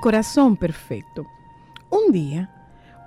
Corazón 0.00 0.56
perfecto. 0.56 1.26
Un 1.90 2.10
día, 2.10 2.50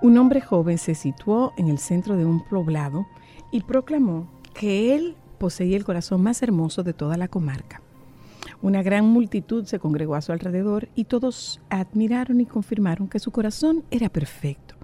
un 0.00 0.16
hombre 0.16 0.40
joven 0.40 0.78
se 0.78 0.94
situó 0.94 1.52
en 1.56 1.66
el 1.66 1.78
centro 1.78 2.16
de 2.16 2.24
un 2.24 2.44
poblado 2.44 3.08
y 3.50 3.62
proclamó 3.62 4.28
que 4.54 4.94
él 4.94 5.16
poseía 5.38 5.76
el 5.76 5.84
corazón 5.84 6.22
más 6.22 6.40
hermoso 6.44 6.84
de 6.84 6.92
toda 6.92 7.16
la 7.16 7.26
comarca. 7.26 7.82
Una 8.62 8.84
gran 8.84 9.06
multitud 9.06 9.64
se 9.64 9.80
congregó 9.80 10.14
a 10.14 10.20
su 10.20 10.30
alrededor 10.30 10.88
y 10.94 11.06
todos 11.06 11.60
admiraron 11.68 12.40
y 12.40 12.46
confirmaron 12.46 13.08
que 13.08 13.18
su 13.18 13.32
corazón 13.32 13.82
era 13.90 14.08
perfecto, 14.08 14.76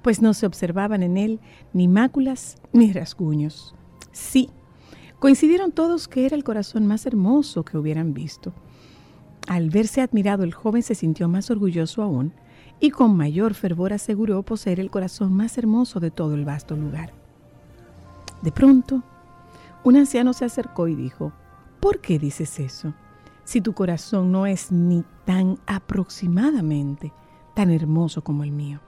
pues 0.00 0.22
no 0.22 0.34
se 0.34 0.46
observaban 0.46 1.02
en 1.02 1.16
él 1.16 1.40
ni 1.72 1.88
máculas 1.88 2.58
ni 2.72 2.92
rasguños. 2.92 3.74
Sí, 4.12 4.48
coincidieron 5.18 5.72
todos 5.72 6.06
que 6.06 6.24
era 6.24 6.36
el 6.36 6.44
corazón 6.44 6.86
más 6.86 7.04
hermoso 7.04 7.64
que 7.64 7.76
hubieran 7.78 8.14
visto. 8.14 8.54
Al 9.48 9.70
verse 9.70 10.02
admirado, 10.02 10.44
el 10.44 10.52
joven 10.52 10.82
se 10.82 10.94
sintió 10.94 11.26
más 11.26 11.50
orgulloso 11.50 12.02
aún 12.02 12.34
y 12.80 12.90
con 12.90 13.16
mayor 13.16 13.54
fervor 13.54 13.94
aseguró 13.94 14.42
poseer 14.42 14.78
el 14.78 14.90
corazón 14.90 15.32
más 15.32 15.56
hermoso 15.56 16.00
de 16.00 16.10
todo 16.10 16.34
el 16.34 16.44
vasto 16.44 16.76
lugar. 16.76 17.14
De 18.42 18.52
pronto, 18.52 19.02
un 19.84 19.96
anciano 19.96 20.34
se 20.34 20.44
acercó 20.44 20.86
y 20.86 20.94
dijo, 20.94 21.32
¿por 21.80 22.02
qué 22.02 22.18
dices 22.18 22.60
eso? 22.60 22.92
Si 23.44 23.62
tu 23.62 23.72
corazón 23.72 24.30
no 24.30 24.44
es 24.44 24.70
ni 24.70 25.02
tan 25.24 25.58
aproximadamente 25.66 27.10
tan 27.54 27.70
hermoso 27.70 28.22
como 28.22 28.44
el 28.44 28.52
mío. 28.52 28.80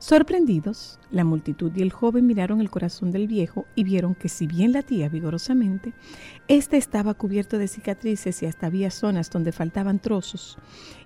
Sorprendidos, 0.00 0.98
la 1.10 1.24
multitud 1.24 1.70
y 1.76 1.82
el 1.82 1.92
joven 1.92 2.26
miraron 2.26 2.62
el 2.62 2.70
corazón 2.70 3.10
del 3.10 3.28
viejo 3.28 3.66
y 3.74 3.84
vieron 3.84 4.14
que 4.14 4.30
si 4.30 4.46
bien 4.46 4.72
latía 4.72 5.10
vigorosamente, 5.10 5.92
éste 6.48 6.78
estaba 6.78 7.12
cubierto 7.12 7.58
de 7.58 7.68
cicatrices 7.68 8.42
y 8.42 8.46
hasta 8.46 8.66
había 8.66 8.90
zonas 8.90 9.28
donde 9.28 9.52
faltaban 9.52 9.98
trozos, 9.98 10.56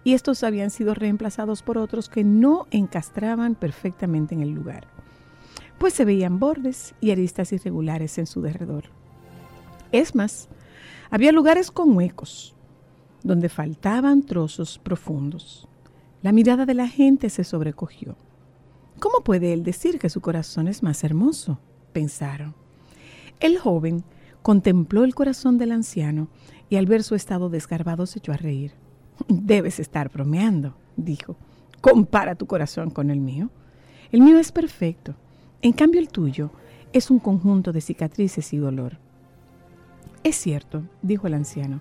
y 0.04 0.14
estos 0.14 0.44
habían 0.44 0.70
sido 0.70 0.94
reemplazados 0.94 1.62
por 1.62 1.76
otros 1.76 2.08
que 2.08 2.22
no 2.22 2.68
encastraban 2.70 3.56
perfectamente 3.56 4.36
en 4.36 4.42
el 4.42 4.50
lugar, 4.50 4.86
pues 5.78 5.92
se 5.92 6.04
veían 6.04 6.38
bordes 6.38 6.94
y 7.00 7.10
aristas 7.10 7.52
irregulares 7.52 8.16
en 8.18 8.26
su 8.26 8.42
derredor. 8.42 8.84
Es 9.90 10.14
más, 10.14 10.48
había 11.10 11.32
lugares 11.32 11.72
con 11.72 11.96
huecos, 11.96 12.54
donde 13.24 13.48
faltaban 13.48 14.22
trozos 14.22 14.78
profundos. 14.78 15.66
La 16.22 16.30
mirada 16.30 16.64
de 16.64 16.74
la 16.74 16.86
gente 16.86 17.28
se 17.28 17.42
sobrecogió. 17.42 18.16
¿Cómo 18.98 19.20
puede 19.24 19.52
él 19.52 19.62
decir 19.62 19.98
que 19.98 20.08
su 20.08 20.20
corazón 20.20 20.68
es 20.68 20.82
más 20.82 21.04
hermoso? 21.04 21.58
pensaron. 21.92 22.54
El 23.40 23.58
joven 23.58 24.04
contempló 24.42 25.04
el 25.04 25.14
corazón 25.14 25.58
del 25.58 25.72
anciano 25.72 26.28
y 26.68 26.76
al 26.76 26.86
ver 26.86 27.02
su 27.02 27.14
estado 27.14 27.48
desgarbado 27.48 28.06
se 28.06 28.18
echó 28.18 28.32
a 28.32 28.36
reír. 28.36 28.72
Debes 29.28 29.80
estar 29.80 30.10
bromeando, 30.10 30.74
dijo. 30.96 31.36
Compara 31.80 32.34
tu 32.34 32.46
corazón 32.46 32.90
con 32.90 33.10
el 33.10 33.20
mío. 33.20 33.50
El 34.10 34.22
mío 34.22 34.38
es 34.38 34.52
perfecto. 34.52 35.14
En 35.62 35.72
cambio 35.72 36.00
el 36.00 36.08
tuyo 36.08 36.50
es 36.92 37.10
un 37.10 37.18
conjunto 37.18 37.72
de 37.72 37.80
cicatrices 37.80 38.52
y 38.52 38.58
dolor. 38.58 38.98
Es 40.22 40.36
cierto, 40.36 40.82
dijo 41.02 41.26
el 41.26 41.34
anciano. 41.34 41.80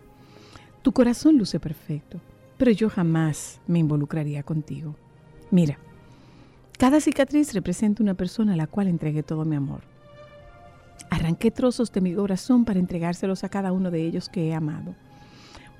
Tu 0.82 0.92
corazón 0.92 1.38
luce 1.38 1.60
perfecto, 1.60 2.20
pero 2.58 2.72
yo 2.72 2.90
jamás 2.90 3.62
me 3.68 3.80
involucraría 3.80 4.44
contigo. 4.44 4.96
Mira, 5.50 5.80
cada 6.78 7.00
cicatriz 7.00 7.54
representa 7.54 8.04
una 8.04 8.14
persona 8.14 8.54
a 8.54 8.58
la 8.58 8.68
cual 8.68 8.88
entregué 8.88 9.24
todo 9.24 9.46
mi 9.46 9.56
amor. 9.56 9.82
Arranqué 11.10 11.52
trozos 11.52 11.92
de 11.92 12.02
mi 12.02 12.14
corazón 12.14 12.66
para 12.66 12.80
entregárselos 12.80 13.44
a 13.44 13.50
cada 13.50 13.72
uno 13.72 13.92
de 13.92 14.06
ellos 14.06 14.30
que 14.30 14.48
he 14.48 14.54
amado. 14.54 14.96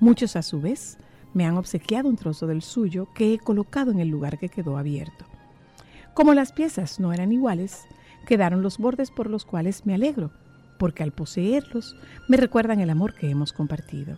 Muchos 0.00 0.36
a 0.36 0.42
su 0.42 0.60
vez 0.60 0.98
me 1.34 1.44
han 1.44 1.56
obsequiado 1.56 2.08
un 2.08 2.16
trozo 2.16 2.46
del 2.46 2.62
suyo 2.62 3.08
que 3.14 3.34
he 3.34 3.38
colocado 3.38 3.90
en 3.90 3.98
el 3.98 4.08
lugar 4.08 4.38
que 4.38 4.48
quedó 4.48 4.78
abierto. 4.78 5.24
Como 6.14 6.32
las 6.34 6.52
piezas 6.52 7.00
no 7.00 7.12
eran 7.12 7.32
iguales, 7.32 7.82
quedaron 8.26 8.62
los 8.62 8.78
bordes 8.78 9.10
por 9.10 9.28
los 9.28 9.44
cuales 9.44 9.84
me 9.84 9.94
alegro, 9.94 10.30
porque 10.78 11.02
al 11.02 11.12
poseerlos 11.12 11.96
me 12.28 12.36
recuerdan 12.36 12.80
el 12.80 12.90
amor 12.90 13.14
que 13.14 13.28
hemos 13.28 13.52
compartido. 13.52 14.16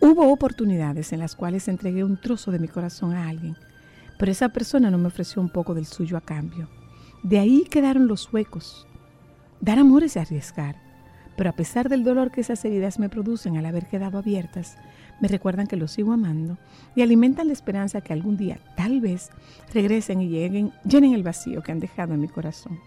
Hubo 0.00 0.30
oportunidades 0.30 1.12
en 1.12 1.20
las 1.20 1.34
cuales 1.34 1.66
entregué 1.66 2.04
un 2.04 2.20
trozo 2.20 2.50
de 2.50 2.58
mi 2.58 2.68
corazón 2.68 3.14
a 3.14 3.28
alguien, 3.28 3.56
pero 4.18 4.32
esa 4.32 4.50
persona 4.50 4.90
no 4.90 4.98
me 4.98 5.06
ofreció 5.06 5.40
un 5.40 5.48
poco 5.48 5.74
del 5.74 5.86
suyo 5.86 6.16
a 6.16 6.20
cambio. 6.20 6.68
De 7.22 7.38
ahí 7.38 7.64
quedaron 7.70 8.08
los 8.08 8.32
huecos. 8.32 8.86
Dar 9.60 9.78
amor 9.78 10.02
es 10.02 10.16
arriesgar, 10.16 10.76
pero 11.36 11.50
a 11.50 11.54
pesar 11.54 11.88
del 11.88 12.04
dolor 12.04 12.30
que 12.30 12.40
esas 12.40 12.64
heridas 12.64 12.98
me 12.98 13.08
producen 13.08 13.56
al 13.56 13.66
haber 13.66 13.86
quedado 13.86 14.18
abiertas, 14.18 14.76
me 15.20 15.28
recuerdan 15.28 15.66
que 15.66 15.76
los 15.76 15.92
sigo 15.92 16.12
amando 16.12 16.58
y 16.94 17.02
alimentan 17.02 17.48
la 17.48 17.52
esperanza 17.52 18.00
que 18.00 18.12
algún 18.12 18.36
día, 18.36 18.58
tal 18.76 19.00
vez, 19.00 19.30
regresen 19.72 20.20
y 20.20 20.28
lleguen, 20.28 20.72
llenen 20.84 21.14
el 21.14 21.22
vacío 21.22 21.62
que 21.62 21.72
han 21.72 21.80
dejado 21.80 22.14
en 22.14 22.20
mi 22.20 22.28
corazón. 22.28 22.78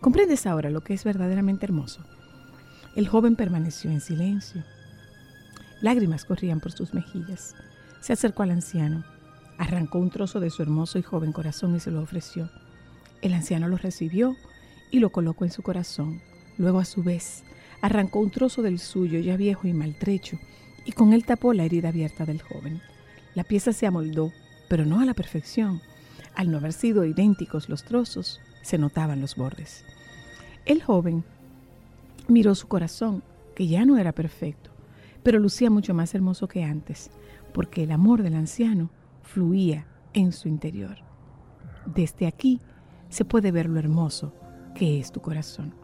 ¿Comprendes 0.00 0.46
ahora 0.46 0.70
lo 0.70 0.82
que 0.82 0.94
es 0.94 1.04
verdaderamente 1.04 1.66
hermoso? 1.66 2.04
El 2.94 3.08
joven 3.08 3.36
permaneció 3.36 3.90
en 3.90 4.00
silencio. 4.00 4.64
Lágrimas 5.80 6.24
corrían 6.24 6.60
por 6.60 6.72
sus 6.72 6.92
mejillas. 6.92 7.54
Se 8.00 8.12
acercó 8.12 8.42
al 8.42 8.50
anciano 8.50 9.04
Arrancó 9.58 9.98
un 9.98 10.10
trozo 10.10 10.40
de 10.40 10.50
su 10.50 10.62
hermoso 10.62 10.98
y 10.98 11.02
joven 11.02 11.32
corazón 11.32 11.76
y 11.76 11.80
se 11.80 11.90
lo 11.90 12.00
ofreció. 12.00 12.50
El 13.20 13.34
anciano 13.34 13.68
lo 13.68 13.76
recibió 13.76 14.36
y 14.90 15.00
lo 15.00 15.10
colocó 15.10 15.44
en 15.44 15.50
su 15.50 15.62
corazón. 15.62 16.20
Luego, 16.56 16.78
a 16.78 16.84
su 16.84 17.02
vez, 17.02 17.44
arrancó 17.82 18.20
un 18.20 18.30
trozo 18.30 18.62
del 18.62 18.78
suyo 18.78 19.18
ya 19.20 19.36
viejo 19.36 19.66
y 19.66 19.72
maltrecho 19.72 20.38
y 20.84 20.92
con 20.92 21.12
él 21.12 21.24
tapó 21.24 21.52
la 21.52 21.64
herida 21.64 21.88
abierta 21.90 22.24
del 22.24 22.40
joven. 22.40 22.80
La 23.34 23.44
pieza 23.44 23.72
se 23.72 23.86
amoldó, 23.86 24.32
pero 24.68 24.86
no 24.86 25.00
a 25.00 25.04
la 25.04 25.14
perfección. 25.14 25.82
Al 26.34 26.50
no 26.50 26.58
haber 26.58 26.72
sido 26.72 27.04
idénticos 27.04 27.68
los 27.68 27.84
trozos, 27.84 28.40
se 28.62 28.78
notaban 28.78 29.20
los 29.20 29.36
bordes. 29.36 29.84
El 30.64 30.82
joven 30.82 31.24
miró 32.26 32.54
su 32.54 32.68
corazón, 32.68 33.22
que 33.54 33.66
ya 33.66 33.84
no 33.84 33.98
era 33.98 34.12
perfecto, 34.12 34.70
pero 35.22 35.38
lucía 35.38 35.68
mucho 35.68 35.94
más 35.94 36.14
hermoso 36.14 36.48
que 36.48 36.64
antes, 36.64 37.10
porque 37.52 37.82
el 37.82 37.90
amor 37.90 38.22
del 38.22 38.34
anciano 38.34 38.90
fluía 39.28 39.86
en 40.14 40.32
su 40.32 40.48
interior. 40.48 40.96
Desde 41.84 42.26
aquí 42.26 42.60
se 43.10 43.24
puede 43.24 43.52
ver 43.52 43.68
lo 43.68 43.78
hermoso 43.78 44.32
que 44.74 44.98
es 44.98 45.12
tu 45.12 45.20
corazón. 45.20 45.74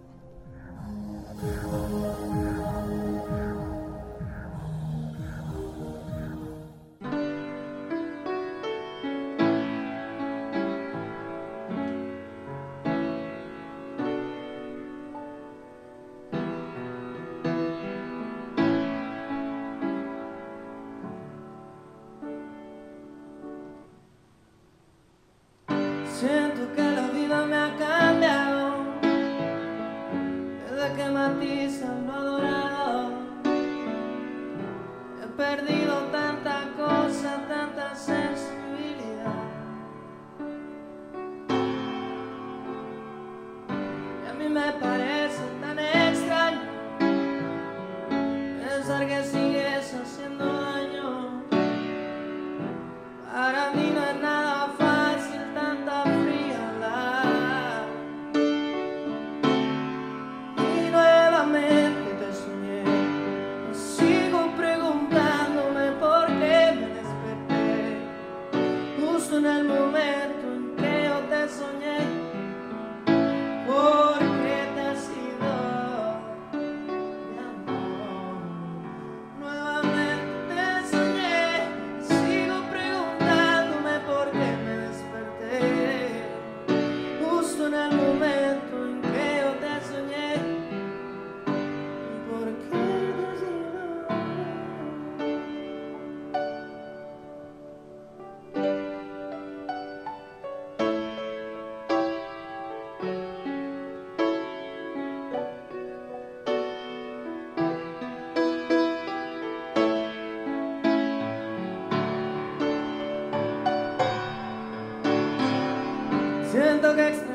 Siento 116.85 116.97
que 116.97 117.34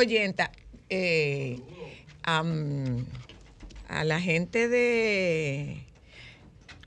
oyenta. 0.00 0.50
Eh, 0.88 1.60
a 2.22 4.04
la 4.04 4.20
gente 4.20 4.68
de 4.68 5.84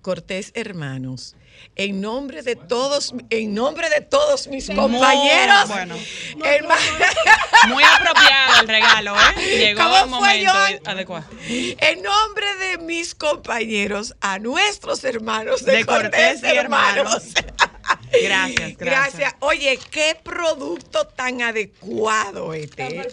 Cortés 0.01 0.51
Hermanos. 0.55 1.35
En 1.75 2.01
nombre 2.01 2.43
de 2.43 2.55
todos, 2.55 3.13
en 3.29 3.53
nombre 3.53 3.89
de 3.89 4.01
todos 4.01 4.47
mis 4.47 4.67
compañeros. 4.67 5.67
bueno. 5.67 5.95
Muy 7.69 7.83
apropiado 7.83 8.61
el 8.61 8.67
regalo, 8.67 9.15
¿eh? 9.15 9.57
Llegó 9.57 9.81
¿Cómo 9.81 9.97
el 9.97 10.09
momento 10.09 10.51
adecuado. 10.85 11.25
En 11.47 12.01
nombre 12.01 12.45
de 12.57 12.77
mis 12.79 13.15
compañeros, 13.15 14.15
a 14.19 14.39
nuestros 14.39 15.03
hermanos 15.03 15.63
de, 15.63 15.77
De 15.77 15.85
Cortés, 15.85 16.41
Cortés 16.41 16.43
y 16.43 16.57
Hermanos. 16.57 17.23
Gracias, 18.21 18.77
gracias. 18.77 18.77
Gracias. 18.77 19.35
Oye, 19.39 19.79
qué 19.91 20.17
producto 20.23 21.07
tan 21.07 21.41
adecuado 21.41 22.53
este. 22.53 23.01
¿eh? 23.01 23.07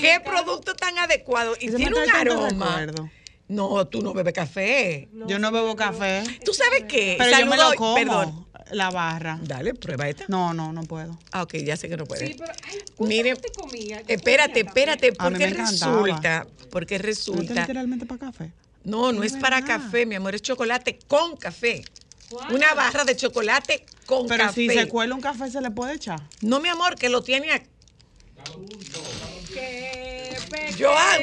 Qué 0.00 0.20
producto 0.24 0.74
tan 0.74 0.98
adecuado. 0.98 1.54
Y 1.60 1.70
tiene 1.70 1.86
un 1.98 2.10
aroma. 2.10 2.86
No, 3.48 3.86
tú 3.86 4.02
no 4.02 4.12
bebes 4.12 4.34
café. 4.34 5.08
Yo 5.26 5.38
no 5.38 5.50
bebo 5.50 5.74
café, 5.74 6.22
¿Tú 6.44 6.52
sabes 6.52 6.84
qué? 6.86 7.14
pero 7.18 7.38
yo 7.38 7.46
me 7.46 7.56
lo 7.56 7.72
como. 7.74 7.94
Perdón. 7.94 8.48
La 8.70 8.90
barra. 8.90 9.38
Dale, 9.42 9.72
prueba 9.72 10.06
esta. 10.10 10.26
No, 10.28 10.52
no, 10.52 10.74
no 10.74 10.82
puedo. 10.82 11.18
Ah, 11.32 11.42
ok, 11.42 11.54
ya 11.64 11.74
sé 11.76 11.88
que 11.88 11.96
no 11.96 12.04
puedes. 12.04 12.28
Sí, 12.28 12.36
pero, 12.38 12.52
ay, 12.70 12.78
Mire, 12.98 13.30
¿cuánto 13.34 13.48
te 13.48 13.60
comía? 13.62 14.02
¿Qué 14.02 14.12
Espérate, 14.12 14.52
comía 14.64 14.68
espérate, 14.68 15.12
porque 15.14 15.46
resulta, 15.48 16.46
porque 16.70 16.94
¿No 16.96 17.00
es 17.00 17.06
resulta, 17.06 17.54
literalmente 17.54 18.04
para 18.04 18.18
café? 18.26 18.52
no, 18.84 19.10
no 19.12 19.22
es 19.22 19.32
para 19.38 19.62
verdad. 19.62 19.80
café, 19.80 20.04
mi 20.04 20.16
amor, 20.16 20.34
es 20.34 20.42
chocolate 20.42 20.98
con 21.08 21.36
café. 21.38 21.82
Wow. 22.30 22.54
Una 22.54 22.74
barra 22.74 23.04
de 23.04 23.16
chocolate 23.16 23.86
con 24.06 24.26
Pero 24.26 24.44
café. 24.44 24.54
si 24.54 24.68
se 24.68 24.88
cuela 24.88 25.14
un 25.14 25.20
café, 25.20 25.50
¿se 25.50 25.60
le 25.60 25.70
puede 25.70 25.94
echar? 25.94 26.20
No, 26.42 26.60
mi 26.60 26.68
amor, 26.68 26.94
que 26.96 27.08
lo 27.08 27.22
tiene 27.22 27.52
aquí. 27.52 27.68
Joan, 30.78 31.22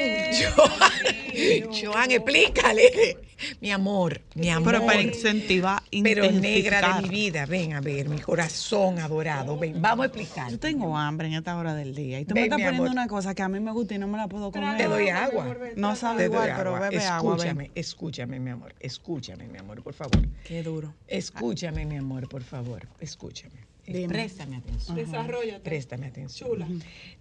Joan, 0.56 1.72
Joan, 1.72 2.10
explícale. 2.10 3.16
Mi 3.60 3.70
amor, 3.70 4.20
mi 4.34 4.48
amor. 4.50 4.72
Pero 4.74 4.86
para 4.86 5.00
incentivar, 5.02 5.82
Pero 6.02 6.30
negra 6.30 6.96
de 6.96 7.02
mi 7.02 7.08
vida, 7.08 7.44
ven 7.46 7.74
a 7.74 7.80
ver, 7.80 8.08
mi 8.08 8.18
corazón 8.18 8.98
adorado, 8.98 9.58
ven, 9.58 9.80
vamos 9.80 10.04
a 10.04 10.06
explicar. 10.06 10.50
Yo 10.50 10.58
tengo 10.58 10.96
hambre 10.96 11.28
en 11.28 11.34
esta 11.34 11.56
hora 11.56 11.74
del 11.74 11.94
día. 11.94 12.20
Y 12.20 12.24
tú 12.24 12.34
Ven, 12.34 12.42
me 12.42 12.46
estás 12.46 12.58
poniendo 12.58 12.82
amor. 12.84 12.92
una 12.92 13.08
cosa 13.08 13.34
que 13.34 13.42
a 13.42 13.48
mí 13.48 13.60
me 13.60 13.72
gusta 13.72 13.94
y 13.94 13.98
no 13.98 14.06
me 14.08 14.16
la 14.18 14.26
puedo 14.28 14.50
comer. 14.50 14.76
Te 14.76 14.84
doy 14.84 15.08
agua. 15.08 15.56
No 15.76 15.96
sabe 15.96 16.24
Te 16.24 16.28
doy 16.28 16.34
igual, 16.34 16.54
pero 16.56 16.74
agua. 16.76 16.88
bebe 16.88 17.04
agua. 17.04 17.36
ven. 17.36 17.40
Escúchame, 17.46 17.70
escúchame, 17.74 18.40
mi 18.40 18.50
amor, 18.50 18.74
escúchame, 18.80 19.48
mi 19.48 19.58
amor, 19.58 19.82
por 19.82 19.94
favor. 19.94 20.26
Qué 20.44 20.62
duro. 20.62 20.94
Escúchame, 21.06 21.84
mi 21.84 21.96
amor, 21.96 22.28
por 22.28 22.42
favor, 22.42 22.86
escúchame. 23.00 23.66
Dime. 23.86 24.08
Préstame 24.08 24.56
atención. 24.56 24.96
Desarrollate. 24.96 25.60
Préstame 25.60 26.06
atención. 26.06 26.48
Chula. 26.50 26.66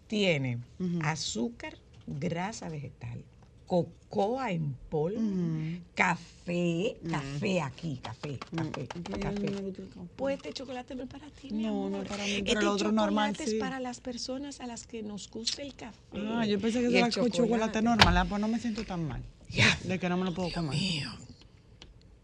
Tiene 0.08 0.60
azúcar, 1.04 1.76
grasa 2.08 2.70
vegetal, 2.70 3.24
cocoa 3.68 4.52
en 4.52 4.76
polvo, 4.90 5.20
café, 5.96 6.98
café 7.10 7.62
aquí, 7.62 8.00
café, 8.02 8.38
café, 8.56 8.88
café. 9.20 9.74
Pues 10.16 10.36
este 10.38 10.54
chocolate 10.54 10.96
no 10.96 11.04
es 11.04 11.10
para 11.10 11.28
ti, 11.30 11.50
mi 11.52 11.64
No, 11.64 11.70
amor. 11.70 11.92
no 11.92 12.02
es 12.04 12.08
para 12.10 12.24
mí, 12.24 12.42
pero 12.44 12.52
Este 12.52 12.60
el 12.60 12.68
otro 12.68 12.92
normal, 12.92 13.32
chocolate 13.34 13.50
sí. 13.50 13.56
es 13.58 13.62
para 13.62 13.80
las 13.80 14.00
personas 14.02 14.60
a 14.62 14.68
las 14.68 14.86
que 14.86 15.02
nos 15.04 15.30
gusta 15.30 15.62
el 15.64 15.74
café. 15.76 15.98
Ah, 16.14 16.46
yo 16.46 16.60
pensé 16.60 16.82
que 16.88 16.98
era 16.98 17.10
con 17.10 17.32
chocolate 17.32 17.82
normal. 17.82 18.18
Ah, 18.18 18.26
pues 18.30 18.40
no 18.40 18.48
me 18.48 18.60
siento 18.60 18.84
tan 18.84 19.08
mal. 19.08 19.24
Ya, 19.50 19.78
De 19.84 20.00
que 20.00 20.10
no 20.10 20.18
me 20.18 20.26
lo 20.26 20.34
puedo 20.34 20.52
comer. 20.52 20.76
mío. 20.78 21.10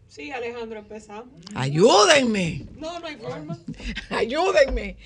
Sí, 0.08 0.30
Alejandro, 0.30 0.78
empezamos. 0.80 1.28
Ayúdenme. 1.54 2.66
No, 2.76 3.00
no 3.00 3.06
hay 3.06 3.16
forma. 3.16 3.58
Ayúdenme. 4.10 4.96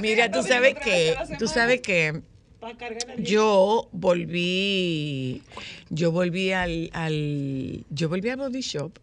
Mira, 0.00 0.30
tú 0.30 0.42
sabes 0.44 0.74
que, 0.76 1.16
tú 1.38 1.48
sabes 1.48 1.80
que 1.80 2.22
Para 2.62 2.76
cargar 2.76 3.02
energía. 3.02 3.24
yo 3.26 3.88
volví, 3.90 5.42
yo 5.90 6.12
volví 6.12 6.52
al, 6.52 6.90
al, 6.92 7.84
yo 7.90 8.08
volví 8.08 8.28
al 8.28 8.36
body 8.36 8.60
shop 8.60 9.00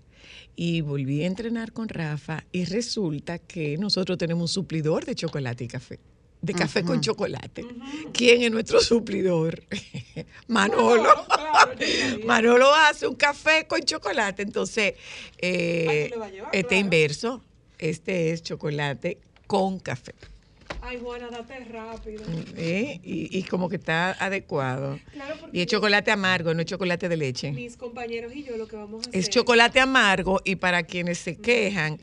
y 0.55 0.79
volví 0.79 1.23
a 1.23 1.27
entrenar 1.27 1.73
con 1.73 1.89
Rafa 1.89 2.45
y 2.53 2.63
resulta 2.63 3.37
que 3.37 3.77
nosotros 3.77 4.17
tenemos 4.17 4.43
un 4.43 4.47
suplidor 4.47 5.03
de 5.03 5.13
chocolate 5.13 5.65
y 5.65 5.67
café. 5.67 5.99
De 6.41 6.53
café 6.53 6.83
con 6.85 7.01
chocolate. 7.01 7.65
¿Quién 8.13 8.43
es 8.43 8.51
nuestro 8.51 8.79
suplidor? 8.79 9.61
Manolo. 10.47 11.09
claro. 11.27 11.75
Manolo 12.25 12.73
hace 12.73 13.07
un 13.07 13.15
café 13.15 13.67
con 13.67 13.81
chocolate. 13.81 14.43
Entonces, 14.43 14.93
eh, 15.37 15.85
Ay, 15.89 16.03
tú 16.05 16.11
le 16.11 16.17
vas 16.17 16.29
a 16.29 16.31
llevar, 16.31 16.49
este 16.53 16.67
claro. 16.69 16.81
inverso, 16.81 17.43
este 17.77 18.31
es 18.31 18.41
chocolate 18.41 19.17
con 19.47 19.79
café. 19.79 20.13
Ay, 20.81 20.97
Juana, 21.01 21.27
date 21.29 21.59
rápido. 21.65 22.23
¿eh? 22.55 22.99
Y, 23.03 23.37
y 23.37 23.43
como 23.43 23.69
que 23.69 23.75
está 23.75 24.11
adecuado. 24.23 24.99
Claro, 25.13 25.35
Y 25.51 25.61
es 25.61 25.67
chocolate 25.67 26.11
amargo, 26.11 26.53
no 26.53 26.61
es 26.61 26.65
chocolate 26.67 27.09
de 27.09 27.17
leche. 27.17 27.51
mis 27.51 27.75
compañeros 27.77 28.33
y 28.35 28.43
yo 28.43 28.57
lo 28.57 28.67
que 28.67 28.75
vamos 28.75 29.05
a 29.05 29.09
hacer. 29.09 29.19
Es 29.19 29.29
chocolate 29.29 29.79
amargo 29.79 30.41
y 30.43 30.55
para 30.55 30.83
quienes 30.83 31.17
se 31.19 31.37
quejan, 31.37 31.99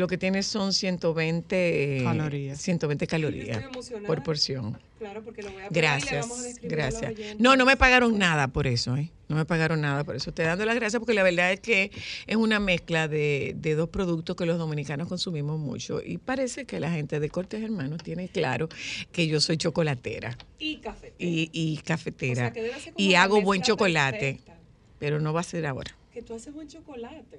lo 0.00 0.08
que 0.08 0.18
tiene 0.18 0.42
son 0.42 0.72
120 0.72 2.00
Calorías. 2.02 2.60
120 2.60 3.06
calorías 3.06 3.58
estoy 3.58 3.70
emocionada. 3.72 4.06
por 4.06 4.22
porción. 4.22 4.78
Claro, 4.98 5.22
porque 5.22 5.42
lo 5.42 5.50
voy 5.52 5.62
a 5.62 5.68
probar 5.68 5.72
y 5.72 5.74
le 5.74 5.80
Gracias, 5.80 6.20
vamos 6.28 6.40
a 6.40 6.42
describir 6.48 6.80
a 6.82 6.90
los 6.90 7.00
gracias. 7.00 7.36
No, 7.38 7.56
no 7.56 7.64
me 7.64 7.76
pagaron 7.76 8.18
nada 8.18 8.48
por 8.48 8.66
eso, 8.66 8.96
¿eh? 8.96 9.10
No 9.28 9.36
me 9.36 9.44
pagaron 9.44 9.80
nada 9.80 10.02
por 10.04 10.16
eso. 10.16 10.32
Te 10.32 10.42
dando 10.42 10.64
las 10.66 10.74
gracias 10.74 10.98
porque 11.00 11.14
la 11.14 11.22
verdad 11.22 11.52
es 11.52 11.60
que 11.60 11.90
es 12.26 12.36
una 12.36 12.58
mezcla 12.60 13.06
de, 13.08 13.54
de 13.56 13.74
dos 13.76 13.88
productos 13.88 14.34
que 14.36 14.44
los 14.44 14.58
dominicanos 14.58 15.06
consumimos 15.08 15.58
mucho 15.58 16.02
y 16.04 16.18
parece 16.18 16.64
que 16.64 16.80
la 16.80 16.90
gente 16.90 17.20
de 17.20 17.30
Cortes 17.30 17.62
Hermanos 17.62 18.02
tiene 18.02 18.28
claro 18.28 18.68
que 19.12 19.26
yo 19.28 19.40
soy 19.40 19.56
chocolatera 19.56 20.36
Y 20.58 20.78
café. 20.78 21.12
y, 21.18 21.48
y 21.52 21.76
cafetera 21.78 22.32
O 22.32 22.36
sea, 22.46 22.52
que 22.52 22.62
debe 22.62 22.80
ser 22.80 22.92
como 22.92 23.06
y 23.08 23.14
hago 23.14 23.40
buen 23.40 23.62
chocolate, 23.62 24.18
perfecta. 24.18 24.56
pero 24.98 25.20
no 25.20 25.32
va 25.32 25.40
a 25.40 25.44
ser 25.44 25.64
ahora. 25.66 25.96
Que 26.12 26.22
tú 26.22 26.34
haces 26.34 26.52
buen 26.52 26.66
chocolate. 26.68 27.38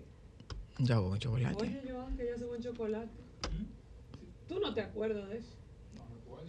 Yo 0.77 0.95
hago 0.95 1.09
buen 1.09 1.19
chocolate. 1.19 1.55
Oye, 1.61 1.81
Joan, 1.89 2.17
que 2.17 2.25
yo 2.27 2.35
hace 2.35 2.45
buen 2.45 2.61
chocolate. 2.61 3.09
Tú 4.47 4.59
no 4.59 4.73
te 4.73 4.81
acuerdas 4.81 5.29
de 5.29 5.37
eso. 5.37 5.47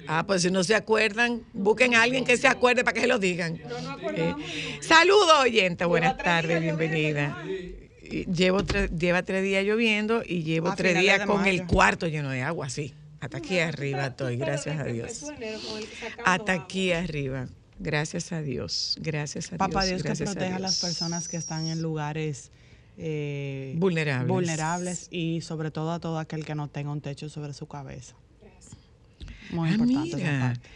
Ah, 0.09 0.25
pues 0.27 0.43
si 0.43 0.51
no 0.51 0.65
se 0.65 0.75
acuerdan, 0.75 1.43
busquen 1.53 1.95
a 1.95 2.03
alguien 2.03 2.25
que 2.25 2.37
se 2.37 2.49
acuerde 2.49 2.83
para 2.83 2.95
que 2.95 3.01
se 3.03 3.07
lo 3.07 3.19
digan. 3.19 3.61
Acordamos. 3.89 4.43
Saludos, 4.81 5.41
oyente. 5.43 5.85
Buenas 5.85 6.17
tardes, 6.17 6.61
bienvenida. 6.61 7.45
Llevo 8.11 8.65
tres, 8.65 8.91
lleva 8.91 9.23
tres 9.23 9.43
días 9.43 9.65
lloviendo 9.65 10.23
y 10.27 10.43
llevo 10.43 10.75
tres 10.75 10.99
días 10.99 11.25
con 11.27 11.47
el 11.47 11.67
cuarto 11.67 12.09
lleno 12.09 12.31
de 12.31 12.43
agua, 12.43 12.69
sí. 12.69 12.95
Hasta 13.21 13.39
aquí 13.39 13.61
arriba 13.61 14.07
estoy, 14.07 14.37
gracias 14.37 14.81
a 14.81 14.85
Dios. 14.85 15.21
con 15.21 15.37
Hasta 16.25 16.53
aquí 16.53 16.93
arriba. 16.93 17.49
Gracias 17.79 18.33
a 18.33 18.43
Dios. 18.43 18.97
Gracias 19.01 19.53
a 19.53 19.57
Papá 19.57 19.85
Dios. 19.85 20.03
Dios 20.03 20.19
que 20.19 20.25
proteja 20.25 20.57
a, 20.57 20.59
las 20.59 20.81
Dios. 20.81 20.91
personas 20.91 21.29
que 21.29 21.37
están 21.37 21.67
en 21.67 21.83
lugares 21.83 22.51
eh, 22.97 23.75
Vulnerables. 23.77 24.29
vulnerables 24.29 25.09
y 25.11 25.41
sobre 25.41 25.71
todo 25.71 25.93
a 25.93 26.01
todo 26.01 26.19
aquel 26.19 26.45
que 26.45 26.55
no 26.55 26.69
tenga 26.69 26.91
un 26.93 27.01
techo 27.01 27.29
sobre 27.29 27.53
su 27.53 27.67
cabeza. 27.67 28.15
Muy 29.51 29.69
Ah, 29.69 29.73
importante 29.73 30.09
esa 30.09 30.17
mira, 30.17 30.41
parte. 30.41 30.69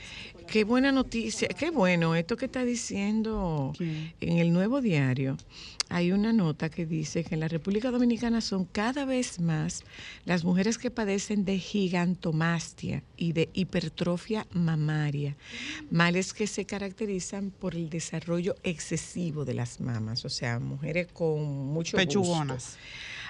Qué 0.46 0.64
buena 0.64 0.92
noticia, 0.92 1.48
qué 1.48 1.70
bueno 1.70 2.14
esto 2.14 2.36
que 2.36 2.46
está 2.46 2.64
diciendo 2.64 3.72
en 3.78 4.38
el 4.38 4.52
nuevo 4.52 4.80
diario. 4.80 5.36
Hay 5.88 6.10
una 6.10 6.32
nota 6.32 6.68
que 6.68 6.84
dice 6.84 7.22
que 7.22 7.34
en 7.34 7.40
la 7.40 7.48
República 7.48 7.90
Dominicana 7.92 8.40
son 8.40 8.64
cada 8.64 9.04
vez 9.04 9.38
más 9.38 9.84
las 10.24 10.44
mujeres 10.44 10.78
que 10.78 10.90
padecen 10.90 11.44
de 11.44 11.58
gigantomastia 11.58 13.04
y 13.16 13.32
de 13.32 13.50
hipertrofia 13.52 14.46
mamaria, 14.52 15.36
males 15.90 16.32
que 16.32 16.48
se 16.48 16.64
caracterizan 16.64 17.50
por 17.50 17.76
el 17.76 17.88
desarrollo 17.88 18.56
excesivo 18.64 19.44
de 19.44 19.54
las 19.54 19.80
mamas, 19.80 20.24
o 20.24 20.28
sea, 20.28 20.58
mujeres 20.58 21.06
con 21.12 21.44
mucho. 21.44 21.96
Pechugonas. 21.96 22.78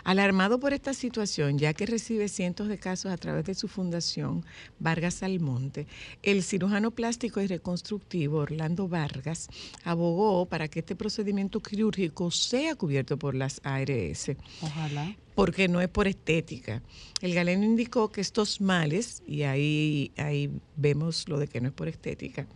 Alarmado 0.06 0.60
por 0.60 0.72
esta 0.72 0.94
situación, 0.94 1.58
ya 1.58 1.74
que 1.74 1.84
recibe 1.84 2.28
cientos 2.28 2.68
de 2.68 2.78
casos 2.78 3.10
a 3.10 3.16
través 3.16 3.44
de 3.44 3.56
su 3.56 3.66
fundación, 3.66 4.44
Vargas 4.78 5.24
Almonte, 5.24 5.88
el 6.22 6.44
cirujano 6.44 6.92
plástico 6.92 7.40
y 7.40 7.48
reconstructivo 7.48 8.38
Orlando 8.38 8.86
Vargas 8.86 9.48
abogó 9.82 10.46
para 10.46 10.68
que 10.68 10.78
este 10.78 10.94
procedimiento 10.94 11.58
quirúrgico 11.58 12.30
sea 12.30 12.76
cubierto 12.76 13.18
por 13.18 13.34
las 13.34 13.60
ARS 13.64 14.30
Ojalá. 14.60 15.16
Porque 15.36 15.68
no 15.68 15.82
es 15.82 15.88
por 15.88 16.08
estética. 16.08 16.82
El 17.20 17.34
galeno 17.34 17.62
indicó 17.62 18.10
que 18.10 18.22
estos 18.22 18.62
males, 18.62 19.22
y 19.26 19.42
ahí, 19.42 20.10
ahí 20.16 20.50
vemos 20.76 21.28
lo 21.28 21.38
de 21.38 21.46
que 21.46 21.60
no 21.60 21.68
es 21.68 21.74
por 21.74 21.88
estética, 21.88 22.46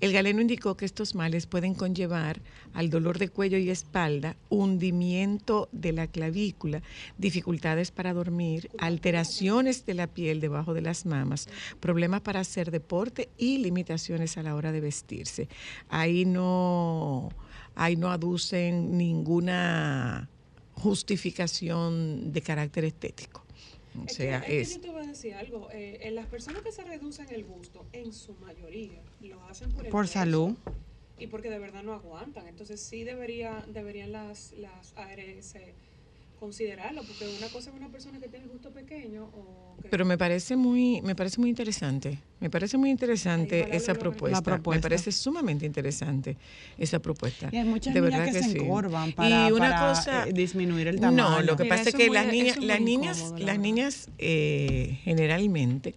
el 0.00 0.10
galeno 0.10 0.40
indicó 0.40 0.74
que 0.74 0.86
estos 0.86 1.14
males 1.14 1.46
pueden 1.46 1.74
conllevar 1.74 2.40
al 2.72 2.88
dolor 2.88 3.18
de 3.18 3.28
cuello 3.28 3.58
y 3.58 3.68
espalda, 3.68 4.36
hundimiento 4.48 5.68
de 5.70 5.92
la 5.92 6.06
clavícula, 6.06 6.82
dificultades 7.18 7.90
para 7.90 8.14
dormir, 8.14 8.70
alteraciones 8.78 9.84
de 9.84 9.92
la 9.92 10.06
piel 10.06 10.40
debajo 10.40 10.72
de 10.72 10.80
las 10.80 11.04
mamas, 11.04 11.46
problemas 11.78 12.22
para 12.22 12.40
hacer 12.40 12.70
deporte 12.70 13.28
y 13.36 13.58
limitaciones 13.58 14.38
a 14.38 14.42
la 14.42 14.54
hora 14.54 14.72
de 14.72 14.80
vestirse. 14.80 15.48
Ahí 15.90 16.24
no, 16.24 17.28
ahí 17.74 17.96
no 17.96 18.10
aducen 18.10 18.96
ninguna 18.96 20.30
justificación 20.84 22.32
de 22.32 22.40
carácter 22.42 22.84
estético. 22.84 23.42
O 23.98 24.04
Es 24.06 24.14
sea, 24.16 24.40
que, 24.42 24.60
es 24.60 24.68
es 24.70 24.74
que 24.78 24.80
yo 24.82 24.86
te 24.88 24.92
voy 24.92 25.04
a 25.04 25.08
decir 25.08 25.34
algo. 25.34 25.68
eh, 25.72 25.98
en 26.02 26.14
las 26.14 26.26
personas 26.26 26.62
que 26.62 26.72
se 26.72 26.82
reducen 26.82 27.26
el 27.30 27.44
busto, 27.44 27.86
en 27.92 28.12
su 28.12 28.34
mayoría, 28.34 29.00
lo 29.20 29.42
hacen 29.44 29.70
por 29.72 29.84
el 29.86 29.90
Por 29.90 30.02
peso 30.04 30.14
salud. 30.14 30.54
Y 31.18 31.28
porque 31.28 31.48
de 31.48 31.60
verdad 31.60 31.82
no 31.84 31.92
aguantan. 31.92 32.48
Entonces 32.48 32.80
sí 32.80 33.04
debería, 33.04 33.64
deberían 33.68 34.10
las, 34.12 34.52
las 34.58 34.92
ARS 34.96 35.54
considerarlo, 36.38 37.02
porque 37.02 37.26
una 37.38 37.48
cosa 37.48 37.70
es 37.70 37.76
una 37.76 37.88
persona 37.90 38.18
que 38.20 38.28
tiene 38.28 38.46
gusto 38.46 38.70
pequeño 38.70 39.24
o 39.34 39.76
que 39.82 39.88
pero 39.88 40.04
me 40.04 40.16
parece 40.18 40.56
muy 40.56 41.00
me 41.02 41.14
parece 41.14 41.40
muy 41.40 41.48
interesante. 41.50 42.18
Me 42.40 42.50
parece 42.50 42.76
muy 42.76 42.90
interesante 42.90 43.74
esa 43.74 43.94
propuesta. 43.94 44.58
Me 44.68 44.80
parece 44.80 45.12
sumamente 45.12 45.64
interesante 45.66 46.36
esa 46.78 46.98
propuesta. 47.00 47.48
Y 47.52 47.56
hay 47.56 47.64
muchas 47.64 47.94
De 47.94 48.00
niñas 48.00 48.20
verdad 48.20 48.32
que, 48.32 48.42
se 48.42 48.50
sí. 48.50 48.58
encorvan 48.58 49.12
para, 49.12 49.48
y 49.48 49.52
una 49.52 49.70
para, 49.70 49.88
cosa 49.88 50.28
eh, 50.28 50.32
disminuir 50.32 50.88
el 50.88 51.00
tamaño. 51.00 51.30
No, 51.30 51.42
lo 51.42 51.56
que 51.56 51.64
Mira, 51.64 51.76
pasa 51.76 51.88
es 51.90 51.94
que 51.94 52.06
muy- 52.08 52.14
las 52.14 52.26
niñas, 52.26 52.56
las 52.62 52.80
niñas, 52.80 53.18
incómodo, 53.18 53.46
las 53.46 53.58
niñas 53.58 54.08
eh, 54.18 55.00
generalmente 55.04 55.94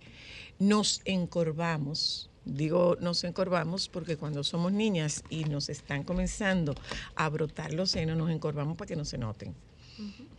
nos 0.59 1.01
encorvamos. 1.05 2.29
Digo, 2.45 2.95
nos 3.01 3.23
encorvamos 3.25 3.89
porque 3.89 4.15
cuando 4.15 4.41
somos 4.43 4.71
niñas 4.71 5.23
y 5.29 5.43
nos 5.43 5.67
están 5.67 6.03
comenzando 6.03 6.73
a 7.15 7.27
brotar 7.29 7.73
los 7.73 7.91
senos, 7.91 8.15
nos 8.17 8.31
encorvamos 8.31 8.77
para 8.77 8.87
que 8.87 8.95
no 8.95 9.03
se 9.03 9.17
noten. 9.17 9.53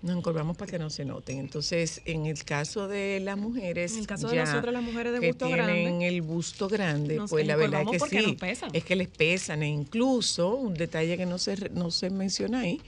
Nos 0.03 0.17
encorvamos 0.17 0.57
para 0.57 0.71
que 0.71 0.79
no 0.79 0.89
se 0.91 1.05
noten. 1.05 1.39
Entonces, 1.39 2.01
en 2.05 2.27
el 2.27 2.45
caso 2.45 2.87
de 2.87 3.19
las 3.21 3.37
mujeres, 3.37 3.93
En 3.95 3.99
el 4.01 4.07
caso 4.07 4.29
de 4.29 4.37
ya 4.37 4.45
nosotras, 4.45 4.73
las 4.73 4.83
mujeres 4.83 5.13
de 5.13 5.21
que 5.21 5.27
busto 5.33 5.47
tienen 5.47 5.67
grande, 5.67 6.07
el 6.09 6.23
busto 6.23 6.69
grande, 6.69 7.17
nos 7.17 7.31
pues 7.31 7.45
la 7.47 7.57
verdad 7.57 7.83
es 7.93 8.03
que 8.05 8.21
sí, 8.21 8.27
nos 8.27 8.37
pesan. 8.37 8.71
es 8.73 8.85
que 8.85 8.95
les 8.97 9.09
pesan 9.09 9.63
e 9.65 9.69
incluso 9.69 10.55
un 10.55 10.75
detalle 10.75 11.17
que 11.17 11.27
no 11.27 11.39
se 11.39 11.57
re- 11.57 11.71
no 11.71 11.91
se 11.91 12.11
menciona 12.11 12.61
ahí 12.61 12.81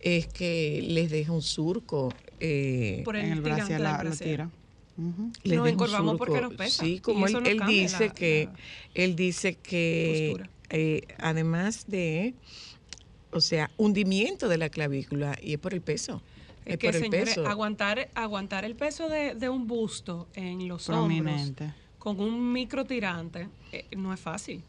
es 0.00 0.26
que 0.28 0.84
les 0.86 1.10
deja 1.10 1.32
un 1.32 1.42
surco. 1.42 2.12
eh, 2.38 3.02
por 3.04 3.16
el, 3.16 3.24
en 3.26 3.32
el 3.32 3.42
del 3.42 3.82
la, 3.82 3.98
brasier. 3.98 4.30
tira. 4.30 4.50
Les 4.96 5.06
Nos 5.06 5.44
deja 5.44 5.62
un 5.62 5.68
encorvamos 5.68 6.16
porque 6.18 6.34
surco. 6.34 6.48
nos 6.50 6.56
pesa. 6.58 6.84
Sí, 6.84 7.00
como 7.00 7.26
él, 7.26 7.32
eso 7.32 7.40
no 7.40 7.46
él 7.48 7.60
dice 7.66 8.06
la- 8.08 8.14
que 8.14 8.48
la 8.52 8.58
él 8.94 9.16
dice 9.16 9.54
que 9.56 10.36
además 11.18 11.84
de 11.88 12.34
o 13.32 13.40
sea, 13.40 13.70
hundimiento 13.76 14.48
de 14.48 14.58
la 14.58 14.68
clavícula 14.68 15.36
y 15.42 15.54
es 15.54 15.58
por 15.58 15.74
el 15.74 15.80
peso. 15.80 16.22
Es, 16.64 16.74
Es 16.74 16.78
que, 16.78 16.88
por 16.88 16.96
el 16.96 17.02
señores, 17.02 17.34
peso. 17.34 17.46
aguantar, 17.48 18.08
aguantar 18.14 18.64
el 18.64 18.76
peso 18.76 19.08
de, 19.08 19.34
de 19.34 19.48
un 19.48 19.66
busto 19.66 20.28
en 20.34 20.68
los 20.68 20.86
Prominente. 20.86 21.64
hombros 21.64 21.82
con 21.98 22.18
un 22.20 22.52
microtirante 22.52 23.48
eh, 23.72 23.86
no 23.96 24.12
es 24.12 24.20
fácil. 24.20 24.62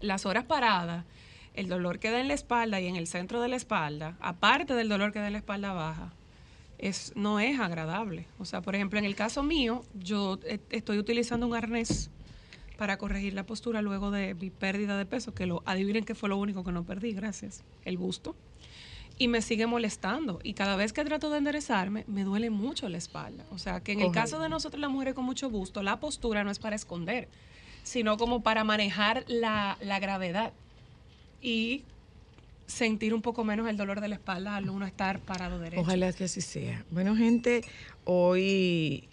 Las 0.00 0.26
horas 0.26 0.44
paradas, 0.44 1.04
el 1.54 1.68
dolor 1.68 1.98
que 1.98 2.10
da 2.10 2.20
en 2.20 2.28
la 2.28 2.34
espalda 2.34 2.80
y 2.80 2.86
en 2.86 2.96
el 2.96 3.06
centro 3.06 3.40
de 3.40 3.48
la 3.48 3.56
espalda, 3.56 4.16
aparte 4.20 4.74
del 4.74 4.88
dolor 4.88 5.12
que 5.12 5.18
da 5.18 5.26
en 5.26 5.32
la 5.32 5.38
espalda 5.38 5.72
baja, 5.72 6.12
es, 6.78 7.12
no 7.16 7.40
es 7.40 7.58
agradable. 7.58 8.26
O 8.38 8.44
sea, 8.44 8.60
por 8.60 8.74
ejemplo, 8.74 8.98
en 8.98 9.04
el 9.06 9.16
caso 9.16 9.42
mío, 9.42 9.82
yo 9.94 10.38
eh, 10.44 10.58
estoy 10.70 10.98
utilizando 10.98 11.46
un 11.46 11.54
arnés 11.54 12.10
para 12.76 12.98
corregir 12.98 13.34
la 13.34 13.44
postura 13.44 13.82
luego 13.82 14.10
de 14.10 14.34
mi 14.34 14.50
pérdida 14.50 14.96
de 14.98 15.06
peso, 15.06 15.34
que 15.34 15.46
lo 15.46 15.62
adivinen 15.66 16.04
que 16.04 16.14
fue 16.14 16.28
lo 16.28 16.36
único 16.36 16.64
que 16.64 16.72
no 16.72 16.84
perdí, 16.84 17.12
gracias, 17.12 17.64
el 17.84 17.96
busto 17.98 18.34
y 19.18 19.28
me 19.28 19.42
sigue 19.42 19.66
molestando. 19.66 20.40
Y 20.42 20.54
cada 20.54 20.76
vez 20.76 20.92
que 20.92 21.04
trato 21.04 21.30
de 21.30 21.38
enderezarme, 21.38 22.04
me 22.06 22.24
duele 22.24 22.50
mucho 22.50 22.88
la 22.88 22.98
espalda. 22.98 23.44
O 23.50 23.58
sea, 23.58 23.80
que 23.80 23.92
en 23.92 24.00
el 24.00 24.12
caso 24.12 24.38
de 24.40 24.48
nosotros 24.48 24.80
las 24.80 24.90
mujeres 24.90 25.14
con 25.14 25.24
mucho 25.24 25.48
busto, 25.50 25.82
la 25.82 26.00
postura 26.00 26.44
no 26.44 26.50
es 26.50 26.58
para 26.58 26.76
esconder, 26.76 27.28
sino 27.82 28.16
como 28.16 28.42
para 28.42 28.64
manejar 28.64 29.24
la, 29.26 29.78
la 29.80 29.98
gravedad 29.98 30.52
y 31.40 31.82
sentir 32.66 33.14
un 33.14 33.22
poco 33.22 33.44
menos 33.44 33.68
el 33.68 33.76
dolor 33.76 34.00
de 34.00 34.08
la 34.08 34.16
espalda 34.16 34.56
al 34.56 34.68
uno 34.68 34.86
estar 34.86 35.20
parado 35.20 35.58
derecho. 35.58 35.80
Ojalá 35.80 36.12
que 36.12 36.24
así 36.24 36.40
sea. 36.40 36.84
Bueno, 36.90 37.16
gente, 37.16 37.62
hoy, 38.04 39.08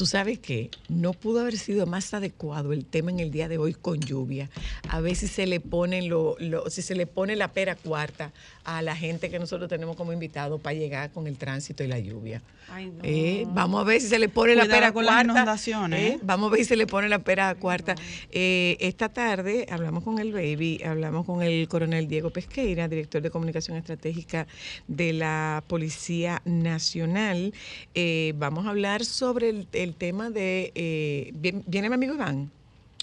tú 0.00 0.06
sabes 0.06 0.38
que 0.38 0.70
no 0.88 1.12
pudo 1.12 1.40
haber 1.40 1.58
sido 1.58 1.84
más 1.84 2.14
adecuado 2.14 2.72
el 2.72 2.86
tema 2.86 3.10
en 3.10 3.20
el 3.20 3.30
día 3.30 3.48
de 3.48 3.58
hoy 3.58 3.74
con 3.74 4.00
lluvia. 4.00 4.48
A 4.88 5.02
ver 5.02 5.14
si 5.14 5.28
se 5.28 5.46
le 5.46 5.60
pone 5.60 6.00
lo, 6.00 6.36
lo- 6.38 6.70
si 6.70 6.80
se 6.80 6.94
le 6.94 7.06
pone 7.06 7.36
la 7.36 7.48
pera 7.48 7.76
cuarta 7.76 8.32
a 8.64 8.80
la 8.80 8.96
gente 8.96 9.28
que 9.28 9.38
nosotros 9.38 9.68
tenemos 9.68 9.96
como 9.96 10.14
invitado 10.14 10.56
para 10.58 10.72
llegar 10.72 11.10
con 11.12 11.26
el 11.26 11.36
tránsito 11.36 11.84
y 11.84 11.88
la 11.88 11.98
lluvia. 11.98 12.40
Ay, 12.72 12.86
no. 12.86 13.00
Eh, 13.02 13.44
vamos 13.48 13.80
a 13.82 13.84
ver 13.84 14.00
si 14.00 14.06
se 14.08 14.18
le 14.18 14.28
pone 14.30 14.54
la 14.54 14.64
pera 14.64 14.92
con 14.92 15.04
las 15.04 15.16
cuarta. 15.16 15.32
inundaciones, 15.32 16.00
eh, 16.00 16.08
¿eh? 16.14 16.18
Vamos 16.22 16.48
a 16.48 16.52
ver 16.52 16.60
si 16.60 16.66
se 16.66 16.76
le 16.76 16.86
pone 16.86 17.08
la 17.10 17.18
pera 17.18 17.54
cuarta. 17.56 17.94
Eh, 18.30 18.76
esta 18.80 19.10
tarde 19.10 19.66
hablamos 19.70 20.02
con 20.04 20.18
el 20.18 20.32
baby, 20.32 20.80
hablamos 20.82 21.26
con 21.26 21.42
el 21.42 21.68
coronel 21.68 22.08
Diego 22.08 22.30
Pesqueira, 22.30 22.88
director 22.88 23.20
de 23.20 23.28
comunicación 23.30 23.76
estratégica 23.76 24.46
de 24.88 25.12
la 25.12 25.62
Policía 25.66 26.40
Nacional. 26.46 27.52
Eh, 27.94 28.32
vamos 28.38 28.66
a 28.66 28.70
hablar 28.70 29.04
sobre 29.04 29.50
el, 29.50 29.66
el 29.72 29.89
tema 29.94 30.30
de... 30.30 30.72
eh, 30.74 31.30
¿viene, 31.34 31.62
viene 31.66 31.88
mi 31.88 31.94
amigo 31.94 32.14
Iván? 32.14 32.50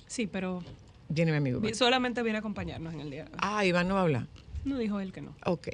Sí, 0.08 0.28
pero 0.28 0.64
Viene 1.10 1.32
mi 1.32 1.38
amigo 1.38 1.60
Iván. 1.60 1.76
solamente 1.76 2.22
viene 2.24 2.38
a 2.38 2.40
acompañarnos 2.40 2.94
en 2.94 3.00
el 3.02 3.10
día. 3.10 3.28
Ah, 3.38 3.66
Iván 3.66 3.88
no 3.88 3.94
va 3.96 4.02
a 4.02 4.04
hablar. 4.04 4.28
No 4.66 4.78
dijo 4.78 5.00
él 5.00 5.14
que 5.14 5.22
no. 5.22 5.34
Ok. 5.46 5.70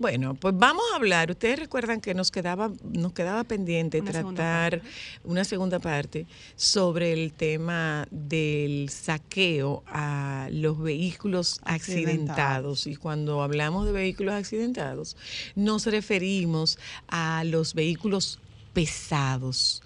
Bueno, 0.00 0.34
pues 0.34 0.56
vamos 0.56 0.82
a 0.92 0.96
hablar. 0.96 1.30
Ustedes 1.30 1.60
recuerdan 1.60 2.00
que 2.00 2.12
nos 2.12 2.32
quedaba, 2.32 2.72
nos 2.82 3.12
quedaba 3.12 3.44
pendiente 3.44 4.00
Una 4.00 4.10
tratar 4.10 4.80
parte. 4.80 4.88
una 5.22 5.44
segunda 5.44 5.78
parte 5.78 6.26
sobre 6.56 7.12
el 7.12 7.32
tema 7.32 8.08
del 8.10 8.88
saqueo 8.88 9.84
a 9.86 10.48
los 10.50 10.80
vehículos. 10.80 11.60
Accidentados. 11.62 12.88
Y 12.88 12.96
cuando 12.96 13.42
hablamos 13.42 13.86
de 13.86 13.92
vehículos 13.92 14.34
accidentados, 14.34 15.16
nos 15.54 15.86
referimos 15.86 16.78
a 17.06 17.44
los 17.44 17.74
vehículos 17.74 18.40
pesados. 18.72 19.81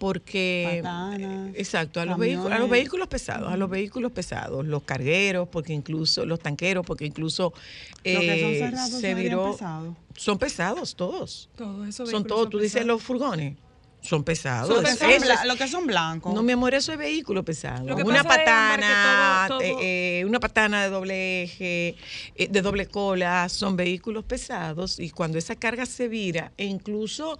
Porque 0.00 0.80
Patanas, 0.82 1.50
exacto 1.54 2.00
a 2.00 2.06
los 2.06 2.16
vehículos 2.18 2.52
a 2.52 2.58
los 2.58 2.70
vehículos 2.70 3.06
pesados 3.06 3.52
a 3.52 3.56
los 3.58 3.68
vehículos 3.68 4.10
pesados 4.12 4.64
los 4.66 4.82
cargueros 4.82 5.46
porque 5.48 5.74
incluso 5.74 6.24
los 6.24 6.40
tanqueros 6.40 6.86
porque 6.86 7.04
incluso 7.04 7.52
Lo 7.52 8.20
que 8.20 8.40
son 8.40 8.50
eh, 8.50 8.58
cerrados 8.58 8.90
se 9.00 9.14
viró 9.14 9.52
pesados. 9.52 9.94
son 10.16 10.38
pesados 10.38 10.96
todos 10.96 11.50
Todos 11.54 11.86
esos 11.86 12.08
son 12.10 12.24
todos 12.24 12.48
tú 12.48 12.56
dices 12.58 12.72
pesados. 12.72 12.86
los 12.88 13.02
furgones 13.02 13.56
son 14.00 14.24
pesados 14.24 14.70
Lo 14.74 14.82
que, 14.82 14.88
Eso 14.88 14.98
son 15.00 15.10
es- 15.10 15.22
bla- 15.22 15.44
lo 15.44 15.56
que 15.56 15.68
son 15.68 15.86
blancos. 15.86 16.32
no, 16.34 16.42
mi 16.42 16.52
amor, 16.52 16.72
eso 16.72 16.90
es 16.92 16.96
vehículo 16.96 17.44
pesado. 17.44 17.84
Una 18.02 18.24
patana, 18.24 19.44
todo- 19.46 19.58
todo- 19.58 19.80
eh, 19.82 20.20
eh, 20.20 20.24
una 20.24 20.40
patana 20.40 20.82
de 20.82 20.88
doble 20.88 21.42
eje, 21.42 21.96
eh, 22.34 22.48
de 22.48 22.62
doble 22.62 22.86
cola, 22.86 23.46
son 23.50 23.76
vehículos 23.76 24.24
pesados 24.24 24.98
y 24.98 25.10
cuando 25.10 25.36
esa 25.36 25.54
carga 25.54 25.84
se 25.84 26.08
vira, 26.08 26.50
e 26.56 26.64
incluso 26.64 27.36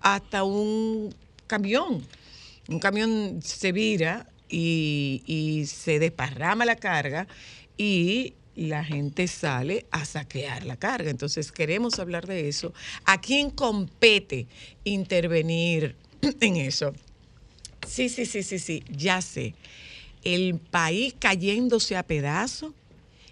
hasta 0.00 0.44
un 0.44 1.12
camión, 1.46 2.06
un 2.68 2.78
camión 2.78 3.40
se 3.42 3.72
vira 3.72 4.26
y, 4.48 5.22
y 5.26 5.66
se 5.66 5.98
desparrama 5.98 6.64
la 6.64 6.76
carga 6.76 7.26
y 7.76 8.34
la 8.56 8.84
gente 8.84 9.26
sale 9.26 9.86
a 9.90 10.04
saquear 10.04 10.64
la 10.64 10.76
carga. 10.76 11.10
Entonces 11.10 11.50
queremos 11.50 11.98
hablar 11.98 12.26
de 12.26 12.48
eso. 12.48 12.72
¿A 13.04 13.20
quién 13.20 13.50
compete 13.50 14.46
intervenir 14.84 15.96
en 16.40 16.56
eso? 16.56 16.92
Sí, 17.86 18.08
sí, 18.08 18.24
sí, 18.26 18.42
sí, 18.42 18.58
sí, 18.58 18.82
ya 18.90 19.20
sé. 19.20 19.54
El 20.22 20.58
país 20.58 21.14
cayéndose 21.18 21.96
a 21.96 22.02
pedazos 22.02 22.72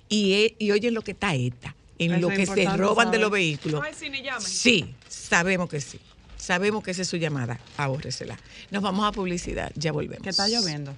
y, 0.08 0.32
e- 0.34 0.56
y 0.58 0.70
oyen 0.72 0.92
lo 0.92 1.02
que 1.02 1.12
está 1.12 1.34
ETA, 1.34 1.74
en 1.98 2.12
Eso 2.12 2.20
lo 2.20 2.28
que 2.28 2.44
se 2.44 2.76
roban 2.76 3.10
de 3.10 3.18
los 3.18 3.30
vehículos. 3.30 3.82
Ay, 3.82 3.92
sí, 3.98 4.10
ni 4.10 4.22
llamen. 4.22 4.42
Sí, 4.46 4.94
sabemos 5.08 5.68
que 5.70 5.80
sí. 5.80 5.98
Sabemos 6.42 6.82
que 6.82 6.90
esa 6.90 7.02
es 7.02 7.08
su 7.08 7.18
llamada. 7.18 7.60
Ahórresela. 7.76 8.36
Nos 8.72 8.82
vamos 8.82 9.06
a 9.06 9.12
publicidad. 9.12 9.70
Ya 9.76 9.92
volvemos. 9.92 10.24
Que 10.24 10.30
está 10.30 10.48
lloviendo. 10.48 10.92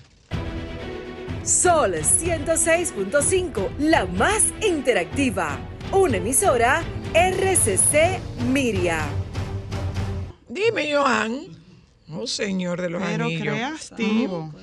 Sol 1.45 1.93
106.5, 1.93 3.77
la 3.79 4.07
más 4.07 4.55
interactiva. 4.67 5.59
Una 5.92 6.16
emisora 6.16 6.83
RCC 7.12 8.21
Miria. 8.47 9.05
Dime, 10.49 10.95
Johan. 10.95 11.49
Oh, 12.09 12.27
señor 12.27 12.81
de 12.81 12.88
los 12.88 13.03
Pero 13.03 13.27
anillos. 13.27 13.42
creativo. 13.42 14.55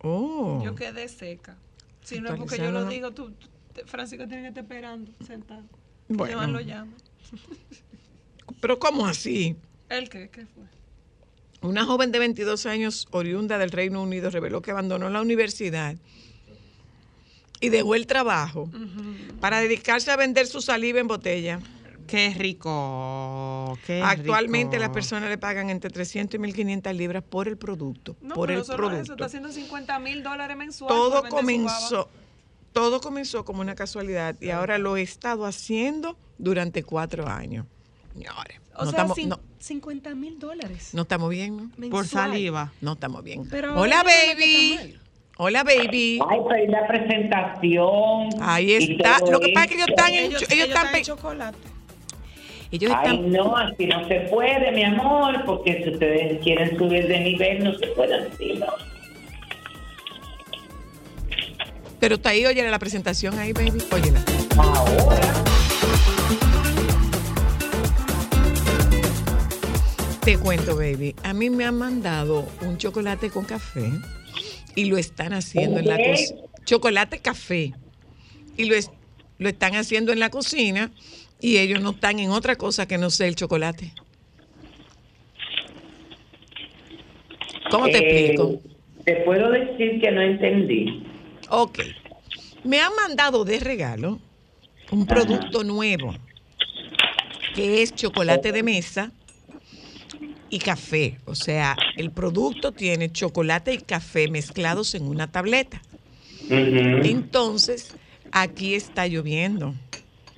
Oh. 0.00 0.62
Yo 0.64 0.74
quedé 0.74 1.08
seca. 1.08 1.58
Si 2.02 2.22
no 2.22 2.32
es 2.32 2.38
porque 2.38 2.56
yo 2.56 2.70
lo 2.70 2.86
digo, 2.86 3.10
tú, 3.10 3.34
Francisco 3.84 4.26
tiene 4.26 4.44
que 4.44 4.48
estar 4.48 4.64
esperando, 4.64 5.12
sentado. 5.26 5.64
Bueno. 6.08 6.38
Joan 6.38 6.54
lo 6.54 6.60
llama. 6.62 6.92
Pero 8.62 8.78
¿cómo 8.78 9.06
así? 9.06 9.58
¿El 9.98 10.08
qué? 10.08 10.28
¿Qué 10.30 10.46
fue? 10.46 10.64
Una 11.62 11.84
joven 11.86 12.12
de 12.12 12.18
22 12.18 12.66
años, 12.66 13.08
oriunda 13.10 13.56
del 13.58 13.70
Reino 13.70 14.02
Unido, 14.02 14.28
reveló 14.30 14.60
que 14.60 14.70
abandonó 14.70 15.08
la 15.08 15.22
universidad 15.22 15.96
y 17.60 17.70
dejó 17.70 17.94
el 17.94 18.06
trabajo 18.06 18.68
para 19.40 19.60
dedicarse 19.60 20.10
a 20.10 20.16
vender 20.16 20.46
su 20.46 20.60
saliva 20.60 21.00
en 21.00 21.06
botella. 21.08 21.60
Qué 22.06 22.34
rico. 22.36 23.78
Qué 23.86 24.02
Actualmente 24.02 24.76
rico. 24.76 24.80
las 24.86 24.90
personas 24.94 25.30
le 25.30 25.38
pagan 25.38 25.70
entre 25.70 25.88
300 25.88 26.34
y 26.38 26.42
1.500 26.42 26.92
libras 26.94 27.22
por 27.22 27.48
el 27.48 27.56
producto. 27.56 28.14
No, 28.20 28.34
por 28.34 28.48
pero 28.48 28.60
el 28.60 28.66
no 28.66 28.74
eso, 28.74 28.76
producto. 28.76 29.12
está 29.14 29.24
haciendo 29.24 29.50
50 29.50 29.98
mil 30.00 30.22
dólares 30.22 30.54
mensuales. 30.56 30.94
todo 30.94 31.22
comenzó, 31.30 32.10
todo 32.74 33.00
comenzó 33.00 33.46
como 33.46 33.62
una 33.62 33.74
casualidad 33.74 34.36
y 34.38 34.50
ahora 34.50 34.76
lo 34.76 34.98
he 34.98 35.02
estado 35.02 35.46
haciendo 35.46 36.18
durante 36.36 36.82
cuatro 36.82 37.26
años. 37.26 37.64
Señores. 38.14 38.60
O 38.76 38.84
no, 38.84 38.90
sea, 38.90 39.00
estamos, 39.02 39.18
cin- 39.18 39.28
no, 39.28 39.40
50 39.58 40.14
mil 40.14 40.38
dólares. 40.38 40.90
no 40.94 41.02
estamos 41.02 41.28
bien, 41.30 41.70
¿no? 41.76 41.90
Por 41.90 42.06
saliva. 42.06 42.72
No 42.80 42.92
estamos 42.94 43.22
bien. 43.22 43.46
Pero 43.50 43.78
Hola, 43.78 44.02
baby. 44.02 44.96
Hola, 45.36 45.64
baby. 45.64 46.20
Ay, 46.28 46.38
pero 46.48 46.70
la 46.70 46.86
presentación. 46.86 48.28
Ahí 48.40 48.72
está. 48.72 49.18
Lo 49.28 49.40
que 49.40 49.48
pasa 49.52 49.64
es 49.64 49.70
que 49.70 49.74
ellos 49.76 49.88
están 49.88 50.14
en, 50.14 50.24
Ellos, 50.26 50.42
ellos 50.42 50.52
ellos 50.52 50.68
están, 50.68 50.84
están 50.86 50.98
en 50.98 51.04
chocolate. 51.04 51.58
ellos 52.70 52.92
Ay, 52.94 53.14
están, 53.16 53.32
no, 53.32 53.56
así 53.56 53.86
no 53.86 54.06
se 54.08 54.20
puede, 54.30 54.70
mi 54.72 54.84
amor, 54.84 55.44
porque 55.44 55.82
si 55.82 55.90
ustedes 55.90 56.40
quieren 56.42 56.78
subir 56.78 57.08
de 57.08 57.20
nivel, 57.20 57.64
no 57.64 57.74
se 57.76 57.86
puede 57.88 58.14
así, 58.14 58.54
¿no? 58.54 58.66
pero 62.00 62.16
está 62.16 62.30
ahí, 62.30 62.44
oye 62.44 62.68
la 62.70 62.78
presentación 62.78 63.38
ahí, 63.38 63.52
baby. 63.54 63.82
Óyela. 63.90 64.22
Ahora, 64.58 65.32
Te 70.24 70.38
cuento, 70.38 70.74
baby. 70.74 71.14
A 71.22 71.34
mí 71.34 71.50
me 71.50 71.66
han 71.66 71.76
mandado 71.76 72.48
un 72.62 72.78
chocolate 72.78 73.28
con 73.28 73.44
café 73.44 73.90
y 74.74 74.86
lo 74.86 74.96
están 74.96 75.34
haciendo 75.34 75.80
en 75.80 75.86
la 75.86 75.98
cocina. 75.98 76.40
Chocolate 76.64 77.18
café. 77.18 77.74
Y 78.56 78.64
lo, 78.64 78.74
es- 78.74 78.90
lo 79.38 79.50
están 79.50 79.74
haciendo 79.74 80.12
en 80.12 80.20
la 80.20 80.30
cocina 80.30 80.90
y 81.40 81.58
ellos 81.58 81.82
no 81.82 81.90
están 81.90 82.20
en 82.20 82.30
otra 82.30 82.56
cosa 82.56 82.88
que 82.88 82.96
no 82.96 83.10
sea 83.10 83.26
el 83.26 83.36
chocolate. 83.36 83.92
¿Cómo 87.70 87.86
te 87.90 87.98
eh, 87.98 88.28
explico? 88.30 88.62
Te 89.04 89.16
puedo 89.26 89.50
decir 89.50 90.00
que 90.00 90.10
no 90.10 90.22
entendí. 90.22 91.04
Ok. 91.50 91.80
Me 92.62 92.80
han 92.80 92.94
mandado 92.96 93.44
de 93.44 93.60
regalo 93.60 94.20
un 94.90 95.04
producto 95.06 95.64
nuevo 95.64 96.14
que 97.54 97.82
es 97.82 97.94
chocolate 97.94 98.52
de 98.52 98.62
mesa 98.62 99.12
y 100.54 100.58
café. 100.60 101.18
O 101.24 101.34
sea, 101.34 101.76
el 101.96 102.10
producto 102.12 102.72
tiene 102.72 103.10
chocolate 103.10 103.74
y 103.74 103.78
café 103.78 104.28
mezclados 104.28 104.94
en 104.94 105.02
una 105.02 105.30
tableta. 105.32 105.82
Entonces, 107.02 107.88
aquí 108.30 108.74
está 108.74 109.06
lloviendo. 109.08 109.74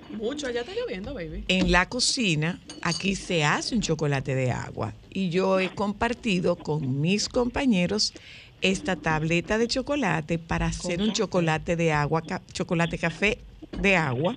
Mucho, 0.08 0.46
allá 0.46 0.60
está 0.60 0.72
lloviendo, 0.74 1.12
baby. 1.14 1.44
En 1.48 1.70
la 1.70 1.88
cocina, 1.88 2.58
aquí 2.82 3.14
se 3.14 3.44
hace 3.44 3.74
un 3.74 3.82
chocolate 3.82 4.34
de 4.34 4.50
agua. 4.50 4.94
Y 5.10 5.28
yo 5.28 5.60
he 5.60 5.68
compartido 5.68 6.56
con 6.56 7.00
mis 7.00 7.28
compañeros 7.28 8.14
esta 8.62 8.96
tableta 8.96 9.58
de 9.58 9.68
chocolate 9.68 10.38
para 10.38 10.66
hacer 10.66 11.02
un 11.02 11.12
chocolate 11.12 11.76
de 11.76 11.92
agua, 11.92 12.22
ca- 12.22 12.42
chocolate 12.52 12.96
café 12.98 13.38
de 13.76 13.96
agua. 13.96 14.34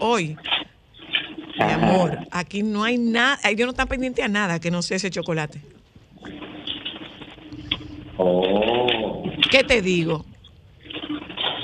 Hoy, 0.00 0.36
mi 1.58 1.72
amor, 1.72 2.18
aquí 2.30 2.62
no 2.62 2.84
hay 2.84 2.98
nada, 2.98 3.38
ellos 3.44 3.66
no 3.66 3.70
están 3.70 3.88
pendientes 3.88 4.24
a 4.24 4.28
nada 4.28 4.60
que 4.60 4.70
no 4.70 4.82
sea 4.82 4.96
ese 4.96 5.10
chocolate. 5.10 5.60
Oh. 8.18 9.22
¿Qué 9.50 9.62
te 9.64 9.82
digo? 9.82 10.24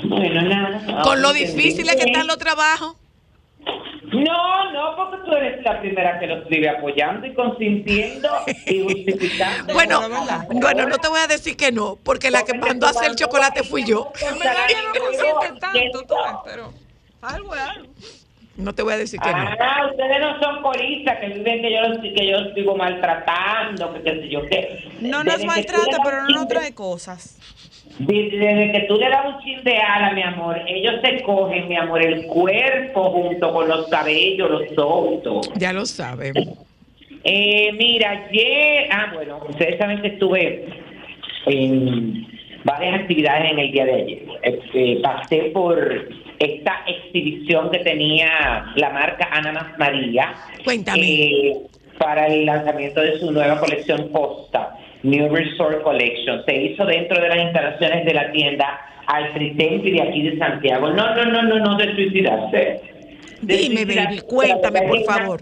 Bueno, 0.03 0.41
nada. 0.41 1.01
Con 1.03 1.21
lo 1.21 1.29
entendí 1.29 1.55
difíciles 1.55 1.95
que 1.95 2.03
están 2.03 2.27
los 2.27 2.37
trabajos. 2.37 2.95
No, 4.13 4.71
no, 4.71 4.95
porque 4.95 5.17
tú 5.25 5.35
eres 5.35 5.63
la 5.63 5.79
primera 5.79 6.19
que 6.19 6.27
lo 6.27 6.43
escribe 6.43 6.69
apoyando 6.69 7.25
y 7.25 7.33
consintiendo 7.33 8.29
y 8.67 8.83
justificando. 8.83 9.73
Bueno, 9.73 10.01
bueno, 10.51 10.87
no 10.87 10.97
te 10.99 11.07
voy 11.07 11.19
a 11.19 11.27
decir 11.27 11.57
que 11.57 11.71
no, 11.71 11.97
porque 12.03 12.29
la 12.29 12.43
que 12.43 12.53
mandó 12.53 12.85
a 12.85 12.91
hacer 12.91 13.09
el 13.09 13.15
chocolate 13.15 13.63
fui 13.63 13.83
yo. 13.83 14.11
En 14.21 14.37
verdad 14.37 14.53
yo 14.69 14.87
no 14.87 15.05
consiente 15.05 15.59
tanto, 15.59 16.05
tú 16.07 16.15
pero 16.45 16.73
algo 17.21 17.55
es 17.55 17.61
algo. 17.61 17.93
No 18.55 18.73
te 18.73 18.83
voy 18.83 18.93
a 18.93 18.97
decir 18.97 19.19
que 19.19 19.29
no. 19.31 19.35
Ah, 19.37 19.87
ustedes 19.89 20.19
no 20.19 20.39
son 20.39 20.61
coristas 20.61 21.17
que 21.19 21.27
viven 21.29 21.61
que 21.61 21.73
yo 21.73 21.81
los, 21.81 21.97
que 21.99 22.27
yo 22.27 22.53
sigo 22.53 22.75
maltratando, 22.75 23.93
que 23.95 24.01
qué 24.03 24.11
sé 24.21 24.29
yo 24.29 24.45
qué. 24.45 24.79
No 25.01 25.23
Desde 25.23 25.37
nos 25.39 25.45
maltrata, 25.45 25.97
pero 26.03 26.21
no 26.23 26.29
nos 26.29 26.47
de- 26.47 26.55
trae 26.55 26.73
cosas. 26.75 27.39
Desde, 27.99 28.71
que 28.71 28.85
tú 28.87 28.97
le 28.97 29.07
das 29.09 29.25
un 29.35 29.39
chin 29.43 29.63
de 29.63 29.77
ala, 29.77 30.11
mi 30.13 30.23
amor, 30.23 30.59
ellos 30.67 30.95
se 31.03 31.21
cogen, 31.23 31.67
mi 31.67 31.75
amor, 31.77 32.03
el 32.03 32.25
cuerpo 32.25 33.11
junto 33.11 33.53
con 33.53 33.67
los 33.67 33.87
cabellos, 33.87 34.49
los 34.49 34.77
ojos. 34.77 35.51
Ya 35.55 35.73
lo 35.73 35.85
saben. 35.85 36.33
Eh, 37.23 37.71
mira, 37.73 38.25
ayer, 38.29 38.87
ah, 38.91 39.11
bueno, 39.13 39.39
ustedes 39.47 39.77
saben 39.77 40.01
que 40.01 40.07
estuve 40.09 40.65
en 41.45 42.27
varias 42.63 43.01
actividades 43.01 43.51
en 43.51 43.59
el 43.59 43.71
día 43.71 43.85
de 43.85 43.93
ayer. 43.93 44.23
Este, 44.41 44.99
pasé 45.03 45.37
por 45.53 46.09
esta 46.39 46.83
exhibición 46.87 47.71
que 47.71 47.79
tenía 47.79 48.65
la 48.75 48.89
marca 48.89 49.29
Ana 49.31 49.51
Más 49.51 49.77
María. 49.77 50.33
Cuéntame. 50.63 51.01
eh, 51.01 51.57
para 51.99 52.27
el 52.27 52.45
lanzamiento 52.45 53.01
de 53.01 53.19
su 53.19 53.31
nueva 53.31 53.59
colección 53.59 54.09
Costa, 54.09 54.75
New 55.03 55.33
Resort 55.33 55.83
Collection. 55.83 56.43
Se 56.45 56.55
hizo 56.55 56.85
dentro 56.85 57.21
de 57.21 57.29
las 57.29 57.37
instalaciones 57.37 58.03
de 58.05 58.13
la 58.13 58.31
tienda 58.31 58.79
Alfred 59.05 59.55
Tempi 59.57 59.91
de 59.91 60.01
aquí 60.01 60.21
de 60.23 60.37
Santiago. 60.37 60.89
No, 60.89 61.15
no, 61.15 61.25
no, 61.25 61.43
no, 61.43 61.59
no, 61.59 61.77
de 61.77 61.93
suicidarse. 61.95 62.81
De 63.41 63.57
Dime, 63.57 63.75
suicidarse. 63.83 64.09
baby, 64.09 64.21
cuéntame, 64.27 64.81
por 64.81 65.03
favor. 65.03 65.41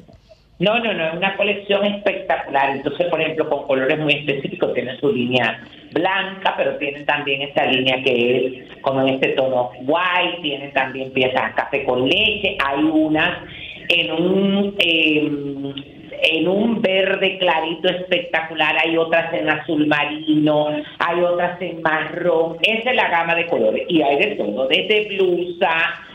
No, 0.61 0.79
no, 0.79 0.93
no, 0.93 1.07
es 1.07 1.13
una 1.15 1.35
colección 1.35 1.83
espectacular. 1.85 2.75
Entonces, 2.75 3.07
por 3.07 3.19
ejemplo, 3.19 3.49
con 3.49 3.65
colores 3.65 3.97
muy 3.97 4.13
específicos, 4.13 4.73
tiene 4.75 4.95
su 4.97 5.11
línea 5.11 5.59
blanca, 5.91 6.53
pero 6.55 6.77
tiene 6.77 7.03
también 7.03 7.41
esta 7.41 7.65
línea 7.65 8.01
que 8.03 8.45
es 8.45 8.77
como 8.81 9.01
en 9.01 9.15
este 9.15 9.29
tono 9.29 9.71
white, 9.81 10.41
tiene 10.43 10.67
también 10.69 11.11
piezas 11.11 11.55
café 11.55 11.83
con 11.83 12.07
leche, 12.07 12.57
hay 12.63 12.83
unas 12.83 13.39
en 13.89 14.11
un 14.11 14.75
eh, 14.77 15.31
en 16.23 16.47
un 16.47 16.79
verde 16.79 17.39
clarito 17.39 17.89
espectacular, 17.89 18.75
hay 18.77 18.95
otras 18.95 19.33
en 19.33 19.49
azul 19.49 19.87
marino, 19.87 20.67
hay 20.99 21.21
otras 21.21 21.59
en 21.59 21.81
marrón, 21.81 22.57
esa 22.61 22.91
es 22.91 22.95
la 22.95 23.09
gama 23.09 23.33
de 23.33 23.47
colores 23.47 23.85
y 23.89 24.03
hay 24.03 24.17
de 24.17 24.35
todo, 24.35 24.67
desde 24.67 25.07
blusa, 25.09 25.71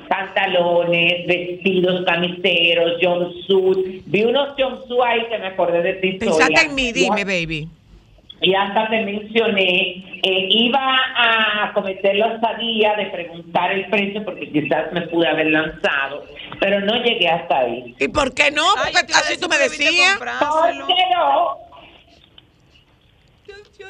pantalones, 0.08 1.26
vestidos, 1.26 2.04
camiseros, 2.04 2.92
jumpsuit, 3.00 4.02
vi 4.06 4.24
unos 4.24 4.54
jumpsuit 4.58 5.00
ahí 5.04 5.26
que 5.28 5.38
me 5.38 5.46
acordé 5.48 5.82
de 5.82 5.92
ti. 5.94 6.12
Pensaste 6.12 6.44
Sonia. 6.44 6.62
en 6.62 6.74
mí, 6.74 6.92
dime, 6.92 7.24
baby. 7.24 7.68
y 8.40 8.54
hasta 8.54 8.88
te 8.88 9.02
mencioné, 9.02 10.20
eh, 10.22 10.48
iba 10.50 10.98
a 11.16 11.72
cometer 11.72 12.16
la 12.16 12.26
osadía 12.34 12.94
de 12.96 13.06
preguntar 13.06 13.72
el 13.72 13.86
precio 13.88 14.24
porque 14.24 14.50
quizás 14.50 14.92
me 14.92 15.02
pude 15.02 15.28
haber 15.28 15.46
lanzado, 15.46 16.24
pero 16.60 16.80
no 16.80 16.96
llegué 17.02 17.28
hasta 17.28 17.58
ahí. 17.58 17.94
¿Y 17.98 18.08
por 18.08 18.34
qué 18.34 18.50
no? 18.50 18.64
Porque 18.74 19.12
así 19.12 19.38
tú 19.38 19.48
me 19.48 19.58
decías. 19.58 20.18
¿Por 20.18 20.86
qué 20.86 21.02
no? 21.14 21.66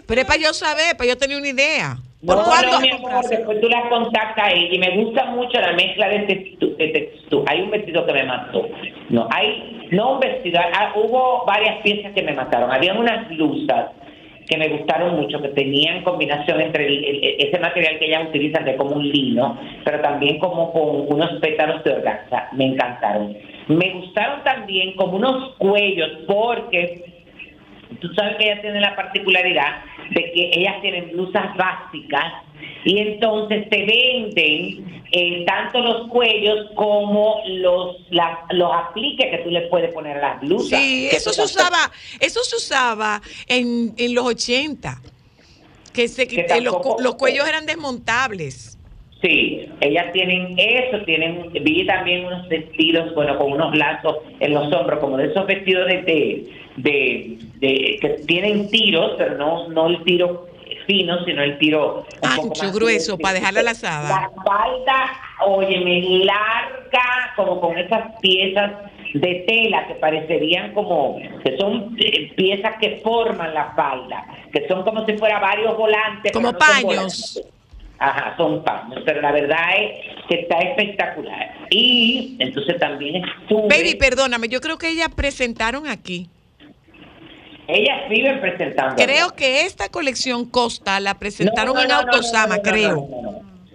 Pero 0.06 0.20
es 0.20 0.26
para 0.26 0.40
yo 0.40 0.52
saber, 0.52 0.96
para 0.96 1.08
yo 1.08 1.18
tener 1.18 1.36
una 1.36 1.48
idea. 1.48 1.96
¿Por 2.24 2.36
No, 2.36 2.44
cuándo? 2.44 2.70
no, 2.72 2.80
mi 2.80 2.90
amor, 2.90 3.24
después 3.28 3.60
tú 3.60 3.68
la 3.68 3.88
contactas 3.88 4.46
a 4.48 4.50
ella 4.52 4.68
y 4.74 4.78
me 4.78 4.90
gusta 5.02 5.26
mucho 5.26 5.60
la 5.60 5.72
mezcla 5.74 6.08
de 6.08 6.26
textu- 6.26 6.76
de 6.76 6.88
textura. 6.88 7.44
Hay 7.52 7.60
un 7.62 7.70
vestido 7.70 8.06
que 8.06 8.12
me 8.12 8.22
mató. 8.24 8.66
No, 9.10 9.28
hay, 9.30 9.86
no 9.90 10.14
un 10.14 10.20
vestido, 10.20 10.58
ah, 10.60 10.92
hubo 10.96 11.44
varias 11.46 11.76
piezas 11.82 12.12
que 12.12 12.22
me 12.22 12.32
mataron. 12.32 12.72
Habían 12.72 12.96
unas 12.98 13.28
blusas 13.28 13.90
que 14.48 14.56
me 14.56 14.68
gustaron 14.68 15.16
mucho, 15.20 15.42
que 15.42 15.48
tenían 15.48 16.02
combinación 16.04 16.60
entre 16.60 16.86
el- 16.86 17.04
el- 17.04 17.46
ese 17.48 17.58
material 17.58 17.98
que 17.98 18.06
ellas 18.06 18.28
utilizan 18.28 18.64
de 18.64 18.76
como 18.76 18.92
un 18.96 19.06
lino, 19.08 19.58
pero 19.84 20.00
también 20.00 20.38
como 20.38 20.72
con 20.72 21.12
unos 21.12 21.32
pétalos 21.40 21.82
de 21.84 21.92
organza. 21.92 22.48
Me 22.52 22.66
encantaron. 22.66 23.36
Me 23.68 23.90
gustaron 23.90 24.42
también 24.44 24.94
como 24.94 25.16
unos 25.16 25.54
cuellos, 25.58 26.10
porque 26.28 27.04
tú 28.00 28.08
sabes 28.14 28.36
que 28.36 28.44
ellas 28.44 28.60
tienen 28.62 28.82
la 28.82 28.94
particularidad 28.96 29.82
de 30.10 30.32
que 30.32 30.50
ellas 30.54 30.80
tienen 30.82 31.10
blusas 31.12 31.56
básicas 31.56 32.32
y 32.84 32.98
entonces 32.98 33.68
te 33.70 33.78
venden 33.84 35.02
eh, 35.12 35.44
tanto 35.46 35.80
los 35.80 36.08
cuellos 36.08 36.70
como 36.74 37.40
los 37.46 37.96
la- 38.10 38.44
los 38.50 38.70
apliques 38.72 39.30
que 39.30 39.38
tú 39.38 39.50
le 39.50 39.62
puedes 39.62 39.92
poner 39.92 40.18
a 40.18 40.20
las 40.34 40.40
blusas. 40.40 40.78
Sí, 40.80 41.08
eso 41.10 41.32
se 41.32 41.42
usaba, 41.42 41.90
eso 42.20 42.40
se 42.42 42.56
usaba 42.56 43.22
en, 43.46 43.94
en 43.96 44.14
los 44.14 44.24
80. 44.26 45.00
Que, 45.92 46.08
se, 46.08 46.26
Que 46.28 46.44
que 46.46 46.60
los, 46.60 46.76
los 46.98 47.14
cuellos 47.14 47.48
eran 47.48 47.66
desmontables. 47.66 48.75
Sí, 49.26 49.68
ellas 49.80 50.12
tienen 50.12 50.54
eso, 50.56 50.98
tienen, 51.04 51.50
vi 51.52 51.84
también 51.84 52.26
unos 52.26 52.48
vestidos, 52.48 53.12
bueno, 53.14 53.36
con 53.38 53.52
unos 53.52 53.76
lazos 53.76 54.18
en 54.38 54.54
los 54.54 54.72
hombros, 54.72 55.00
como 55.00 55.16
de 55.16 55.26
esos 55.26 55.44
vestidos 55.46 55.86
de, 55.88 56.02
de, 56.02 56.48
de- 56.76 57.38
de- 57.58 57.98
que 58.00 58.08
tienen 58.26 58.70
tiros, 58.70 59.14
pero 59.18 59.36
no, 59.36 59.68
no 59.68 59.88
el 59.88 60.04
tiro 60.04 60.46
fino, 60.86 61.24
sino 61.24 61.42
el 61.42 61.58
tiro 61.58 62.06
Ancho, 62.22 62.46
más 62.62 62.72
grueso, 62.72 63.18
para 63.18 63.34
dejarla 63.34 63.62
lazada. 63.64 64.08
La 64.08 64.42
falda, 64.44 65.12
óyeme, 65.44 66.24
larga, 66.24 67.32
como 67.34 67.60
con 67.60 67.76
esas 67.78 68.12
piezas 68.20 68.70
de 69.14 69.44
tela 69.48 69.88
que 69.88 69.94
parecerían 69.94 70.72
como, 70.72 71.18
que 71.42 71.56
son 71.56 71.96
eh, 71.98 72.32
piezas 72.36 72.74
que 72.80 73.00
forman 73.02 73.52
la 73.54 73.72
falda, 73.74 74.24
que 74.52 74.68
son 74.68 74.84
como 74.84 75.04
si 75.04 75.14
fuera 75.18 75.40
varios 75.40 75.76
volantes. 75.76 76.30
Como 76.32 76.52
no 76.52 76.58
paños. 76.58 77.42
Ajá, 77.98 78.34
son 78.36 78.62
paños, 78.62 79.02
pero 79.06 79.22
la 79.22 79.32
verdad 79.32 79.58
es 79.78 80.26
que 80.28 80.40
está 80.40 80.58
espectacular. 80.58 81.66
Y 81.70 82.36
entonces 82.40 82.78
también 82.78 83.24
estuve... 83.24 83.68
Baby, 83.68 83.94
perdóname, 83.94 84.48
yo 84.48 84.60
creo 84.60 84.76
que 84.76 84.88
ellas 84.90 85.08
presentaron 85.14 85.86
aquí. 85.88 86.28
Ellas 87.68 88.08
viven 88.08 88.40
presentando. 88.40 88.96
Creo 88.96 89.34
que 89.34 89.62
esta 89.62 89.88
colección 89.88 90.44
Costa 90.44 91.00
la 91.00 91.18
presentaron 91.18 91.74
No, 91.74 91.80
no, 91.80 91.82
en 91.82 91.88
no, 91.88 91.94
Autosama, 91.96 92.58
creo. 92.58 93.08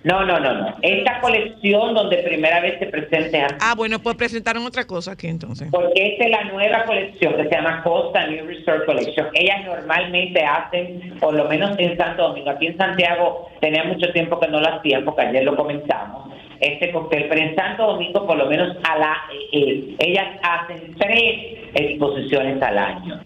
No, 0.04 0.26
no, 0.26 0.40
no. 0.40 0.54
No. 0.54 0.76
Esta 0.82 1.20
colección 1.22 1.94
donde 1.94 2.18
primera 2.18 2.60
vez 2.60 2.80
se 2.80 2.88
presenta 2.88 3.48
Ah, 3.62 3.76
bueno, 3.78 4.00
pues 4.00 4.16
presentaron 4.16 4.66
otra 4.66 4.86
cosa 4.88 5.12
aquí 5.12 5.28
entonces. 5.28 5.68
porque 5.72 5.92
esta 6.14 6.26
es 6.26 6.32
la 6.32 6.44
nueva 6.46 6.84
colección 6.86 7.36
que 7.36 7.44
se 7.44 7.50
llama 7.52 7.84
Costa 7.84 8.26
New 8.28 8.46
Resort 8.48 8.86
Collection. 8.86 9.28
Ellas 9.34 9.64
normalmente 9.66 10.44
hacen, 10.44 11.14
por 11.20 11.34
lo 11.36 11.46
menos 11.46 11.78
en 11.78 11.96
Santo 11.98 12.30
Domingo, 12.30 12.50
aquí 12.50 12.68
en 12.68 12.78
Santiago 12.78 13.50
tenía 13.60 13.84
mucho 13.84 14.12
tiempo 14.12 14.40
que 14.40 14.48
no 14.48 14.60
lo 14.60 14.68
hacían 14.74 15.06
porque 15.06 15.22
ayer 15.22 15.44
lo 15.44 15.56
comenzamos, 15.56 16.34
este 16.60 16.92
cóctel, 16.92 17.26
pero 17.30 17.42
en 17.42 17.56
Santo 17.56 17.86
Domingo 17.86 18.26
por 18.26 18.38
lo 18.38 18.48
menos 18.48 18.76
a 18.84 18.98
la, 18.98 19.16
eh, 19.34 19.50
eh, 19.54 19.96
ellas 20.00 20.28
hacen 20.42 20.96
tres 20.98 21.60
exposiciones 21.76 22.62
al 22.62 22.78
año 22.78 23.22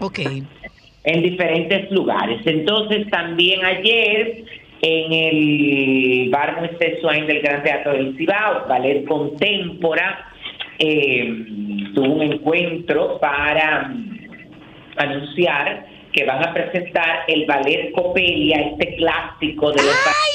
Ok. 0.00 0.20
en 1.04 1.22
diferentes 1.22 1.90
lugares. 1.90 2.40
Entonces 2.44 3.08
también 3.10 3.64
ayer 3.64 4.44
en 4.80 5.12
el 5.12 6.30
Bar 6.30 6.60
Moisés 6.60 7.00
Swain 7.00 7.26
del 7.26 7.40
Gran 7.40 7.62
Teatro 7.62 7.92
del 7.92 8.16
Cibao, 8.16 8.66
Ballet 8.68 9.04
Contempora, 9.04 10.32
eh, 10.78 11.28
tuvo 11.94 12.14
un 12.14 12.22
encuentro 12.22 13.18
para 13.18 13.88
mm, 13.88 14.18
anunciar 14.96 15.86
que 16.12 16.24
van 16.24 16.48
a 16.48 16.54
presentar 16.54 17.24
el 17.28 17.44
ballet 17.46 17.92
Copelia, 17.92 18.60
este 18.60 18.96
clásico 18.96 19.72
de 19.72 19.82
los 19.82 19.94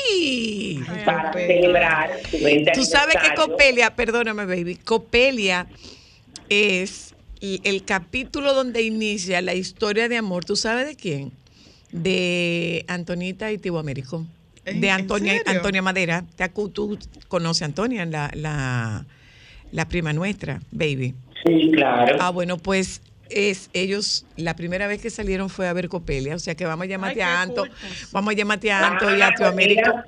¡Ay! 0.09 0.79
para 1.05 1.33
celebrar 1.33 2.11
su 2.29 2.43
20 2.43 2.71
Tú 2.73 2.83
sabes 2.83 3.15
que. 3.15 3.33
Copelia, 3.35 3.95
perdóname, 3.95 4.45
baby, 4.45 4.75
Copelia 4.75 5.67
es 6.49 7.15
el 7.41 7.83
capítulo 7.83 8.53
donde 8.53 8.83
inicia 8.83 9.41
la 9.41 9.53
historia 9.53 10.07
de 10.07 10.17
amor. 10.17 10.45
¿Tú 10.45 10.55
sabes 10.55 10.85
de 10.85 10.95
quién? 10.95 11.31
De 11.93 12.83
Antonita 12.87 13.51
y 13.51 13.57
Tibo 13.59 13.79
Américo. 13.79 14.25
¿En- 14.65 14.81
De 14.81 14.89
Antonia? 14.89 15.41
Antonia 15.45 15.81
Madera. 15.81 16.25
Te 16.35 16.43
acu- 16.43 16.71
Tú 16.73 16.97
conoces 17.27 17.61
a 17.61 17.65
Antonia, 17.65 18.05
la, 18.05 18.31
la, 18.33 19.05
la 19.71 19.87
prima 19.87 20.11
nuestra, 20.11 20.59
baby. 20.71 21.13
Sí, 21.45 21.71
claro. 21.73 22.17
Ah, 22.19 22.31
bueno, 22.31 22.57
pues 22.57 23.01
es 23.29 23.69
ellos 23.73 24.25
la 24.37 24.55
primera 24.55 24.87
vez 24.87 25.01
que 25.01 25.09
salieron 25.09 25.49
fue 25.49 25.67
a 25.67 25.73
ver 25.73 25.87
Copelia, 25.89 26.35
o 26.35 26.39
sea 26.39 26.55
que 26.55 26.65
vamos 26.65 26.83
a 26.83 26.87
llamarte 26.87 27.21
Ay, 27.23 27.31
a 27.31 27.41
Anto, 27.41 27.65
vamos 28.11 28.33
a 28.33 28.37
llamarte 28.37 28.71
a 28.71 28.87
Anto 28.87 29.15
y 29.15 29.21
Ah, 29.21 29.27
a 29.27 29.31
tu 29.31 29.37
pues 29.43 29.51
Américo. 29.51 29.81
mira, 29.89 30.05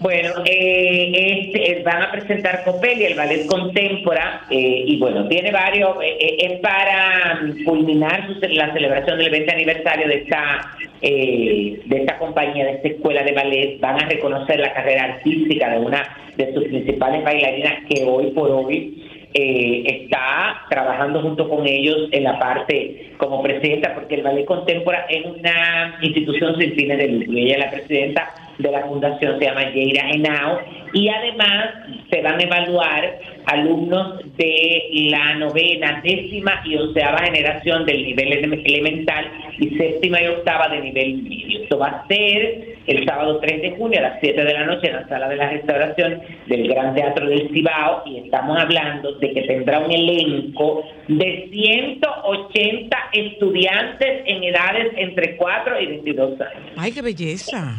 Bueno, 0.00 0.30
eh, 0.44 1.46
este, 1.50 1.72
eh, 1.72 1.82
van 1.82 2.02
a 2.02 2.12
presentar 2.12 2.62
Copelia, 2.64 3.08
el 3.08 3.16
ballet 3.16 3.44
contempora, 3.46 4.42
eh, 4.50 4.84
y 4.86 4.98
bueno, 4.98 5.26
tiene 5.26 5.50
varios, 5.50 5.96
eh, 6.00 6.16
eh, 6.20 6.36
es 6.38 6.60
para 6.60 7.40
culminar 7.64 8.28
la 8.40 8.72
celebración 8.72 9.18
del 9.18 9.30
20 9.30 9.52
aniversario 9.52 10.06
de 10.06 10.14
esta, 10.14 10.76
de 11.00 11.86
esta 11.90 12.18
compañía, 12.18 12.66
de 12.66 12.72
esta 12.72 12.88
escuela 12.88 13.24
de 13.24 13.32
ballet. 13.32 13.80
Van 13.80 14.00
a 14.00 14.08
reconocer 14.08 14.60
la 14.60 14.72
carrera 14.72 15.04
artística 15.04 15.70
de 15.70 15.78
una 15.80 16.16
de 16.36 16.54
sus 16.54 16.64
principales 16.64 17.24
bailarinas 17.24 17.84
que 17.88 18.04
hoy 18.04 18.30
por 18.30 18.50
hoy 18.52 19.08
eh, 19.34 19.82
está 20.04 20.62
trabajando 20.70 21.20
junto 21.20 21.48
con 21.48 21.66
ellos 21.66 22.08
en 22.12 22.24
la 22.24 22.38
parte 22.38 23.12
como 23.18 23.42
presidenta, 23.42 23.94
porque 23.94 24.14
el 24.14 24.22
Ballet 24.22 24.46
Contemporáneo 24.46 25.06
es 25.10 25.26
una 25.26 25.98
institución 26.00 26.58
sin 26.58 26.72
fines 26.74 26.96
de 26.98 27.08
lucro. 27.08 27.32
y 27.32 27.42
Ella 27.42 27.54
es 27.54 27.60
la 27.60 27.70
presidenta 27.70 28.34
de 28.58 28.70
la 28.72 28.82
fundación, 28.86 29.38
se 29.38 29.44
llama 29.44 29.70
Yeira 29.72 30.10
Henao, 30.10 30.58
y 30.92 31.08
además 31.08 31.66
se 32.10 32.22
van 32.22 32.40
a 32.40 32.42
evaluar 32.42 33.18
alumnos 33.46 34.20
de 34.36 34.82
la 35.10 35.34
novena, 35.36 36.00
décima 36.02 36.60
y 36.64 36.76
onceava 36.76 37.18
generación 37.18 37.84
del 37.86 38.04
nivel 38.04 38.32
ele- 38.32 38.62
elemental 38.64 39.26
y 39.58 39.70
séptima 39.76 40.20
y 40.22 40.26
octava 40.26 40.68
de 40.68 40.80
nivel 40.80 41.22
medio. 41.22 41.62
Esto 41.62 41.78
va 41.78 41.86
a 41.88 42.06
ser 42.08 42.76
el 42.86 43.04
sábado 43.06 43.38
3 43.40 43.60
de 43.62 43.70
junio 43.72 43.98
a 43.98 44.02
las 44.02 44.20
7 44.20 44.42
de 44.44 44.52
la 44.54 44.64
noche 44.66 44.88
en 44.88 44.94
la 44.96 45.08
sala 45.08 45.28
de 45.28 45.36
la 45.36 45.50
restauración 45.50 46.20
del 46.46 46.68
Gran 46.68 46.94
Teatro 46.94 47.28
del 47.28 47.48
Cibao 47.52 48.02
y 48.06 48.18
estamos 48.20 48.58
hablando 48.58 49.12
de 49.12 49.32
que 49.34 49.42
tendrá 49.42 49.80
un 49.80 49.92
elenco 49.92 50.84
de 51.06 51.48
180 51.52 52.96
estudiantes 53.12 54.22
en 54.26 54.42
edades 54.44 54.92
entre 54.96 55.36
4 55.36 55.80
y 55.80 55.86
22 55.86 56.40
años. 56.40 56.72
Ay, 56.76 56.92
qué 56.92 57.02
belleza. 57.02 57.74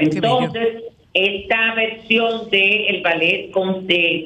Entonces, 0.00 0.84
esta 1.12 1.74
versión 1.74 2.50
del 2.50 3.02
ballet 3.02 3.50
con, 3.50 3.86
de 3.86 4.24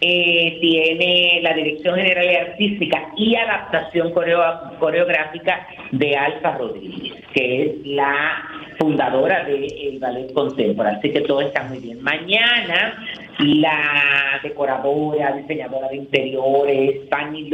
eh, 0.00 0.58
tiene 0.60 1.40
la 1.42 1.54
dirección 1.54 1.96
general 1.96 2.26
y 2.26 2.36
artística 2.36 3.10
y 3.16 3.34
adaptación 3.36 4.12
coreo- 4.12 4.78
coreográfica 4.78 5.66
de 5.92 6.14
Alfa 6.16 6.58
Rodríguez, 6.58 7.14
que 7.32 7.62
es 7.62 7.86
la 7.86 8.42
fundadora 8.78 9.44
del 9.44 9.98
ballet 9.98 10.32
contemporáneo. 10.34 10.98
Así 10.98 11.10
que 11.10 11.22
todo 11.22 11.40
está 11.40 11.62
muy 11.62 11.78
bien. 11.78 12.02
Mañana, 12.02 13.02
la 13.38 14.40
decoradora, 14.42 15.32
diseñadora 15.36 15.88
de 15.88 15.96
interiores, 15.96 17.08
Fanny 17.08 17.48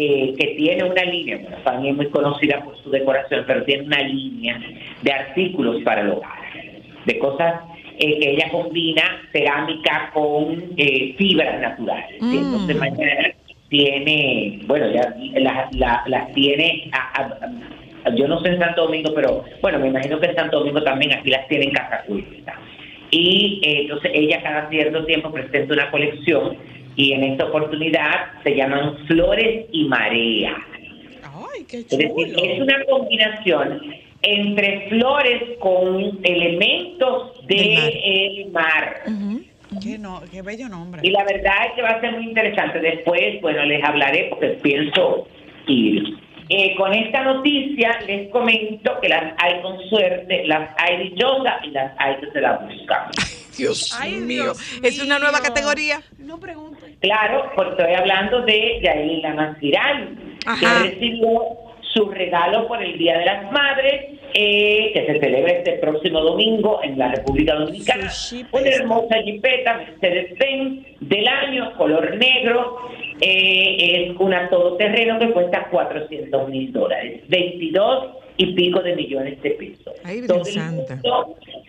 eh, 0.00 0.34
que 0.38 0.46
tiene 0.56 0.84
una 0.84 1.02
línea, 1.04 1.38
bueno, 1.42 1.56
Fanny 1.64 1.88
es 1.90 1.96
muy 1.96 2.06
conocida 2.08 2.62
por 2.64 2.76
su 2.82 2.90
decoración, 2.90 3.44
pero 3.46 3.64
tiene 3.64 3.82
una 3.84 4.00
línea 4.02 4.60
de 5.02 5.12
artículos 5.12 5.82
para 5.82 6.02
el 6.02 6.10
hogar, 6.10 6.38
de 7.04 7.18
cosas 7.18 7.54
eh, 7.98 8.18
que 8.20 8.30
ella 8.30 8.48
combina 8.50 9.02
cerámica 9.32 10.10
con 10.14 10.44
eh, 10.76 11.14
fibras 11.18 11.60
naturales. 11.60 12.16
Mm. 12.20 12.32
entonces 12.38 12.76
mañana 12.76 13.30
tiene, 13.68 14.60
bueno, 14.66 14.86
ya 14.90 15.14
las 15.40 15.74
la, 15.76 16.02
las 16.06 16.32
tiene, 16.32 16.88
a- 16.92 17.20
a- 17.22 17.38
a- 18.08 18.14
yo 18.14 18.26
no 18.28 18.40
sé 18.40 18.48
en 18.50 18.58
Santo 18.60 18.84
Domingo, 18.86 19.12
pero 19.14 19.44
bueno, 19.60 19.78
me 19.80 19.88
imagino 19.88 20.18
que 20.20 20.26
en 20.26 20.36
Santo 20.36 20.60
Domingo 20.60 20.82
también 20.82 21.12
aquí 21.12 21.28
las 21.30 21.46
tienen 21.48 21.70
Casa 21.72 22.02
Cuesta. 22.06 22.54
Y 23.10 23.60
eh, 23.64 23.80
entonces 23.82 24.10
ella 24.14 24.42
cada 24.42 24.68
cierto 24.70 25.04
tiempo 25.06 25.30
presenta 25.32 25.74
una 25.74 25.90
colección 25.90 26.56
y 26.98 27.12
en 27.12 27.22
esta 27.22 27.44
oportunidad 27.46 28.32
se 28.42 28.56
llaman 28.56 28.96
Flores 29.06 29.66
y 29.70 29.84
Marea. 29.84 30.56
Ay, 31.22 31.64
qué 31.68 31.78
Es 31.78 31.88
decir, 31.88 32.10
chulo. 32.34 32.42
es 32.42 32.60
una 32.60 32.84
combinación 32.90 33.82
entre 34.22 34.88
flores 34.88 35.42
con 35.60 36.18
elementos 36.24 37.46
del 37.46 38.50
mar. 38.50 39.02
Ujú. 39.06 39.42
Qué, 39.80 39.96
no, 39.96 40.22
qué 40.32 40.42
bello 40.42 40.68
nombre. 40.68 41.02
Y 41.04 41.10
la 41.10 41.22
verdad 41.24 41.66
es 41.68 41.72
que 41.74 41.82
va 41.82 41.90
a 41.90 42.00
ser 42.00 42.12
muy 42.14 42.24
interesante. 42.24 42.80
Después, 42.80 43.40
bueno, 43.42 43.64
les 43.64 43.82
hablaré 43.84 44.26
porque 44.30 44.48
pienso 44.60 45.28
ir. 45.68 46.02
eh, 46.48 46.74
con 46.76 46.92
esta 46.94 47.22
noticia 47.22 48.00
les 48.08 48.28
comento 48.30 48.98
que 49.00 49.08
las 49.08 49.34
hay 49.38 49.60
con 49.62 49.78
suerte, 49.88 50.46
las 50.46 50.70
hay 50.78 51.10
dichosas 51.10 51.62
y 51.64 51.70
las 51.70 51.92
hay 51.98 52.16
que 52.16 52.30
se 52.32 52.40
las 52.40 52.60
buscan. 52.66 53.02
Dios 53.58 53.96
Ay, 54.00 54.12
mío. 54.14 54.44
Dios 54.44 54.80
Es 54.82 55.02
una 55.02 55.18
nueva 55.18 55.40
categoría. 55.40 56.00
No 56.18 56.38
pregunte. 56.40 56.96
Claro, 57.00 57.50
porque 57.54 57.72
estoy 57.82 57.94
hablando 57.94 58.42
de 58.42 58.80
Yaelina 58.82 59.34
Mastirán, 59.34 60.36
Ajá. 60.46 60.82
que 60.82 60.88
recibió 60.90 61.42
su 61.92 62.10
regalo 62.10 62.68
por 62.68 62.82
el 62.82 62.96
Día 62.98 63.18
de 63.18 63.24
las 63.24 63.50
Madres, 63.50 64.18
eh, 64.34 64.90
que 64.92 65.06
se 65.06 65.20
celebra 65.20 65.52
este 65.52 65.72
próximo 65.78 66.20
domingo 66.20 66.80
en 66.82 66.98
la 66.98 67.08
República 67.12 67.54
Dominicana. 67.54 68.02
Una 68.02 68.10
jipeta. 68.10 68.68
hermosa 68.70 69.22
jipeta 69.24 69.74
Mercedes-Benz 69.78 70.86
del 71.00 71.28
año, 71.28 71.72
color 71.76 72.16
negro. 72.16 72.76
eh, 73.20 74.10
es 74.10 74.16
una 74.20 74.48
todoterreno 74.48 75.18
que 75.18 75.30
cuesta 75.32 75.66
400 75.70 76.48
mil 76.50 76.72
dólares, 76.72 77.22
22 77.28 78.08
y 78.38 78.54
pico 78.54 78.80
de 78.80 78.96
millones 78.96 79.42
de 79.42 79.50
pesos. 79.50 79.94
Ay, 80.04 80.22
Todo 80.26 80.42
el 80.46 80.54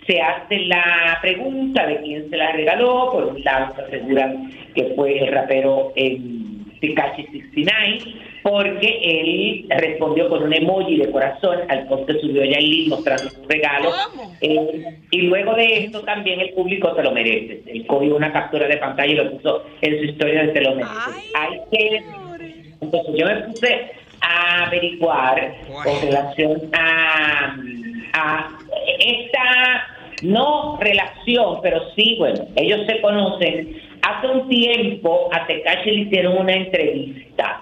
se 0.08 0.22
hace 0.22 0.60
la 0.60 1.18
pregunta 1.22 1.86
de 1.86 1.98
quién 2.02 2.30
se 2.30 2.38
la 2.38 2.52
regaló. 2.52 3.10
Por 3.12 3.26
un 3.26 3.44
lado 3.44 3.76
se 3.76 3.82
aseguran 3.82 4.52
que 4.74 4.86
fue 4.96 5.20
el 5.20 5.34
rapero 5.34 5.92
en 5.96 6.66
Tekashi 6.80 7.24
69, 7.24 8.00
porque 8.44 9.00
él 9.04 9.66
respondió 9.70 10.30
con 10.30 10.44
un 10.44 10.54
emoji 10.54 10.98
de 10.98 11.12
corazón 11.12 11.60
al 11.68 11.88
post 11.88 12.08
que 12.08 12.20
subió 12.20 12.44
Yailin 12.44 12.90
mostrando 12.90 13.30
su 13.30 13.44
regalo. 13.48 13.92
Eh, 14.42 15.00
y 15.12 15.22
luego 15.24 15.56
de 15.56 15.86
esto 15.86 16.02
también 16.02 16.40
el 16.40 16.52
público 16.52 16.94
te 16.94 17.04
lo 17.04 17.12
merece. 17.12 17.64
Él 17.66 17.86
cogió 17.88 18.16
una 18.16 18.32
captura 18.32 18.68
de 18.68 18.78
pantalla 18.78 19.12
y 19.12 19.16
lo 19.16 19.32
puso 19.32 19.64
en 19.82 19.98
su 20.00 20.06
historia 20.06 20.44
de 20.44 20.48
te 20.50 20.62
lo 20.62 20.76
mereces. 20.76 21.32
Ay, 21.34 21.60
Hay 21.60 21.60
que 21.72 22.04
entonces 22.82 23.16
yo 23.18 23.26
me 23.26 23.36
puse 23.42 23.92
a 24.22 24.66
averiguar 24.66 25.56
con 25.84 26.02
relación 26.02 26.62
a, 26.74 27.56
a 28.14 28.50
esta 29.00 29.88
no 30.24 30.78
relación, 30.80 31.60
pero 31.62 31.82
sí, 31.96 32.16
bueno, 32.18 32.46
ellos 32.56 32.82
se 32.88 33.02
conocen. 33.02 33.78
Hace 34.02 34.28
un 34.28 34.50
tiempo 34.50 35.30
a 35.32 35.46
Tekashi 35.46 35.92
le 35.92 36.02
hicieron 36.02 36.38
una 36.38 36.54
entrevista 36.54 37.62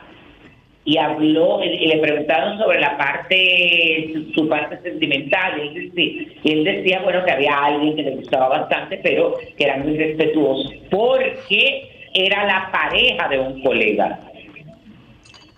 y 0.85 0.97
habló 0.97 1.61
y 1.63 1.67
y 1.67 1.87
le 1.87 1.97
preguntaron 1.97 2.57
sobre 2.57 2.79
la 2.79 2.97
parte 2.97 4.11
su, 4.13 4.33
su 4.33 4.47
parte 4.47 4.79
sentimental. 4.81 5.59
Y 5.59 5.67
él, 5.67 5.91
decía, 5.91 6.33
y 6.43 6.51
él 6.51 6.63
decía 6.63 7.01
bueno 7.03 7.25
que 7.25 7.31
había 7.31 7.57
alguien 7.57 7.95
que 7.95 8.03
le 8.03 8.11
gustaba 8.11 8.47
bastante 8.47 8.99
pero 9.03 9.33
que 9.57 9.63
era 9.63 9.77
muy 9.77 9.97
respetuoso 9.97 10.69
porque 10.89 11.89
era 12.13 12.45
la 12.45 12.71
pareja 12.71 13.27
de 13.27 13.39
un 13.39 13.61
colega 13.61 14.19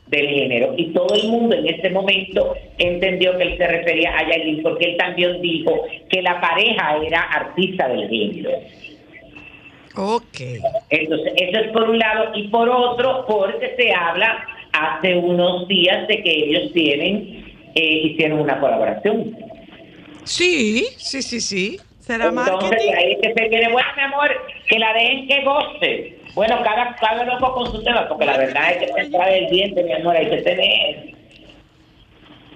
del 0.10 0.28
género 0.28 0.74
y 0.76 0.88
todo 0.88 1.14
el 1.16 1.28
mundo 1.30 1.56
en 1.56 1.68
ese 1.68 1.90
momento 1.92 2.56
entendió 2.78 3.38
que 3.38 3.44
él 3.44 3.58
se 3.58 3.68
refería 3.68 4.18
a 4.18 4.28
Yailin 4.28 4.64
porque 4.64 4.86
él 4.92 4.98
también 4.98 5.42
dijo 5.42 5.84
que 6.10 6.22
la 6.22 6.42
pareja 6.42 6.98
era 7.06 7.22
artista 7.22 7.88
del 7.88 8.10
género 8.10 8.50
Ok. 9.96 10.40
entonces, 10.90 11.34
eso 11.36 11.60
es 11.60 11.72
por 11.72 11.90
un 11.90 12.00
lado. 12.00 12.32
Y 12.36 12.48
por 12.48 12.70
otro, 12.70 13.26
porque 13.28 13.76
se 13.76 13.92
habla 13.92 14.46
hace 14.72 15.16
unos 15.16 15.68
días 15.68 16.08
de 16.08 16.22
que 16.24 16.32
ellos 16.32 16.72
tienen, 16.74 17.44
eh, 17.76 18.02
hicieron 18.06 18.40
una 18.40 18.60
colaboración. 18.60 19.36
Sí, 20.24 20.86
sí, 20.98 21.22
sí, 21.22 21.42
sí. 21.42 21.80
¿Será 22.00 22.28
Entonces, 22.28 22.54
marketing? 22.70 22.94
ahí 22.98 23.12
es 23.14 23.18
que 23.22 23.34
se 23.34 23.50
viene, 23.50 23.72
bueno, 23.72 23.90
mi 23.98 24.04
amor, 24.04 24.30
que 24.70 24.80
la 24.80 24.94
dejen 24.94 25.28
que 25.28 25.44
goce. 25.44 26.19
Bueno, 26.36 26.62
cada, 26.64 26.96
cada 26.96 27.24
loco 27.26 27.54
con 27.54 27.72
su 27.72 27.84
tema, 27.84 28.08
porque 28.08 28.26
la 28.26 28.38
verdad 28.38 28.72
es 28.72 28.92
que 28.92 29.02
entrar 29.02 29.30
el 29.32 29.50
diente, 29.50 29.84
mi 29.84 29.94
amor, 29.94 30.16
hay 30.16 30.30
que 30.30 30.38
tener. 30.42 31.14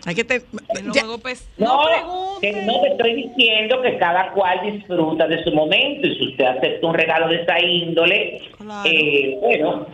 Hay 0.06 0.16
que 0.16 0.24
te- 0.24 0.42
ya- 0.94 1.04
luego, 1.04 1.18
pues, 1.20 1.50
No, 1.58 1.84
no 1.90 2.40
que 2.42 2.52
no 2.52 2.82
te 2.82 2.88
estoy 2.90 3.14
diciendo 3.16 3.82
que 3.82 3.98
cada 3.98 4.32
cual 4.34 4.60
disfruta 4.70 5.28
de 5.28 5.42
su 5.46 5.52
momento 5.54 6.08
y 6.08 6.16
si 6.18 6.28
usted 6.32 6.46
acepta 6.46 6.88
un 6.88 6.94
regalo 6.94 7.30
de 7.30 7.42
esa 7.42 7.60
índole, 7.60 8.42
Claro. 8.58 8.90
eh, 8.90 9.38
bueno, 9.42 9.86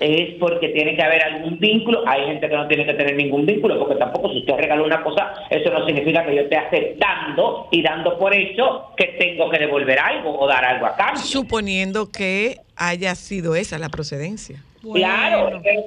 es 0.00 0.34
porque 0.38 0.68
tiene 0.68 0.94
que 0.94 1.02
haber 1.02 1.22
algún 1.22 1.58
vínculo. 1.58 2.02
Hay 2.06 2.26
gente 2.26 2.48
que 2.48 2.56
no 2.56 2.68
tiene 2.68 2.84
que 2.84 2.94
tener 2.94 3.16
ningún 3.16 3.46
vínculo, 3.46 3.78
porque 3.78 3.96
tampoco 3.96 4.30
si 4.30 4.38
usted 4.40 4.54
regala 4.56 4.82
una 4.82 5.02
cosa, 5.02 5.32
eso 5.50 5.70
no 5.70 5.86
significa 5.86 6.24
que 6.24 6.34
yo 6.34 6.42
esté 6.42 6.56
aceptando 6.56 7.68
y 7.70 7.82
dando 7.82 8.18
por 8.18 8.34
hecho 8.34 8.92
que 8.96 9.06
tengo 9.18 9.48
que 9.50 9.58
devolver 9.58 9.98
algo 9.98 10.38
o 10.38 10.46
dar 10.46 10.64
algo 10.64 10.86
a 10.86 10.96
cambio. 10.96 11.22
suponiendo 11.22 12.10
que 12.10 12.56
haya 12.76 13.14
sido 13.14 13.54
esa 13.54 13.78
la 13.78 13.88
procedencia. 13.88 14.62
Claro, 14.92 15.60
que, 15.62 15.82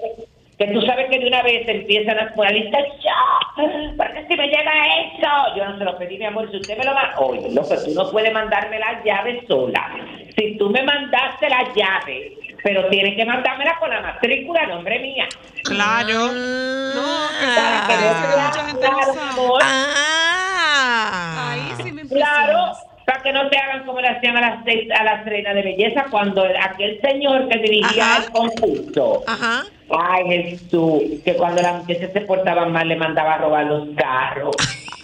que 0.57 0.73
tú 0.73 0.81
sabes 0.81 1.09
que 1.09 1.19
de 1.19 1.27
una 1.27 1.41
vez 1.43 1.67
empiezan 1.67 2.17
las 2.17 2.35
moralistas, 2.35 2.81
yo, 3.01 3.63
porque 3.95 4.25
si 4.27 4.35
me 4.35 4.47
llega 4.47 4.71
eso, 5.05 5.55
yo 5.55 5.65
no 5.65 5.77
se 5.77 5.85
lo 5.85 5.97
pedí, 5.97 6.17
mi 6.17 6.25
amor, 6.25 6.49
si 6.51 6.57
usted 6.57 6.77
me 6.77 6.83
lo 6.83 6.93
manda, 6.93 7.17
oye, 7.19 7.49
loco, 7.51 7.75
tú 7.85 7.93
no 7.93 8.11
puedes 8.11 8.33
mandarme 8.33 8.79
la 8.79 9.01
llave 9.03 9.43
sola. 9.47 9.95
Si 10.37 10.57
tú 10.57 10.69
me 10.69 10.83
mandaste 10.83 11.49
la 11.49 11.63
llave, 11.73 12.38
pero 12.63 12.87
tienes 12.89 13.15
que 13.15 13.25
mandármela 13.25 13.77
con 13.79 13.89
la 13.89 14.01
matrícula, 14.01 14.65
nombre 14.67 14.99
mía. 14.99 15.27
Claro. 15.63 16.27
No, 16.27 17.27
que 17.39 17.45
Para 17.55 17.87
que 17.87 17.93
no 17.95 18.09
Ah. 18.11 18.51
claro, 18.79 19.13
no. 19.35 19.57
Ah. 19.61 21.51
Ahí 21.51 21.73
sí 21.83 21.91
me 21.91 22.01
Claro, 22.07 22.59
impresiona. 22.59 22.88
Para 23.09 23.23
que 23.23 23.33
no 23.33 23.49
te 23.49 23.57
hagan 23.57 23.85
como 23.85 23.99
le 24.01 24.07
hacían 24.07 24.37
a 24.37 24.41
las, 24.41 24.59
a 24.99 25.03
las 25.03 25.25
reinas 25.25 25.55
de 25.55 25.63
belleza 25.63 26.05
cuando 26.11 26.45
el- 26.45 26.55
aquel 26.57 27.01
señor 27.01 27.47
que 27.49 27.57
dirigía 27.57 28.03
Ajá. 28.05 28.23
el 28.23 28.31
concurso. 28.31 29.23
Ajá. 29.25 29.63
Ay, 29.89 30.25
Jesús, 30.27 31.01
que 31.25 31.33
cuando 31.33 31.63
las 31.63 31.81
muchachas 31.83 32.11
se 32.13 32.21
portaban 32.21 32.71
mal 32.71 32.87
le 32.87 32.95
mandaba 32.97 33.33
a 33.33 33.37
robar 33.39 33.65
los 33.65 33.87
carros. 33.95 34.55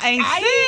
¿En 0.05 0.19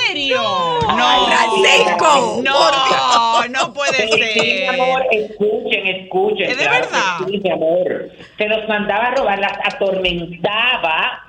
serio? 0.07 0.41
No, 0.41 1.27
Francisco. 1.27 2.41
No, 2.43 3.47
no 3.49 3.73
puede 3.73 4.07
Sí, 4.33 4.65
mi 4.71 4.81
amor, 4.81 5.03
ser. 5.11 5.21
escuchen, 5.21 5.87
escuchen. 5.87 6.49
¿Es 6.49 6.57
de 6.57 6.63
claro 6.63 6.85
verdad? 6.85 7.27
Sí, 7.27 7.37
mi 7.43 7.51
amor. 7.51 8.09
Se 8.39 8.47
los 8.47 8.67
mandaba 8.67 9.03
a 9.05 9.11
robar, 9.15 9.37
las 9.37 9.53
atormentaba 9.63 11.23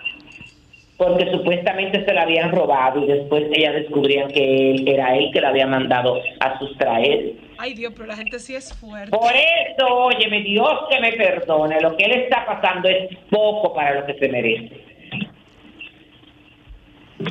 porque 0.99 1.31
supuestamente 1.31 2.05
se 2.05 2.13
la 2.13 2.23
habían 2.23 2.51
robado 2.51 3.03
y 3.03 3.07
después 3.07 3.45
ellas 3.53 3.73
descubrían 3.75 4.29
que 4.29 4.73
él 4.73 4.89
era 4.89 5.17
él 5.17 5.31
que 5.33 5.41
la 5.41 5.51
había 5.51 5.67
mandado 5.67 6.21
a 6.41 6.59
sustraer. 6.59 7.35
Ay, 7.57 7.75
Dios, 7.75 7.93
pero 7.95 8.07
la 8.07 8.17
gente 8.17 8.39
sí 8.41 8.57
es 8.57 8.75
fuerte. 8.75 9.17
Por 9.17 9.33
eso, 9.33 9.87
óyeme, 9.87 10.43
Dios 10.43 10.69
que 10.91 11.01
me 11.01 11.13
perdone, 11.13 11.81
lo 11.81 11.97
que 11.97 12.05
él 12.05 12.13
está 12.23 12.45
pasando 12.45 12.89
es 12.89 13.17
poco 13.31 13.73
para 13.75 14.01
lo 14.01 14.07
que 14.07 14.15
se 14.19 14.29
merece. 14.29 14.89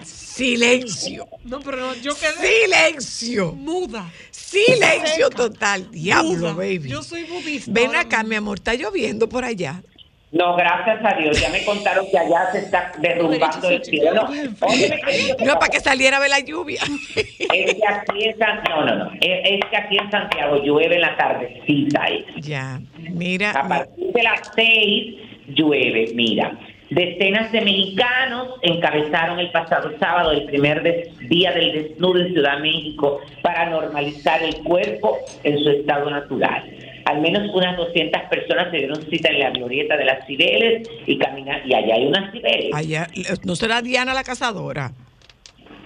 Silencio. 0.04 1.28
No, 1.44 1.60
pero 1.60 1.78
no, 1.78 1.94
yo 1.96 2.14
quedé 2.16 2.64
Silencio. 2.64 3.52
muda. 3.54 4.10
Silencio 4.32 5.30
total. 5.30 5.90
Diablo, 5.92 6.54
muda. 6.54 6.54
baby. 6.54 6.90
Yo 6.90 7.02
soy 7.02 7.24
budista. 7.26 7.72
Ven 7.74 7.96
acá, 7.96 8.24
mi 8.24 8.36
amor. 8.36 8.58
Está 8.60 8.76
lloviendo 8.76 9.28
por 9.28 9.44
allá. 9.44 9.82
No, 10.32 10.56
gracias 10.58 11.00
a 11.06 11.14
Dios, 11.18 11.40
ya 11.40 11.50
me 11.50 11.64
contaron 11.64 12.06
que 12.12 12.18
allá 12.20 12.52
se 12.52 12.60
está 12.60 12.92
derrumbando 13.00 13.70
el 13.70 13.84
cielo. 13.84 14.28
Querido, 14.28 15.36
No, 15.46 15.54
para 15.58 15.70
que 15.72 15.80
saliera 15.80 16.20
de 16.20 16.28
la 16.28 16.40
lluvia. 16.42 16.82
Es 17.16 17.74
que 17.76 17.88
aquí 17.88 18.24
en 18.26 18.38
San... 18.38 18.62
No, 18.70 18.86
no, 18.86 18.96
no. 18.96 19.12
Es, 19.22 19.40
es 19.52 19.60
que 19.70 19.78
aquí 19.78 19.98
en 19.98 20.12
Santiago 20.12 20.62
llueve 20.62 20.96
en 20.96 21.02
la 21.02 21.16
tardecita. 21.16 22.08
eh. 22.10 22.26
ya. 22.42 22.80
Mira. 23.12 23.52
A 23.52 23.68
partir 23.68 24.08
de 24.12 24.24
las 24.24 24.42
seis 24.54 25.16
llueve, 25.48 26.12
mira. 26.14 26.52
Decenas 26.90 27.52
de 27.52 27.62
mexicanos 27.62 28.48
encabezaron 28.62 29.40
el 29.40 29.52
pasado 29.52 29.92
sábado 30.00 30.32
el 30.32 30.46
primer 30.46 30.84
des- 30.84 31.18
día 31.28 31.52
del 31.52 31.74
desnudo 31.74 32.20
en 32.22 32.34
Ciudad 32.34 32.60
México 32.60 33.20
para 33.42 33.70
normalizar 33.70 34.42
el 34.42 34.56
cuerpo 34.64 35.18
en 35.44 35.58
su 35.60 35.70
estado 35.70 36.10
natural. 36.10 36.64
Al 37.08 37.22
menos 37.22 37.50
unas 37.54 37.78
200 37.78 38.22
personas 38.24 38.70
se 38.70 38.78
dieron 38.78 39.02
cita 39.10 39.30
en 39.30 39.40
la 39.40 39.50
glorieta 39.52 39.96
de 39.96 40.04
las 40.04 40.28
Cibeles 40.28 40.90
y 41.06 41.18
caminar 41.18 41.62
y 41.66 41.74
allá 41.74 41.96
hay 41.96 42.06
unas 42.06 42.32
Cibeles. 42.34 42.74
Allá, 42.74 43.08
¿No 43.46 43.56
será 43.56 43.82
Diana 43.82 44.14
la 44.14 44.26
cazadora? 44.26 44.92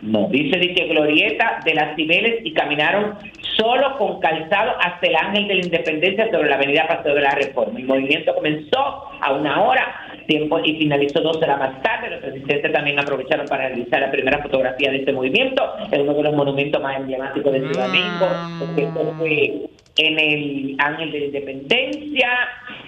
No, 0.01 0.27
dice, 0.31 0.57
dice 0.57 0.85
Glorieta 0.87 1.59
de 1.63 1.75
las 1.75 1.95
Cibeles 1.95 2.43
y 2.43 2.53
caminaron 2.53 3.19
solo 3.55 3.99
con 3.99 4.19
calzado 4.19 4.71
hasta 4.79 5.05
el 5.05 5.15
Ángel 5.15 5.47
de 5.47 5.55
la 5.55 5.65
Independencia 5.65 6.31
sobre 6.31 6.49
la 6.49 6.55
avenida 6.55 6.87
Paseo 6.87 7.13
de 7.13 7.21
la 7.21 7.35
Reforma. 7.35 7.77
El 7.77 7.85
movimiento 7.85 8.33
comenzó 8.33 8.79
a 9.21 9.33
una 9.33 9.61
hora 9.61 10.07
tiempo 10.25 10.59
y 10.63 10.75
finalizó 10.77 11.21
dos 11.21 11.37
horas 11.37 11.59
más 11.59 11.83
tarde. 11.83 12.09
Los 12.09 12.23
asistentes 12.23 12.71
también 12.71 12.99
aprovecharon 12.99 13.45
para 13.45 13.67
realizar 13.67 14.01
la 14.01 14.09
primera 14.09 14.41
fotografía 14.41 14.89
de 14.89 14.97
este 14.97 15.13
movimiento 15.13 15.63
en 15.91 16.01
uno 16.01 16.15
de 16.15 16.23
los 16.23 16.33
monumentos 16.33 16.81
más 16.81 16.97
emblemáticos 16.97 17.53
de 17.53 17.59
Ciudad 17.59 17.85
de 17.85 17.91
México, 17.91 18.27
porque 18.59 18.83
esto 18.83 19.13
fue 19.19 19.69
en 20.01 20.19
el 20.19 20.75
Ángel 20.79 21.11
de 21.11 21.19
la 21.19 21.25
Independencia. 21.25 22.29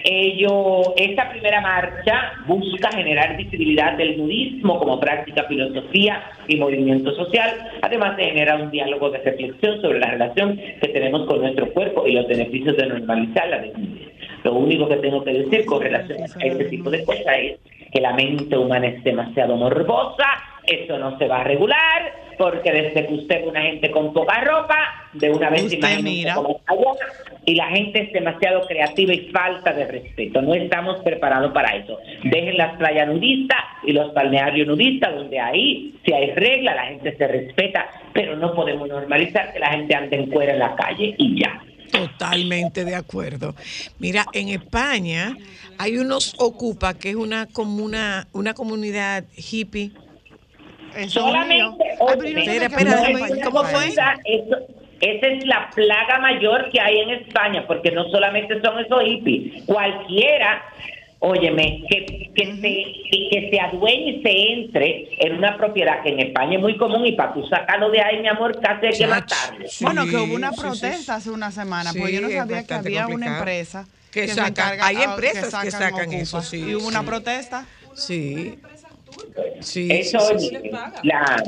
Ello, 0.02 0.94
esta 0.96 1.30
primera 1.30 1.60
marcha 1.60 2.32
busca 2.46 2.90
generar 2.92 3.36
visibilidad 3.36 3.96
del 3.96 4.18
nudismo 4.18 4.78
como 4.78 4.98
práctica, 5.00 5.44
filosofía 5.44 6.22
y 6.48 6.56
movimiento 6.56 7.14
social, 7.14 7.50
además 7.82 8.16
de 8.16 8.24
generar 8.24 8.60
un 8.60 8.70
diálogo 8.70 9.10
de 9.10 9.18
reflexión 9.18 9.80
sobre 9.80 10.00
la 10.00 10.10
relación 10.10 10.60
que 10.80 10.88
tenemos 10.88 11.26
con 11.26 11.40
nuestro 11.40 11.72
cuerpo 11.72 12.06
y 12.06 12.12
los 12.12 12.26
beneficios 12.26 12.76
de 12.76 12.86
normalizar 12.86 13.48
la 13.48 13.58
desnudez. 13.60 14.08
Lo 14.42 14.54
único 14.54 14.88
que 14.88 14.96
tengo 14.96 15.24
que 15.24 15.32
decir 15.32 15.64
con 15.64 15.82
relación 15.82 16.18
a 16.22 16.44
este 16.44 16.64
tipo 16.66 16.90
de 16.90 17.04
cosas 17.04 17.34
es 17.38 17.58
que 17.92 18.00
la 18.00 18.12
mente 18.12 18.58
humana 18.58 18.88
es 18.88 19.04
demasiado 19.04 19.56
morbosa, 19.56 20.26
eso 20.66 20.98
no 20.98 21.18
se 21.18 21.26
va 21.26 21.40
a 21.40 21.44
regular, 21.44 22.12
porque 22.38 22.72
desde 22.72 23.06
que 23.06 23.14
usted 23.14 23.42
ve 23.42 23.48
una 23.48 23.62
gente 23.62 23.90
con 23.90 24.12
poca 24.12 24.40
ropa, 24.40 24.76
de 25.12 25.30
una 25.30 25.50
vez 25.50 25.72
allá, 25.72 25.98
y 27.46 27.54
la 27.54 27.68
gente 27.68 28.02
es 28.02 28.12
demasiado 28.12 28.66
creativa 28.66 29.12
y 29.12 29.28
falta 29.30 29.72
de 29.72 29.86
respeto. 29.86 30.42
No 30.42 30.54
estamos 30.54 31.02
preparados 31.02 31.52
para 31.52 31.76
eso. 31.76 31.98
Dejen 32.24 32.56
las 32.56 32.76
playas 32.76 33.08
nudistas 33.08 33.58
y 33.84 33.92
los 33.92 34.12
balnearios 34.14 34.66
nudistas, 34.66 35.14
donde 35.14 35.38
ahí, 35.38 35.94
si 36.04 36.12
hay 36.12 36.32
regla, 36.32 36.74
la 36.74 36.86
gente 36.86 37.16
se 37.16 37.26
respeta, 37.26 37.86
pero 38.12 38.36
no 38.36 38.54
podemos 38.54 38.88
normalizar 38.88 39.52
que 39.52 39.58
la 39.58 39.70
gente 39.72 39.94
ande 39.94 40.16
en 40.16 40.30
cuera 40.30 40.52
en 40.54 40.58
la 40.58 40.74
calle 40.74 41.14
y 41.18 41.40
ya. 41.40 41.60
Totalmente 41.92 42.84
de 42.84 42.96
acuerdo. 42.96 43.54
Mira, 43.98 44.24
en 44.32 44.48
España 44.48 45.36
hay 45.78 45.98
unos 45.98 46.34
Ocupa, 46.38 46.94
que 46.94 47.10
es 47.10 47.16
una 47.16 47.46
comuna, 47.46 48.26
una 48.32 48.54
comunidad 48.54 49.24
hippie. 49.36 49.92
Eso. 50.96 51.20
Solamente, 51.20 51.84
Ay, 51.90 51.96
pero 51.98 52.22
yo 52.28 52.52
Espera, 52.52 52.96
déjame- 53.02 53.40
¿cómo 53.44 53.62
España. 53.64 53.78
fue? 53.78 53.88
Esa, 53.88 54.14
eso- 54.24 54.58
esa 55.00 55.26
es 55.26 55.46
la 55.46 55.70
plaga 55.74 56.18
mayor 56.20 56.70
que 56.70 56.80
hay 56.80 56.98
en 57.00 57.10
España, 57.10 57.64
porque 57.66 57.90
no 57.90 58.08
solamente 58.10 58.60
son 58.62 58.78
esos 58.78 59.02
hippies, 59.02 59.64
cualquiera, 59.66 60.62
óyeme, 61.18 61.82
que, 61.88 62.30
que, 62.34 62.44
se, 62.56 63.28
que 63.30 63.48
se 63.50 63.60
adueñe 63.60 64.10
y 64.18 64.22
se 64.22 64.52
entre 64.52 65.08
en 65.26 65.36
una 65.38 65.56
propiedad 65.56 66.02
que 66.02 66.10
en 66.10 66.20
España 66.20 66.56
es 66.56 66.60
muy 66.60 66.76
común 66.76 67.06
y 67.06 67.12
para 67.12 67.32
tú 67.34 67.46
sacarlo 67.46 67.90
de 67.90 68.00
ahí, 68.00 68.20
mi 68.20 68.28
amor, 68.28 68.58
casi 68.60 68.86
hay 68.86 68.92
que 68.96 69.06
matarlo. 69.06 69.66
Sí, 69.68 69.84
bueno, 69.84 70.04
que 70.06 70.16
hubo 70.16 70.34
una 70.34 70.52
sí, 70.52 70.60
protesta 70.60 70.98
sí. 70.98 71.10
hace 71.10 71.30
una 71.30 71.50
semana, 71.50 71.92
Sí, 71.92 71.98
porque 71.98 72.14
yo 72.14 72.20
no 72.20 72.30
sabía 72.30 72.66
que 72.66 72.74
había 72.74 73.06
una 73.08 73.38
empresa 73.38 73.86
Que 74.12 74.28
se 74.28 74.34
sacan- 74.34 74.48
encarga- 74.78 74.86
hay 74.86 74.96
empresas 75.02 75.54
que 75.64 75.70
sacan 75.70 76.12
eso, 76.12 76.36
Ocupa. 76.38 76.50
sí, 76.50 76.58
Y 76.68 76.74
hubo 76.76 76.86
una 76.88 77.00
sí. 77.00 77.06
protesta. 77.06 77.66
Sí. 77.94 78.58
Sí, 79.60 79.88
Eso, 79.90 80.18
sí, 80.38 80.48
sí, 80.48 80.70
la 81.02 81.42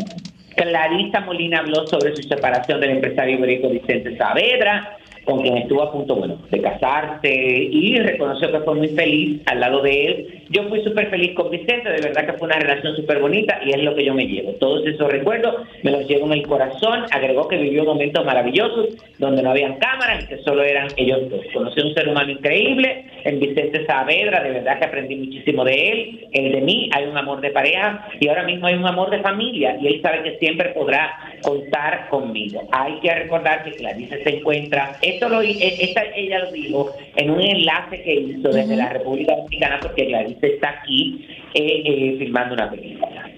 Clarisa 0.56 1.20
Molina 1.20 1.58
habló 1.58 1.86
sobre 1.86 2.16
su 2.16 2.22
separación 2.22 2.80
del 2.80 2.90
empresario 2.90 3.36
ibérico 3.36 3.68
Vicente 3.68 4.16
Saavedra, 4.16 4.96
con 5.26 5.42
quien 5.42 5.56
estuvo 5.56 5.82
a 5.82 5.92
punto, 5.92 6.14
bueno, 6.14 6.38
de 6.50 6.62
casarse 6.62 7.28
y 7.28 7.98
reconoció 7.98 8.50
que 8.52 8.60
fue 8.60 8.74
muy 8.76 8.88
feliz 8.88 9.42
al 9.46 9.60
lado 9.60 9.82
de 9.82 10.04
él. 10.04 10.44
Yo 10.50 10.68
fui 10.68 10.82
súper 10.82 11.10
feliz 11.10 11.34
con 11.34 11.50
Vicente, 11.50 11.90
de 11.90 12.00
verdad 12.00 12.26
que 12.26 12.38
fue 12.38 12.46
una 12.46 12.58
relación 12.58 12.94
súper 12.94 13.18
bonita 13.18 13.58
y 13.66 13.70
es 13.70 13.82
lo 13.82 13.94
que 13.96 14.04
yo 14.04 14.14
me 14.14 14.26
llevo. 14.26 14.52
Todos 14.52 14.86
esos 14.86 15.10
recuerdos 15.10 15.66
me 15.82 15.90
los 15.90 16.06
llevo 16.06 16.26
en 16.26 16.32
el 16.32 16.46
corazón. 16.46 17.06
Agregó 17.10 17.48
que 17.48 17.56
vivió 17.56 17.84
momentos 17.84 18.24
maravillosos 18.24 18.90
donde 19.18 19.42
no 19.42 19.50
habían 19.50 19.78
cámaras 19.78 20.24
y 20.24 20.28
que 20.28 20.38
solo 20.38 20.62
eran 20.62 20.88
ellos 20.96 21.28
dos. 21.28 21.44
Conocí 21.52 21.80
a 21.80 21.84
un 21.84 21.94
ser 21.94 22.08
humano 22.08 22.30
increíble 22.30 23.06
en 23.26 23.40
Vicente 23.40 23.84
Saavedra, 23.86 24.42
de 24.42 24.50
verdad 24.52 24.78
que 24.78 24.84
aprendí 24.84 25.16
muchísimo 25.16 25.64
de 25.64 25.90
él, 25.90 26.28
el 26.32 26.52
de 26.52 26.60
mí, 26.60 26.88
hay 26.92 27.06
un 27.06 27.16
amor 27.16 27.40
de 27.40 27.50
pareja 27.50 28.06
y 28.20 28.28
ahora 28.28 28.44
mismo 28.44 28.66
hay 28.68 28.74
un 28.74 28.86
amor 28.86 29.10
de 29.10 29.18
familia 29.18 29.76
y 29.80 29.88
él 29.88 30.00
sabe 30.00 30.22
que 30.22 30.38
siempre 30.38 30.70
podrá 30.70 31.18
contar 31.42 32.08
conmigo. 32.08 32.62
Hay 32.70 33.00
que 33.00 33.12
recordar 33.12 33.64
que 33.64 33.72
Clarice 33.72 34.22
se 34.22 34.36
encuentra, 34.36 34.96
esto 35.02 35.28
lo, 35.28 35.42
e- 35.42 35.56
esta, 35.58 36.04
ella 36.14 36.38
lo 36.40 36.52
dijo 36.52 36.94
en 37.16 37.30
un 37.30 37.40
enlace 37.40 38.02
que 38.02 38.14
hizo 38.14 38.48
desde 38.48 38.76
la 38.76 38.90
República 38.90 39.34
Dominicana 39.34 39.78
porque 39.82 40.06
Clarice 40.06 40.46
está 40.46 40.70
aquí 40.80 41.26
eh, 41.54 41.82
eh, 41.84 42.16
filmando 42.18 42.54
una 42.54 42.70
película. 42.70 43.30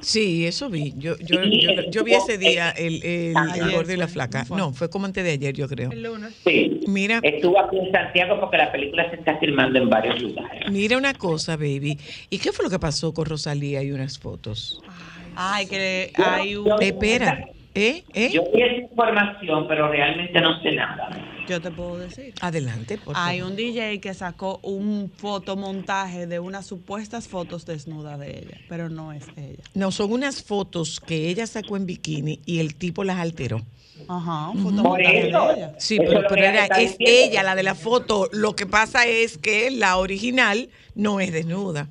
Sí, 0.00 0.46
eso 0.46 0.68
vi. 0.68 0.94
Yo, 0.96 1.16
yo, 1.18 1.42
yo, 1.42 1.90
yo 1.90 2.04
vi 2.04 2.14
ese 2.14 2.38
día 2.38 2.70
el, 2.70 3.02
el, 3.02 3.34
gordo 3.72 3.92
y 3.92 3.96
la 3.96 4.08
flaca. 4.08 4.44
No, 4.50 4.72
fue 4.72 4.88
como 4.88 5.06
antes 5.06 5.24
de 5.24 5.32
ayer, 5.32 5.54
yo 5.54 5.68
creo. 5.68 5.90
El 5.90 6.02
lunes. 6.02 6.34
Sí. 6.44 6.80
Mira, 6.86 7.20
Estuvo 7.22 7.58
aquí 7.58 7.78
en 7.78 7.90
Santiago 7.92 8.38
porque 8.40 8.58
la 8.58 8.70
película 8.70 9.08
se 9.10 9.16
está 9.16 9.36
filmando 9.38 9.78
en 9.78 9.88
varios 9.88 10.20
lugares. 10.20 10.70
mira 10.70 10.96
una 10.96 11.14
cosa, 11.14 11.56
baby. 11.56 11.98
¿Y 12.30 12.38
qué 12.38 12.52
fue 12.52 12.64
lo 12.64 12.70
que 12.70 12.78
pasó 12.78 13.12
con 13.12 13.26
Rosalía 13.26 13.82
y 13.82 13.92
unas 13.92 14.18
fotos? 14.18 14.80
Ay, 15.34 15.66
que 15.66 16.12
hay 16.16 16.56
un... 16.56 16.80
Espera, 16.80 17.46
¿eh? 17.74 18.04
¿Eh? 18.14 18.30
Yo 18.32 18.42
vi 18.54 18.62
esa 18.62 18.74
información, 18.76 19.66
pero 19.68 19.88
realmente 19.88 20.40
no 20.40 20.60
sé 20.62 20.72
nada. 20.72 21.10
Yo 21.48 21.60
te 21.60 21.70
puedo 21.70 21.98
decir. 21.98 22.34
Adelante, 22.40 22.98
por 22.98 23.14
Hay 23.16 23.40
un 23.42 23.54
DJ 23.56 24.00
que 24.00 24.14
sacó 24.14 24.58
un 24.62 25.10
fotomontaje 25.16 26.26
de 26.26 26.38
unas 26.40 26.66
supuestas 26.66 27.28
fotos 27.28 27.64
desnudas 27.66 28.18
de 28.18 28.30
ella, 28.30 28.58
pero 28.68 28.88
no 28.88 29.12
es 29.12 29.24
ella. 29.36 29.62
No, 29.74 29.92
son 29.92 30.12
unas 30.12 30.42
fotos 30.42 31.00
que 31.00 31.28
ella 31.28 31.46
sacó 31.46 31.76
en 31.76 31.86
bikini 31.86 32.40
y 32.44 32.58
el 32.58 32.74
tipo 32.74 33.04
las 33.04 33.18
alteró. 33.18 33.62
Ajá, 34.08 34.50
un 34.50 34.62
Por 34.62 34.72
fotomontaje 34.72 35.28
eso. 35.28 35.46
de 35.48 35.54
ella. 35.54 35.72
Sí, 35.78 35.96
Eso 36.00 36.04
pero, 36.28 36.34
era, 36.36 36.64
es 36.66 36.98
diciendo. 36.98 37.04
ella 37.30 37.42
la 37.42 37.54
de 37.54 37.62
la 37.62 37.74
foto. 37.74 38.28
Lo 38.32 38.54
que 38.56 38.66
pasa 38.66 39.06
es 39.06 39.38
que 39.38 39.70
la 39.70 39.96
original 39.98 40.68
no 40.94 41.20
es 41.20 41.32
desnuda. 41.32 41.88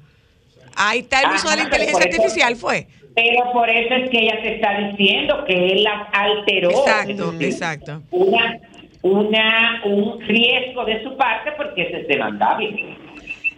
Ahí 0.75 0.99
está 0.99 1.21
el 1.21 1.31
uso 1.35 1.49
de 1.49 1.55
la 1.57 1.63
inteligencia 1.63 2.05
artificial, 2.05 2.55
fue. 2.55 2.87
Pero 3.15 3.51
por 3.53 3.69
eso 3.69 3.93
es 3.95 4.09
que 4.09 4.23
ella 4.23 4.41
te 4.41 4.55
está 4.55 4.77
diciendo 4.89 5.45
que 5.47 5.71
él 5.71 5.83
las 5.83 6.07
alteró. 6.11 6.69
Exacto, 6.69 7.33
exacto. 7.39 8.01
Una, 8.11 8.59
una, 9.05 9.81
un 9.85 10.19
riesgo 10.21 10.83
de 10.83 11.03
su 11.03 11.15
parte 11.15 11.51
porque 11.57 11.83
es 11.83 12.07
demandable. 12.07 12.97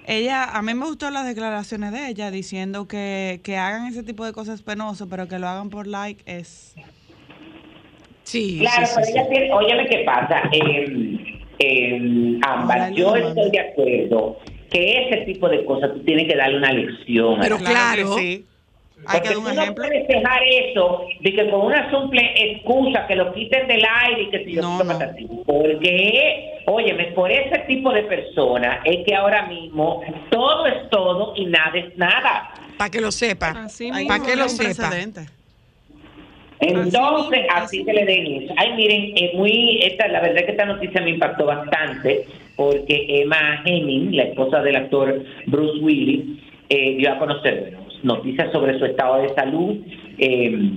Ella, 0.06 0.44
a 0.44 0.62
mí 0.62 0.74
me 0.74 0.86
gustó 0.86 1.10
las 1.10 1.26
declaraciones 1.26 1.93
de 1.93 2.10
ella 2.10 2.32
diciendo 2.32 2.88
que, 2.88 3.39
que 3.43 3.56
hagan 3.56 3.88
ese 3.88 4.04
tipo 4.04 4.26
de 4.26 4.34
cosas 4.34 4.62
penosas, 4.62 5.08
pero 5.10 5.28
que 5.28 5.39
lo 5.39 5.48
hagan 5.48 5.70
por 5.70 5.88
like 5.88 6.22
es... 6.26 6.76
Sí, 8.24 8.60
Claro, 8.60 8.86
sí, 8.88 8.93
sí, 8.93 8.95
pero 8.95 9.06
sí. 9.06 9.12
ella 9.14 9.30
tiene, 9.30 9.54
óyeme 9.54 9.88
qué 9.88 10.00
pasa, 10.00 10.43
eh, 10.52 11.18
eh, 11.60 12.39
Ámbar, 12.45 12.91
yo 12.91 13.16
estoy 13.16 13.50
de 13.50 13.60
acuerdo 13.60 14.39
que 14.70 15.08
ese 15.08 15.26
tipo 15.26 15.48
de 15.48 15.64
cosas 15.64 15.93
tú 15.93 16.00
tienes 16.04 16.28
que 16.28 16.36
darle 16.36 16.58
una 16.58 16.74
lección. 16.74 17.39
a 17.39 17.43
Pero 17.43 17.58
la 17.58 17.70
claro. 17.70 18.16
que 18.18 18.22
sí. 18.22 18.45
Hay 19.06 19.22
que 19.22 19.30
Porque 19.30 19.30
dar 19.30 19.38
un 19.38 19.43
tú 19.43 19.54
no 19.56 19.62
ejemplo. 19.62 19.86
puedes 19.86 20.08
dejar 20.08 20.43
eso 20.43 21.08
de 21.22 21.34
que 21.34 21.50
con 21.50 21.62
una 21.62 21.89
simple 21.91 22.34
excusa 22.36 23.08
que 23.08 23.16
lo 23.16 23.34
quiten 23.34 23.68
del 23.68 23.84
aire 24.04 24.22
y 24.24 24.30
que 24.30 24.45
si 24.45 24.54
yo 24.54 24.62
No, 24.62 24.84
no. 24.84 25.00
Porque, 25.45 26.62
óyeme, 26.66 27.06
por 27.14 27.32
ese 27.32 27.60
tipo 27.68 27.93
de 27.93 28.04
personas 28.04 28.80
es 28.86 29.06
que 29.06 29.16
ahora 29.16 29.45
mismo 29.45 30.02
todo 30.30 30.66
es 30.66 30.89
todo 30.89 31.34
y 31.36 31.45
nada 31.45 31.72
es 31.76 31.98
nada. 31.98 32.52
Para 32.78 32.89
que 32.89 33.00
lo 33.02 33.12
sepa. 33.12 33.54
Para 34.08 34.24
que 34.24 34.36
lo 34.36 34.50
sepa. 34.50 34.91
Entonces, 36.60 37.45
así 37.54 37.78
así 37.78 37.86
que 37.86 37.93
le 37.93 38.06
den 38.06 38.43
eso. 38.43 38.54
Ay, 38.58 38.74
miren, 38.74 39.14
es 39.16 39.34
muy, 39.36 39.80
esta, 39.84 40.08
la 40.08 40.22
verdad 40.22 40.43
que 40.43 40.52
esta 40.52 40.66
noticia 40.66 41.02
me 41.02 41.12
impactó 41.12 41.45
bastante 41.45 42.26
porque 42.56 43.22
Emma 43.22 43.62
Hemming, 43.64 44.16
la 44.16 44.24
esposa 44.24 44.62
del 44.64 44.76
actor 44.76 45.24
Bruce 45.45 45.80
Willis, 45.80 46.39
eh, 46.70 46.95
dio 46.98 47.14
a 47.14 47.20
conocer 47.20 47.62
bueno, 47.72 47.87
noticias 48.04 48.52
sobre 48.52 48.78
su 48.80 48.86
estado 48.86 49.22
de 49.22 49.34
salud. 49.34 49.78
Eh, 50.18 50.72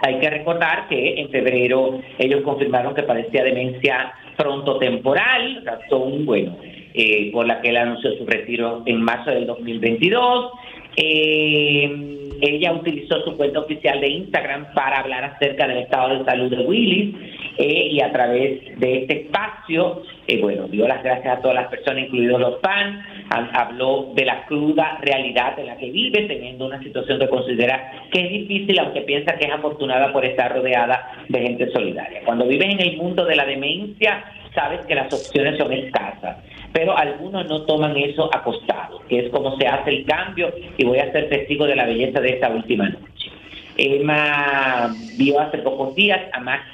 hay 0.00 0.18
que 0.18 0.30
recordar 0.30 0.88
que 0.88 1.20
en 1.20 1.30
febrero 1.30 2.00
ellos 2.18 2.42
confirmaron 2.42 2.94
que 2.94 3.02
padecía 3.02 3.44
demencia 3.44 4.12
frontotemporal, 4.36 5.64
razón, 5.64 6.26
bueno, 6.26 6.56
eh, 6.94 7.30
por 7.32 7.46
la 7.46 7.60
que 7.60 7.70
él 7.70 7.76
anunció 7.76 8.12
su 8.16 8.26
retiro 8.26 8.82
en 8.86 9.00
marzo 9.02 9.30
del 9.30 9.46
2022. 9.46 10.52
Eh, 10.96 12.16
ella 12.40 12.72
utilizó 12.72 13.22
su 13.22 13.36
cuenta 13.36 13.60
oficial 13.60 14.00
de 14.00 14.08
Instagram 14.08 14.72
para 14.74 15.00
hablar 15.00 15.24
acerca 15.24 15.66
del 15.66 15.78
estado 15.78 16.18
de 16.18 16.24
salud 16.24 16.50
de 16.50 16.64
Willis 16.64 17.14
eh, 17.58 17.88
y 17.90 18.00
a 18.00 18.12
través 18.12 18.78
de 18.78 18.98
este 19.02 19.22
espacio, 19.22 20.02
eh, 20.26 20.38
bueno, 20.40 20.68
dio 20.68 20.86
las 20.86 21.02
gracias 21.02 21.38
a 21.38 21.40
todas 21.40 21.54
las 21.56 21.68
personas, 21.68 22.04
incluidos 22.04 22.40
los 22.40 22.60
fans, 22.60 23.04
ha- 23.30 23.60
habló 23.62 24.12
de 24.14 24.24
la 24.24 24.44
cruda 24.46 24.98
realidad 25.02 25.58
en 25.58 25.66
la 25.66 25.76
que 25.76 25.90
vive, 25.90 26.22
teniendo 26.26 26.66
una 26.66 26.82
situación 26.82 27.18
que 27.18 27.28
considera 27.28 27.92
que 28.12 28.20
es 28.24 28.30
difícil, 28.30 28.78
aunque 28.78 29.00
piensa 29.02 29.36
que 29.36 29.46
es 29.46 29.52
afortunada 29.52 30.12
por 30.12 30.24
estar 30.24 30.54
rodeada 30.54 31.12
de 31.28 31.40
gente 31.40 31.70
solidaria. 31.72 32.20
Cuando 32.24 32.46
vives 32.46 32.68
en 32.74 32.80
el 32.80 32.96
mundo 32.98 33.24
de 33.24 33.36
la 33.36 33.46
demencia, 33.46 34.24
sabes 34.54 34.80
que 34.86 34.94
las 34.94 35.12
opciones 35.12 35.56
son 35.58 35.72
escasas, 35.72 36.36
pero 36.72 36.96
algunos 36.96 37.46
no 37.48 37.62
toman 37.62 37.96
eso 37.96 38.28
acostado, 38.34 39.00
que 39.08 39.20
es 39.20 39.30
como 39.30 39.56
se 39.58 39.66
hace 39.66 39.90
el 39.90 40.04
cambio 40.04 40.52
y 40.76 40.84
voy 40.84 40.98
a 40.98 41.10
ser 41.12 41.28
testigo 41.30 41.66
de 41.66 41.76
la 41.76 41.86
belleza 41.86 42.20
de 42.20 42.30
esta 42.30 42.50
última 42.50 42.88
noche. 42.88 43.30
Emma 43.78 44.94
vio 45.18 45.38
hace 45.40 45.58
pocos 45.58 45.94
días 45.94 46.20
a 46.32 46.40
Max 46.40 46.64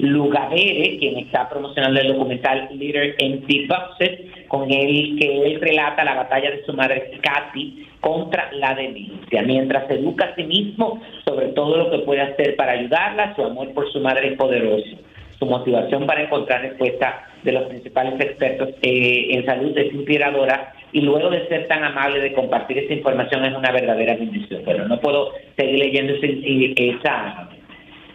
Lugavere, 0.00 0.96
quien 0.98 1.18
está 1.18 1.48
promocionando 1.48 2.00
el 2.00 2.08
documental 2.08 2.68
Leader 2.72 3.14
MC 3.18 3.66
Buffett, 3.68 4.46
con 4.48 4.70
el 4.70 5.18
que 5.18 5.42
él 5.46 5.60
relata 5.60 6.04
la 6.04 6.14
batalla 6.14 6.50
de 6.50 6.64
su 6.64 6.72
madre 6.72 7.10
Katy 7.22 7.86
contra 8.00 8.50
la 8.52 8.74
demencia, 8.74 9.42
mientras 9.42 9.90
educa 9.90 10.26
a 10.26 10.34
sí 10.34 10.42
mismo 10.44 11.00
sobre 11.24 11.48
todo 11.48 11.76
lo 11.76 11.90
que 11.90 11.98
puede 12.00 12.22
hacer 12.22 12.56
para 12.56 12.72
ayudarla, 12.72 13.34
su 13.36 13.44
amor 13.44 13.72
por 13.74 13.90
su 13.92 14.00
madre 14.00 14.28
es 14.28 14.36
poderoso 14.36 14.96
su 15.38 15.46
motivación 15.46 16.06
para 16.06 16.22
encontrar 16.24 16.60
respuesta 16.60 17.26
de 17.42 17.52
los 17.52 17.62
principales 17.62 18.12
expertos 18.20 18.68
eh, 18.82 19.28
en 19.30 19.46
salud 19.46 19.72
es 19.78 19.90
inspiradora 19.94 20.74
y 20.92 21.00
luego 21.00 21.30
de 21.30 21.48
ser 21.48 21.66
tan 21.66 21.82
amable 21.82 22.20
de 22.20 22.34
compartir 22.34 22.76
esa 22.76 22.92
información 22.92 23.46
es 23.46 23.54
una 23.56 23.72
verdadera 23.72 24.16
bendición. 24.16 24.60
Pero 24.66 24.86
no 24.86 25.00
puedo 25.00 25.32
seguir 25.56 25.78
leyendo 25.78 26.12
ese- 26.12 26.74
esa 26.76 27.48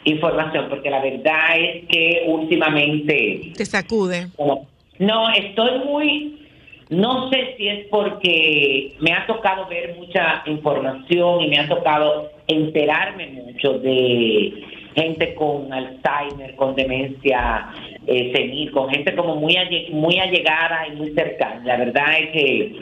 información 0.05 0.67
porque 0.69 0.89
la 0.89 1.01
verdad 1.01 1.59
es 1.59 1.85
que 1.87 2.23
últimamente 2.27 3.51
Te 3.57 3.65
sacude. 3.65 4.27
no, 4.99 5.29
estoy 5.33 5.79
muy 5.85 6.31
No 6.89 7.29
sé 7.31 7.55
si 7.57 7.67
es 7.67 7.87
porque 7.89 8.93
me 8.99 9.11
ha 9.11 9.25
tocado 9.25 9.67
ver 9.67 9.95
mucha 9.99 10.43
información 10.45 11.41
y 11.41 11.47
me 11.47 11.57
ha 11.59 11.67
tocado 11.67 12.29
enterarme 12.47 13.27
mucho 13.27 13.79
de 13.79 14.53
gente 14.95 15.33
con 15.33 15.73
Alzheimer, 15.73 16.55
con 16.55 16.75
demencia 16.75 17.67
eh, 18.05 18.31
senil, 18.33 18.71
con 18.71 18.87
gente 18.89 19.15
como 19.15 19.35
muy, 19.35 19.57
muy 19.91 20.19
allegada 20.19 20.87
y 20.87 20.95
muy 20.95 21.09
cercana. 21.15 21.61
La 21.65 21.77
verdad 21.77 22.19
es 22.19 22.29
que 22.29 22.75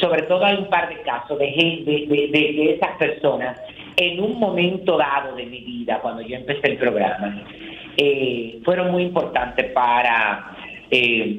sobre 0.00 0.22
todo 0.22 0.44
hay 0.44 0.56
un 0.56 0.66
par 0.68 0.88
de 0.88 1.00
casos 1.02 1.38
de 1.38 1.46
gente, 1.52 1.90
de, 1.90 2.06
de- 2.28 2.52
de 2.52 2.72
esas 2.74 2.96
personas 2.98 3.56
en 3.96 4.20
un 4.20 4.38
momento 4.38 4.96
dado 4.96 5.34
de 5.36 5.46
mi 5.46 5.60
vida, 5.60 6.00
cuando 6.00 6.22
yo 6.22 6.36
empecé 6.36 6.68
el 6.68 6.78
programa, 6.78 7.44
eh, 7.96 8.60
fueron 8.64 8.90
muy 8.90 9.02
importantes 9.02 9.70
para 9.72 10.56
eh, 10.90 11.38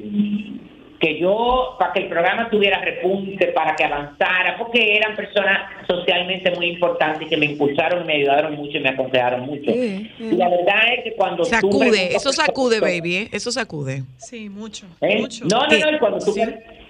que 1.00 1.18
yo, 1.18 1.76
para 1.78 1.92
que 1.92 2.00
el 2.00 2.08
programa 2.08 2.48
tuviera 2.48 2.80
repunte, 2.80 3.48
para 3.48 3.74
que 3.76 3.84
avanzara, 3.84 4.56
porque 4.56 4.96
eran 4.96 5.14
personas 5.14 5.58
socialmente 5.86 6.50
muy 6.52 6.66
importantes 6.66 7.28
que 7.28 7.36
me 7.36 7.46
impulsaron 7.46 8.06
me 8.06 8.14
ayudaron 8.14 8.54
mucho 8.54 8.78
y 8.78 8.80
me 8.80 8.90
aconsejaron 8.90 9.42
mucho. 9.42 9.70
Sí, 9.70 10.10
sí. 10.16 10.30
Y 10.32 10.36
la 10.36 10.48
verdad 10.48 10.94
es 10.96 11.04
que 11.04 11.12
cuando 11.14 11.42
tú 11.42 11.50
Sacude, 11.50 12.14
eso 12.14 12.32
sacude, 12.32 12.80
baby, 12.80 13.16
¿eh? 13.16 13.28
eso 13.32 13.52
sacude. 13.52 14.04
Sí, 14.16 14.48
mucho, 14.48 14.86
¿Eh? 15.00 15.20
mucho. 15.20 15.44
No, 15.44 15.66
no, 15.66 15.78
no, 15.78 15.96
y 15.96 15.98
cuando 15.98 16.18
tú 16.18 16.32
Sí. 16.32 16.42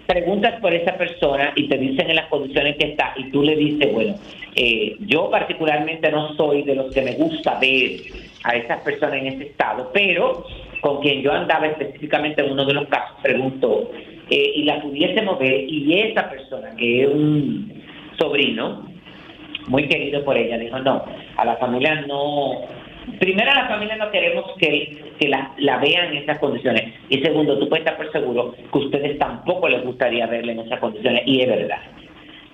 Preguntas 0.07 0.61
por 0.61 0.74
esa 0.74 0.96
persona 0.96 1.52
y 1.57 1.68
te 1.68 1.78
dicen 1.78 2.11
en 2.11 2.16
las 2.16 2.26
condiciones 2.26 2.76
que 2.76 2.90
está 2.90 3.14
y 3.16 3.30
tú 3.30 3.42
le 3.42 3.57
dices, 3.57 3.92
bueno, 3.92 4.14
eh, 4.55 4.96
yo 5.00 5.30
particularmente 5.30 6.11
no 6.11 6.34
soy 6.36 6.62
de 6.62 6.74
los 6.74 6.92
que 6.92 7.02
me 7.02 7.12
gusta 7.12 7.59
ver 7.59 8.00
a 8.44 8.57
esas 8.57 8.80
personas 8.82 9.16
en 9.16 9.26
ese 9.28 9.44
estado, 9.44 9.90
pero 9.92 10.46
con 10.80 11.00
quien 11.00 11.22
yo 11.22 11.32
andaba 11.32 11.66
específicamente 11.66 12.44
en 12.44 12.52
uno 12.52 12.64
de 12.64 12.74
los 12.74 12.88
casos 12.88 13.16
preguntó 13.22 13.90
eh, 14.30 14.52
y 14.57 14.64
la 14.64 14.80
pudiésemos 14.82 15.38
ver 15.38 15.64
y 15.68 15.98
esa 15.98 16.28
persona 16.28 16.74
que 16.76 17.02
es 17.02 17.09
un 17.09 17.82
sobrino, 18.18 18.86
muy 19.66 19.88
querido 19.88 20.22
por 20.24 20.36
ella, 20.36 20.59
dijo, 20.59 20.78
no, 20.80 21.05
a 21.36 21.44
la 21.44 21.57
familia 21.57 22.02
no, 22.07 22.61
primero 23.18 23.50
a 23.50 23.55
la 23.55 23.68
familia 23.68 23.96
no 23.96 24.11
queremos 24.11 24.44
que, 24.59 25.14
que 25.18 25.28
la, 25.28 25.52
la 25.59 25.78
vean 25.78 26.09
en 26.12 26.22
esas 26.22 26.38
condiciones 26.38 26.94
y 27.09 27.18
segundo, 27.20 27.59
tú 27.59 27.68
puedes 27.68 27.84
estar 27.84 27.96
por 27.96 28.11
seguro 28.12 28.52
que 28.55 28.62
a 28.72 28.82
ustedes 28.82 29.18
tampoco 29.18 29.68
les 29.68 29.84
gustaría 29.84 30.26
verle 30.26 30.52
en 30.52 30.61
esas 30.61 30.80
condiciones 30.80 31.22
y 31.26 31.40
es 31.42 31.48
verdad. 31.48 31.78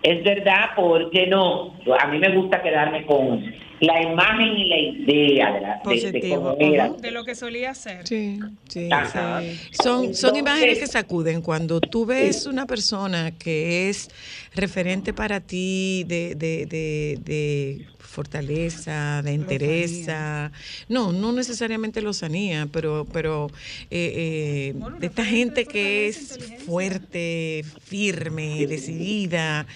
Es 0.02 0.24
verdad 0.24 0.70
porque 0.76 1.26
no, 1.26 1.74
a 2.00 2.06
mí 2.08 2.18
me 2.18 2.34
gusta 2.34 2.62
quedarme 2.62 3.04
con 3.04 3.44
la 3.80 4.02
imagen 4.02 4.56
y 4.58 4.64
la 4.68 4.78
idea 4.78 5.52
de, 5.52 5.60
la, 5.60 5.80
de- 5.84 6.12
de, 6.12 6.28
cómo 6.30 6.56
era. 6.58 6.88
De 6.90 7.10
lo 7.10 7.22
que 7.24 7.34
solía 7.34 7.74
ser. 7.74 8.06
Sí, 8.06 8.38
sí. 8.68 8.88
Ajá. 8.90 9.40
Son, 9.72 10.14
son 10.14 10.30
Entonces- 10.36 10.38
imágenes 10.38 10.78
que 10.78 10.86
sacuden. 10.86 11.42
Cuando 11.42 11.80
tú 11.82 12.06
ves 12.06 12.46
una 12.46 12.66
persona 12.66 13.30
que 13.38 13.88
es 13.90 14.08
referente 14.54 15.12
para 15.12 15.40
ti 15.40 16.04
de, 16.06 16.34
de, 16.34 16.64
de, 16.66 17.18
de 17.22 17.86
fortaleza, 18.10 19.22
de 19.22 19.32
entereza, 19.32 20.50
no, 20.88 21.12
no 21.12 21.32
necesariamente 21.32 22.02
lozanía, 22.02 22.68
pero, 22.70 23.06
pero 23.12 23.46
eh, 23.90 24.74
eh, 24.74 24.80
de 24.98 25.06
esta 25.06 25.24
gente 25.24 25.64
que 25.64 26.08
es 26.08 26.38
fuerte, 26.66 27.64
firme, 27.82 28.66
decidida, 28.66 29.66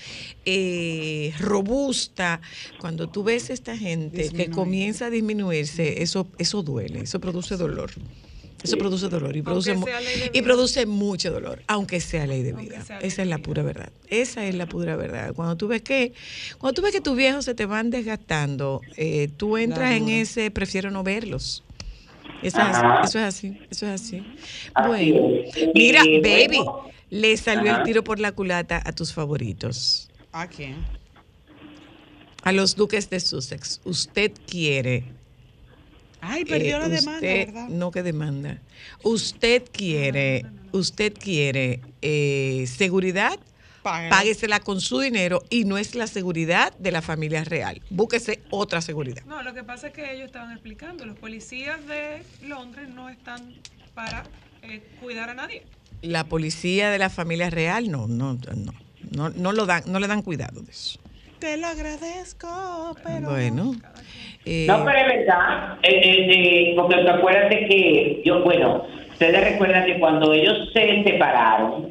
eh, 0.44 1.32
robusta. 1.38 2.40
Cuando 2.80 3.08
tú 3.08 3.22
ves 3.22 3.50
esta 3.50 3.76
gente 3.76 4.28
que 4.30 4.50
comienza 4.50 5.06
a 5.06 5.10
disminuirse, 5.10 6.02
eso, 6.02 6.26
eso 6.38 6.62
duele, 6.62 7.00
eso 7.00 7.20
produce 7.20 7.56
dolor. 7.56 7.92
Eso 8.64 8.78
produce 8.78 9.08
dolor 9.10 9.36
y 9.36 9.42
produce, 9.42 9.76
y 10.32 10.40
produce 10.40 10.86
mucho 10.86 11.30
dolor, 11.30 11.62
aunque 11.66 12.00
sea 12.00 12.26
ley 12.26 12.42
de 12.42 12.54
vida. 12.54 12.78
ley 12.78 12.78
Esa 12.78 12.98
de 12.98 13.06
es 13.24 13.28
la 13.28 13.36
vida. 13.36 13.44
pura 13.46 13.62
verdad. 13.62 13.92
Esa 14.08 14.46
es 14.46 14.54
la 14.54 14.64
pura 14.66 14.96
verdad. 14.96 15.34
Cuando 15.34 15.54
tú 15.56 15.68
ves 15.68 15.82
que, 15.82 16.14
cuando 16.56 16.74
tú 16.74 16.80
ves 16.82 16.92
que 16.92 17.02
tus 17.02 17.14
viejos 17.14 17.44
se 17.44 17.54
te 17.54 17.66
van 17.66 17.90
desgastando, 17.90 18.80
eh, 18.96 19.28
tú 19.36 19.58
entras 19.58 19.92
en 19.92 20.08
ese 20.08 20.50
prefiero 20.50 20.90
no 20.90 21.02
verlos. 21.04 21.62
Eso 22.42 22.62
es, 22.62 22.68
Ajá. 22.76 23.00
eso 23.04 23.18
es 23.18 23.24
así, 23.26 23.58
eso 23.70 23.86
es 23.86 24.00
así. 24.00 24.22
Bueno, 24.86 25.28
mira, 25.74 26.02
baby, 26.22 26.58
le 27.10 27.36
salió 27.36 27.70
Ajá. 27.70 27.80
el 27.80 27.84
tiro 27.86 28.02
por 28.02 28.18
la 28.18 28.32
culata 28.32 28.80
a 28.82 28.92
tus 28.92 29.12
favoritos, 29.12 30.08
¿A 30.32 30.48
quién? 30.48 30.76
a 32.42 32.52
los 32.52 32.76
duques 32.76 33.10
de 33.10 33.20
Sussex. 33.20 33.80
Usted 33.84 34.32
quiere 34.46 35.04
Ay, 36.26 36.44
perdió 36.44 36.76
eh, 36.76 36.80
la 36.80 36.88
demanda, 36.88 37.14
usted- 37.14 37.46
¿verdad? 37.46 37.68
No 37.68 37.90
que 37.90 38.02
demanda. 38.02 38.58
Usted 39.02 39.62
quiere, 39.72 40.46
usted 40.72 41.12
quiere 41.14 41.80
eh, 42.02 42.64
seguridad, 42.66 43.38
Páguela. 43.82 44.10
páguesela 44.16 44.60
con 44.60 44.80
su 44.80 44.98
dinero 45.00 45.42
y 45.50 45.64
no 45.64 45.76
es 45.76 45.94
la 45.94 46.06
seguridad 46.06 46.72
de 46.78 46.90
la 46.92 47.02
familia 47.02 47.44
real. 47.44 47.82
Búsquese 47.90 48.40
otra 48.50 48.80
seguridad. 48.80 49.22
No, 49.26 49.42
lo 49.42 49.52
que 49.52 49.62
pasa 49.62 49.88
es 49.88 49.92
que 49.92 50.12
ellos 50.14 50.26
estaban 50.26 50.52
explicando, 50.52 51.04
los 51.04 51.18
policías 51.18 51.84
de 51.86 52.22
Londres 52.46 52.88
no 52.88 53.08
están 53.10 53.54
para 53.94 54.24
eh, 54.62 54.82
cuidar 55.02 55.28
a 55.30 55.34
nadie. 55.34 55.62
La 56.00 56.24
policía 56.24 56.90
de 56.90 56.98
la 56.98 57.10
familia 57.10 57.50
real 57.50 57.90
no, 57.90 58.06
no, 58.08 58.34
no, 58.54 58.72
no, 59.12 59.30
no 59.30 59.52
lo 59.52 59.66
dan, 59.66 59.82
no 59.86 59.98
le 60.00 60.06
dan 60.06 60.22
cuidado 60.22 60.62
de 60.62 60.70
eso. 60.72 60.98
Te 61.44 61.58
lo 61.58 61.66
agradezco, 61.66 62.96
pero. 63.04 63.28
Bueno, 63.28 63.74
eh, 64.46 64.64
No, 64.66 64.82
pero 64.82 64.98
es 64.98 65.06
verdad, 65.08 65.76
eh, 65.82 65.90
eh, 66.02 66.26
eh, 66.30 66.74
porque 66.74 66.94
acuérdate 67.06 67.66
que 67.66 68.22
yo, 68.24 68.42
bueno, 68.42 68.82
ustedes 69.12 69.52
recuerdan 69.52 69.84
que 69.84 69.98
cuando 69.98 70.32
ellos 70.32 70.70
se 70.72 71.02
separaron 71.04 71.86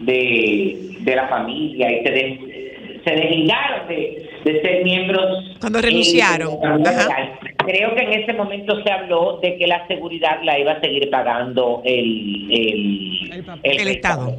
de, 0.00 0.96
de 1.00 1.16
la 1.16 1.28
familia 1.28 1.92
y 1.92 2.02
se, 2.02 2.10
de- 2.12 3.00
se 3.04 3.10
desligaron 3.10 3.88
de, 3.88 4.26
de 4.42 4.62
ser 4.62 4.82
miembros... 4.84 5.54
Cuando 5.60 5.80
eh, 5.80 5.82
renunciaron, 5.82 6.82
de 6.82 6.88
ajá. 6.88 7.38
Creo 7.58 7.94
que 7.94 8.00
en 8.04 8.12
ese 8.22 8.32
momento 8.32 8.82
se 8.82 8.90
habló 8.90 9.38
de 9.42 9.58
que 9.58 9.66
la 9.66 9.86
seguridad 9.86 10.38
la 10.44 10.58
iba 10.58 10.72
a 10.72 10.80
seguir 10.80 11.10
pagando 11.10 11.82
el, 11.84 12.48
el, 12.50 13.44
El. 13.62 13.80
El 13.80 13.88
Estado. 13.88 14.34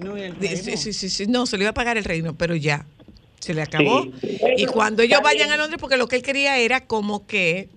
No, 0.00 0.16
el 0.16 0.36
de- 0.40 0.56
sí, 0.56 0.76
sí, 0.76 0.92
sí, 0.92 1.08
sí, 1.08 1.26
no, 1.28 1.46
se 1.46 1.56
le 1.56 1.62
iba 1.62 1.70
a 1.70 1.74
pagar 1.74 1.96
el 1.96 2.02
reino, 2.04 2.34
pero 2.36 2.56
ya, 2.56 2.84
se 3.38 3.54
le 3.54 3.62
acabó. 3.62 4.04
Sí. 4.20 4.38
Y 4.56 4.66
cuando 4.66 5.02
ellos 5.02 5.20
vayan 5.22 5.50
a 5.50 5.56
Londres, 5.56 5.80
porque 5.80 5.96
lo 5.96 6.08
que 6.08 6.16
él 6.16 6.22
quería 6.22 6.58
era 6.58 6.86
como 6.86 7.26
que 7.26 7.68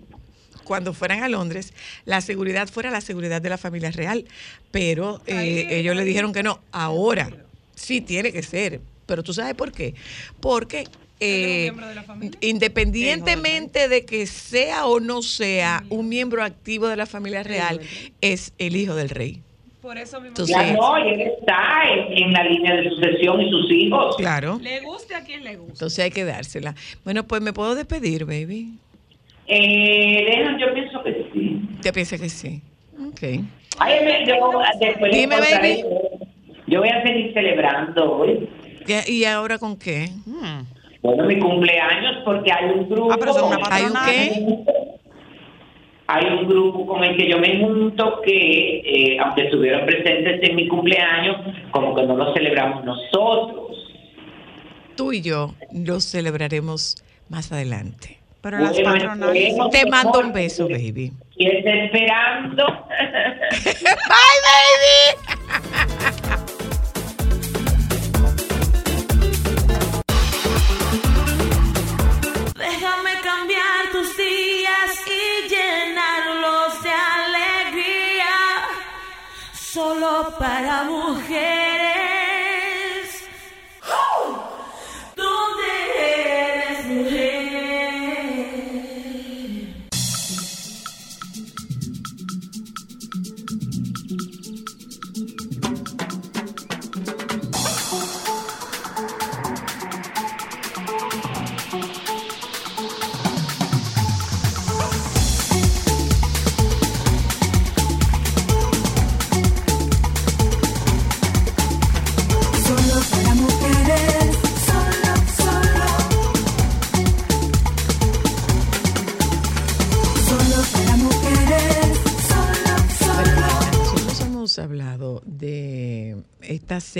cuando 0.63 0.93
fueran 0.93 1.23
a 1.23 1.29
Londres, 1.29 1.73
la 2.05 2.21
seguridad 2.21 2.67
fuera 2.67 2.91
la 2.91 3.01
seguridad 3.01 3.41
de 3.41 3.49
la 3.49 3.57
familia 3.57 3.91
real. 3.91 4.25
Pero 4.71 5.21
eh, 5.27 5.67
ellos 5.69 5.95
le 5.95 6.05
dijeron 6.05 6.33
que 6.33 6.43
no, 6.43 6.61
ahora 6.71 7.29
sí 7.75 8.01
tiene 8.01 8.31
que 8.31 8.43
ser. 8.43 8.81
Pero 9.05 9.23
tú 9.23 9.33
sabes 9.33 9.53
por 9.55 9.71
qué. 9.71 9.95
Porque 10.39 10.87
eh, 11.19 11.71
de 12.19 12.31
independientemente 12.39 13.87
de 13.87 14.05
que 14.05 14.25
sea 14.25 14.87
o 14.87 14.99
no 14.99 15.21
sea 15.21 15.83
un 15.89 16.09
miembro 16.09 16.43
activo 16.43 16.87
de 16.87 16.95
la 16.95 17.05
familia 17.05 17.43
real, 17.43 17.81
es 18.21 18.53
el 18.57 18.75
hijo 18.75 18.95
del 18.95 19.09
rey. 19.09 19.41
Por 19.81 19.97
eso 19.97 20.21
mismo. 20.21 20.45
Ya 20.45 20.73
no, 20.73 20.97
y 20.99 21.09
él 21.13 21.21
está 21.21 21.81
en, 21.91 22.23
en 22.25 22.33
la 22.33 22.43
línea 22.43 22.75
de 22.75 22.89
sucesión 22.89 23.41
y 23.41 23.49
sus 23.49 23.71
hijos. 23.71 24.15
Claro. 24.17 24.59
Le 24.61 24.79
guste 24.81 25.15
a 25.15 25.23
quien 25.23 25.43
le 25.43 25.55
guste. 25.57 25.73
Entonces 25.73 25.99
hay 26.05 26.11
que 26.11 26.23
dársela. 26.23 26.75
Bueno, 27.03 27.23
pues 27.23 27.41
me 27.41 27.51
puedo 27.51 27.73
despedir, 27.73 28.25
baby. 28.25 28.73
Eh, 29.47 30.23
Leon, 30.29 30.59
yo 30.59 30.73
pienso 30.73 31.03
que 31.03 31.27
sí. 31.33 31.61
Te 31.81 31.91
piensa 31.91 32.17
que 32.17 32.29
sí. 32.29 32.61
Ok. 33.09 33.43
Ay, 33.79 34.25
yo, 34.27 34.35
después 34.79 35.11
Dime, 35.11 35.37
baby. 35.39 35.83
Yo 36.67 36.79
voy 36.79 36.89
a 36.89 37.01
seguir 37.01 37.33
celebrando 37.33 38.17
hoy. 38.17 38.47
¿Qué- 38.85 39.03
¿Y 39.07 39.25
ahora 39.25 39.57
con 39.57 39.77
qué? 39.77 40.09
Hmm. 40.25 40.61
Bueno, 41.01 41.25
mi 41.25 41.39
cumpleaños, 41.39 42.17
porque 42.23 42.51
hay 42.51 42.65
un 42.69 42.87
grupo. 42.87 43.11
Ah, 43.11 43.17
pero 43.19 43.33
son 43.33 43.45
una 43.45 43.57
¿Hay 43.69 43.83
un 43.85 43.93
qué? 44.05 45.00
Hay 46.13 46.25
un 46.25 46.45
grupo 46.45 46.85
con 46.85 47.03
el 47.05 47.15
que 47.15 47.29
yo 47.29 47.39
me 47.39 47.57
junto 47.59 48.21
que, 48.21 48.79
eh, 48.85 49.17
aunque 49.19 49.43
estuvieron 49.45 49.85
presentes 49.85 50.43
en 50.43 50.55
mi 50.57 50.67
cumpleaños, 50.67 51.37
como 51.71 51.95
que 51.95 52.03
no 52.03 52.17
lo 52.17 52.33
celebramos 52.33 52.83
nosotros. 52.83 53.77
Tú 54.97 55.13
y 55.13 55.21
yo 55.21 55.55
lo 55.73 56.01
celebraremos 56.01 57.01
más 57.29 57.53
adelante. 57.53 58.17
Pero 58.41 58.59
las 58.59 58.73
Bueno, 58.73 58.91
patronales. 58.91 59.55
Te 59.71 59.85
mando 59.89 60.19
un 60.19 60.33
beso, 60.33 60.67
baby. 60.67 61.13
Y 61.37 61.47
está 61.47 61.69
esperando. 61.71 62.65
Bye, 63.63 64.41
baby. 64.47 66.17
para 80.41 80.85
mujeres. 80.85 81.60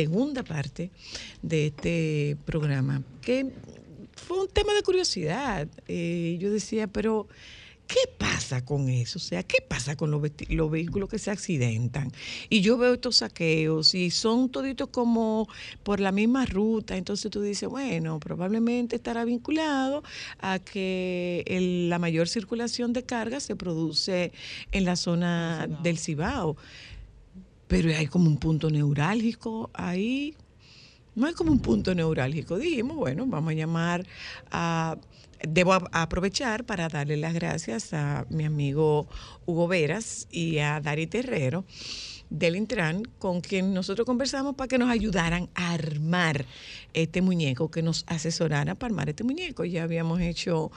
Segunda 0.05 0.43
parte 0.43 0.89
de 1.43 1.67
este 1.67 2.37
programa, 2.45 3.03
que 3.21 3.47
fue 4.15 4.41
un 4.41 4.47
tema 4.47 4.73
de 4.73 4.81
curiosidad. 4.81 5.67
Eh, 5.87 6.37
yo 6.39 6.51
decía, 6.51 6.87
pero 6.87 7.27
¿qué 7.87 7.99
pasa 8.17 8.63
con 8.65 8.89
eso? 8.89 9.19
O 9.19 9.21
sea, 9.21 9.43
¿qué 9.43 9.57
pasa 9.67 9.95
con 9.95 10.09
los, 10.11 10.21
los 10.49 10.71
vehículos 10.71 11.07
que 11.09 11.19
se 11.19 11.29
accidentan? 11.29 12.11
Y 12.49 12.61
yo 12.61 12.77
veo 12.77 12.93
estos 12.93 13.17
saqueos 13.17 13.93
y 13.93 14.09
son 14.11 14.49
toditos 14.49 14.89
como 14.89 15.47
por 15.83 15.99
la 15.99 16.11
misma 16.11 16.45
ruta. 16.45 16.95
Entonces 16.97 17.29
tú 17.31 17.41
dices, 17.41 17.67
bueno, 17.69 18.19
probablemente 18.19 18.95
estará 18.95 19.23
vinculado 19.25 20.03
a 20.39 20.57
que 20.59 21.43
el- 21.47 21.89
la 21.89 21.99
mayor 21.99 22.27
circulación 22.27 22.91
de 22.93 23.03
carga 23.03 23.39
se 23.39 23.55
produce 23.55 24.31
en 24.71 24.85
la 24.85 24.95
zona 24.95 25.67
del 25.83 25.97
Cibao. 25.97 26.55
Pero 27.71 27.89
hay 27.95 28.07
como 28.07 28.27
un 28.27 28.35
punto 28.35 28.69
neurálgico 28.69 29.69
ahí. 29.73 30.35
No 31.15 31.25
hay 31.25 31.33
como 31.33 31.53
un 31.53 31.61
punto 31.61 31.95
neurálgico. 31.95 32.57
Dijimos, 32.57 32.97
bueno, 32.97 33.25
vamos 33.25 33.51
a 33.51 33.55
llamar 33.55 34.05
a... 34.51 34.97
Debo 35.47 35.73
aprovechar 35.93 36.65
para 36.65 36.89
darle 36.89 37.15
las 37.15 37.33
gracias 37.33 37.93
a 37.93 38.25
mi 38.29 38.43
amigo 38.43 39.07
Hugo 39.45 39.69
Veras 39.69 40.27
y 40.29 40.57
a 40.57 40.81
Dari 40.81 41.07
Terrero 41.07 41.63
del 42.29 42.57
Intran, 42.57 43.03
con 43.19 43.39
quien 43.39 43.73
nosotros 43.73 44.05
conversamos 44.05 44.55
para 44.55 44.67
que 44.67 44.77
nos 44.77 44.89
ayudaran 44.89 45.49
a 45.55 45.71
armar 45.71 46.45
este 46.93 47.21
muñeco, 47.21 47.71
que 47.71 47.81
nos 47.81 48.03
asesorara 48.07 48.75
para 48.75 48.91
armar 48.91 49.09
este 49.09 49.23
muñeco. 49.23 49.63
Ya 49.63 49.83
habíamos 49.83 50.19
hecho 50.19 50.71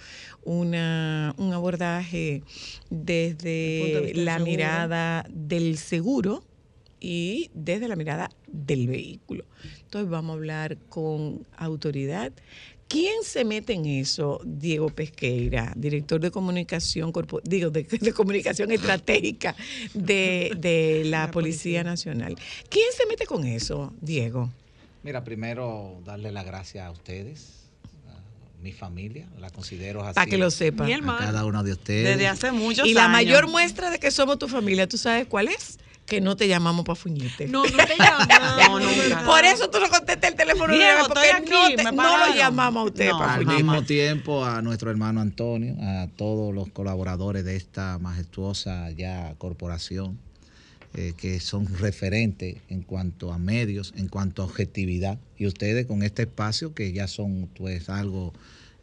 una, 0.45 1.35
un 1.39 1.53
abordaje 1.53 2.45
de 2.89 3.35
desde 3.35 4.13
la 4.15 4.35
seguro. 4.35 4.51
mirada 4.51 5.27
del 5.29 5.77
seguro 5.77 6.45
y 7.07 7.51
desde 7.53 7.87
la 7.87 7.97
mirada 7.97 8.31
del 8.47 8.87
vehículo. 8.89 9.45
Entonces 9.83 10.09
vamos 10.11 10.31
a 10.31 10.37
hablar 10.39 10.79
con 10.89 11.47
autoridad. 11.59 12.33
¿Quién 12.89 13.25
se 13.25 13.45
mete 13.45 13.75
en 13.75 13.85
eso? 13.85 14.41
Diego 14.45 14.89
Pesqueira, 14.89 15.73
director 15.77 16.19
de 16.19 16.31
comunicación, 16.31 17.13
corpo- 17.13 17.43
digo, 17.45 17.69
de, 17.71 17.83
de 17.83 18.13
comunicación 18.15 18.71
estratégica 18.73 19.55
de, 19.93 20.53
de 20.57 21.03
la, 21.07 21.31
Policía 21.31 21.85
Nacional. 21.85 22.37
¿Quién 22.71 22.87
se 22.97 23.05
mete 23.07 23.27
con 23.27 23.45
eso, 23.45 23.93
Diego? 24.01 24.51
Mira, 25.03 25.25
primero 25.25 26.01
darle 26.07 26.33
las 26.33 26.47
gracias 26.47 26.87
a 26.87 26.91
ustedes, 26.91 27.69
a 28.09 28.63
mi 28.63 28.73
familia, 28.73 29.27
la 29.41 29.51
considero 29.51 30.03
así. 30.03 30.15
Para 30.15 30.27
que 30.31 30.39
lo 30.39 30.51
sepan. 30.51 30.89
Cada 31.19 31.45
uno 31.45 31.63
de 31.63 31.73
ustedes. 31.73 32.17
Desde 32.17 32.29
hace 32.29 32.51
muchos 32.51 32.87
Y 32.89 32.95
la 32.95 33.03
años. 33.05 33.13
mayor 33.13 33.49
muestra 33.49 33.91
de 33.91 33.99
que 33.99 34.11
somos 34.11 34.39
tu 34.39 34.49
familia, 34.49 34.89
¿tú 34.89 34.97
sabes 34.97 35.27
cuál 35.27 35.49
es? 35.49 35.79
Que 36.07 36.21
no 36.21 36.37
te 36.37 36.47
llamamos 36.49 36.85
para 36.85 36.97
fuñirte. 36.97 37.49
No, 37.49 37.65
no 37.65 37.77
te 37.87 37.97
llamas. 37.97 38.29
No, 38.69 38.79
nunca. 38.79 39.25
Por 39.25 39.45
eso 39.45 39.71
tú 39.71 39.79
no 39.81 39.89
contestas 39.89 40.31
el 40.31 40.37
teléfono 40.37 40.73
vez, 40.73 40.95
porque 41.07 41.21
estoy 41.29 41.51
no, 41.51 41.63
aquí, 41.65 41.77
te- 41.77 41.85
me 41.85 41.93
no 41.93 42.19
lo 42.27 42.35
llamamos 42.35 42.81
a 42.83 42.85
usted 42.85 43.09
No, 43.11 43.19
para 43.19 43.35
Al 43.35 43.47
mismo 43.47 43.83
tiempo 43.85 44.45
a 44.45 44.61
nuestro 44.63 44.91
hermano 44.91 45.21
Antonio, 45.21 45.77
a 45.81 46.09
todos 46.17 46.55
los 46.55 46.69
colaboradores 46.71 47.45
de 47.45 47.57
esta 47.57 47.99
majestuosa 47.99 48.91
ya 48.91 49.35
corporación, 49.39 50.19
eh, 50.95 51.15
que 51.17 51.41
son 51.41 51.67
referentes 51.79 52.57
en 52.69 52.83
cuanto 52.83 53.33
a 53.33 53.39
medios, 53.39 53.93
en 53.97 54.09
cuanto 54.09 54.43
a 54.43 54.45
objetividad. 54.45 55.19
Y 55.39 55.47
ustedes 55.47 55.87
con 55.87 56.03
este 56.03 56.23
espacio 56.23 56.75
que 56.75 56.93
ya 56.93 57.09
son 57.09 57.49
pues 57.57 57.89
algo 57.89 58.33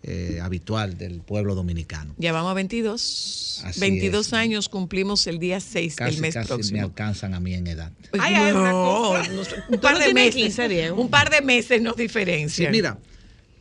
eh, 0.04 0.40
habitual 0.42 0.98
del 0.98 1.22
pueblo 1.22 1.54
dominicano. 1.56 2.16
Ya 2.18 2.32
vamos 2.32 2.52
a 2.52 2.54
22. 2.56 3.62
Así 3.66 3.80
22 3.80 4.28
es. 4.28 4.34
años 4.34 4.68
cumplimos 4.70 5.28
el 5.28 5.38
día 5.40 5.60
6 5.60 5.96
Casi, 5.96 6.12
del 6.14 6.22
mes 6.22 6.34
casi 6.34 6.48
me 6.50 6.56
próximo. 6.56 6.82
alcanzan 6.84 7.34
a 7.36 7.40
mí 7.40 7.54
en 7.54 7.68
edad. 7.68 7.92
Ay, 8.20 8.34
hay 8.36 8.52
una 8.52 8.72
No, 8.72 8.84
cosa. 9.12 9.32
un 9.70 9.80
par 9.80 10.00
de 10.00 10.14
meses. 10.14 10.36
15, 10.36 10.68
Diego. 10.70 11.02
Un 11.02 11.10
par 11.10 11.30
de 11.30 11.42
meses 11.42 11.82
nos 11.82 11.96
Sí, 11.96 12.02
diferencian. 12.04 12.72
mira, 12.72 12.98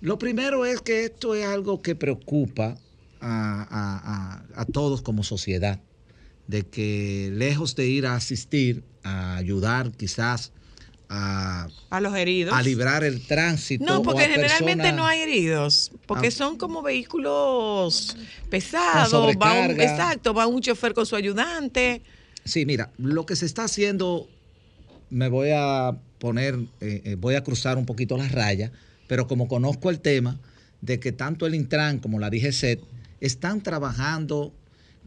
lo 0.01 0.19
primero 0.19 0.65
es 0.65 0.81
que 0.81 1.05
esto 1.05 1.35
es 1.35 1.45
algo 1.47 1.83
que 1.83 1.95
preocupa 1.95 2.79
a, 3.21 3.63
a- 3.71 4.43
a- 4.57 4.63
a 4.63 4.65
todos 4.65 5.03
como 5.03 5.23
sociedad, 5.25 5.81
de 6.47 6.63
que 6.67 7.31
lejos 7.35 7.77
de 7.77 7.87
ir 7.87 8.07
a 8.07 8.15
asistir, 8.17 8.83
a 9.03 9.37
ayudar 9.37 9.93
quizás 9.93 10.53
a, 11.13 11.67
A 11.91 12.01
los 12.01 12.15
heridos. 12.17 12.55
a 12.55 12.63
librar 12.63 13.03
el 13.03 13.27
tránsito. 13.27 13.85
No, 13.85 14.01
porque 14.03 14.23
generalmente 14.23 14.77
personas- 14.85 14.95
no 14.97 15.07
hay 15.07 15.21
heridos, 15.23 15.91
porque 16.07 16.29
Ah. 16.29 16.31
son 16.31 16.57
como 16.57 16.83
vehículos 16.83 18.17
pesados, 18.49 19.35
va 19.37 19.53
un, 19.67 19.73
exacto, 19.81 20.33
va 20.33 20.47
un 20.47 20.61
chofer 20.61 20.95
con 20.95 21.05
su 21.07 21.17
ayudante. 21.17 22.03
Sí, 22.45 22.65
mira, 22.65 22.91
lo 22.97 23.27
que 23.27 23.35
se 23.37 23.45
está 23.45 23.65
haciendo, 23.65 24.29
me 25.11 25.29
voy 25.29 25.51
a 25.53 25.97
poner, 26.19 26.55
eh, 26.81 27.03
eh, 27.05 27.15
voy 27.19 27.35
a 27.35 27.43
cruzar 27.43 27.77
un 27.77 27.87
poquito 27.87 28.17
las 28.17 28.31
rayas, 28.31 28.71
pero 29.09 29.27
como 29.27 29.49
conozco 29.49 29.91
el 29.91 29.99
tema 30.01 30.39
de 30.81 31.01
que 31.01 31.11
tanto 31.13 31.45
el 31.47 31.55
Intran 31.57 31.99
como 31.99 32.19
la 32.21 32.31
DGCET 32.31 32.81
están 33.21 33.63
trabajando 33.63 34.53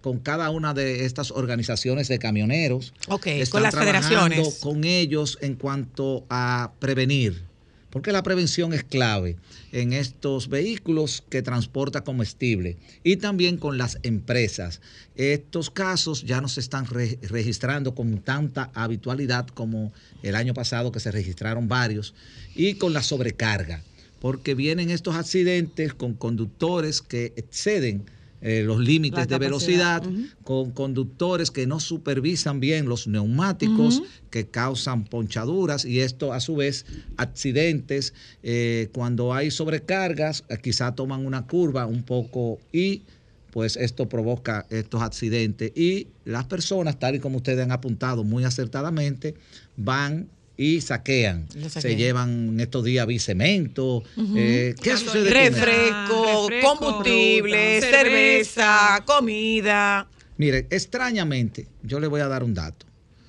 con 0.03 0.19
cada 0.19 0.49
una 0.49 0.73
de 0.73 1.05
estas 1.05 1.31
organizaciones 1.31 2.09
de 2.09 2.19
camioneros. 2.19 2.93
Ok, 3.07 3.23
con 3.23 3.31
están 3.33 3.63
las 3.63 3.73
trabajando 3.73 4.09
federaciones. 4.19 4.59
Con 4.59 4.83
ellos 4.83 5.37
en 5.41 5.55
cuanto 5.55 6.25
a 6.29 6.73
prevenir, 6.79 7.41
porque 7.89 8.11
la 8.11 8.21
prevención 8.21 8.73
es 8.73 8.83
clave 8.83 9.37
en 9.71 9.93
estos 9.93 10.49
vehículos 10.49 11.23
que 11.29 11.41
transporta 11.41 12.03
comestible 12.03 12.75
y 13.03 13.15
también 13.15 13.55
con 13.57 13.77
las 13.77 13.97
empresas. 14.03 14.81
Estos 15.15 15.69
casos 15.69 16.23
ya 16.23 16.41
no 16.41 16.49
se 16.49 16.59
están 16.59 16.85
re- 16.85 17.17
registrando 17.21 17.95
con 17.95 18.17
tanta 18.17 18.71
habitualidad 18.73 19.47
como 19.47 19.93
el 20.21 20.35
año 20.35 20.53
pasado 20.53 20.91
que 20.91 20.99
se 20.99 21.11
registraron 21.11 21.69
varios 21.69 22.13
y 22.55 22.73
con 22.73 22.91
la 22.91 23.03
sobrecarga, 23.03 23.81
porque 24.19 24.53
vienen 24.53 24.89
estos 24.89 25.15
accidentes 25.15 25.93
con 25.93 26.13
conductores 26.13 27.01
que 27.01 27.31
exceden 27.37 28.03
eh, 28.45 28.61
los 28.63 28.79
límites 28.81 29.29
de 29.29 29.37
velocidad, 29.37 30.03
con 30.43 30.71
conductores 30.71 31.49
que 31.49 31.65
no 31.65 31.79
supervisan 31.79 32.59
bien 32.59 32.89
los 32.89 33.07
neumáticos, 33.07 34.03
que 34.29 34.47
causan 34.47 35.05
ponchaduras 35.05 35.85
y 35.85 36.01
esto 36.01 36.33
a 36.33 36.41
su 36.41 36.57
vez 36.57 36.85
accidentes. 37.15 38.13
eh, 38.43 38.89
cuando 38.93 39.33
hay 39.33 39.49
sobrecargas, 39.49 40.43
eh, 40.49 40.57
quizá 40.61 40.93
toman 40.93 41.25
una 41.25 41.47
curva 41.47 41.85
un 41.85 42.03
poco 42.03 42.59
y 42.73 43.03
pues 43.51 43.77
esto 43.77 44.09
provoca 44.09 44.65
estos 44.69 45.01
accidentes 45.01 45.71
y 45.75 46.07
las 46.25 46.45
personas, 46.45 46.99
tal 46.99 47.15
y 47.15 47.19
como 47.19 47.37
ustedes 47.37 47.63
han 47.63 47.71
apuntado 47.71 48.25
muy 48.25 48.43
acertadamente, 48.43 49.35
van 49.77 50.27
y 50.57 50.81
saquean. 50.81 51.47
Se 51.69 51.95
llevan 51.95 52.49
en 52.49 52.59
estos 52.59 52.83
días 52.83 53.07
bicemento. 53.07 54.03
eh, 54.35 54.75
¿Qué 54.81 54.97
sucede? 54.97 55.29
Refresco, 55.29 56.47
refresco, 56.49 56.67
combustible, 56.67 57.81
fruta, 57.81 57.97
cerveza, 57.97 59.03
comida. 59.05 60.07
Mire, 60.37 60.67
extrañamente, 60.69 61.67
yo 61.83 61.99
le 61.99 62.07
voy 62.07 62.21
a 62.21 62.27
dar 62.27 62.43
un 62.43 62.53
dato. 62.53 62.85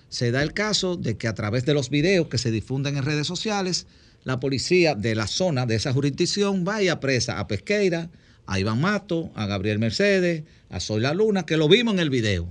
Se 0.09 0.31
da 0.31 0.43
el 0.43 0.53
caso 0.53 0.97
de 0.97 1.16
que 1.16 1.27
a 1.27 1.35
través 1.35 1.64
de 1.64 1.75
los 1.75 1.91
videos 1.91 2.29
que 2.29 2.39
se 2.39 2.51
difunden 2.51 2.97
en 2.97 3.05
redes 3.05 3.27
sociales, 3.27 3.87
la 4.22 4.41
policía 4.41 4.95
de 4.95 5.14
la 5.14 5.27
zona, 5.27 5.66
de 5.66 5.75
esa 5.75 5.93
jurisdicción, 5.93 6.64
va 6.66 6.83
y 6.83 6.89
apresa 6.89 7.39
a 7.39 7.47
Pesqueira, 7.49 8.11
a 8.47 8.59
Iván 8.61 8.81
Mato, 8.81 9.31
a 9.35 9.47
Gabriel 9.47 9.79
Mercedes, 9.79 10.45
a 10.70 10.81
Soy 10.81 11.01
la 11.01 11.14
Luna, 11.14 11.45
que 11.47 11.57
lo 11.57 11.68
vimos 11.68 11.95
en 11.95 12.01
el 12.01 12.11
video. 12.11 12.49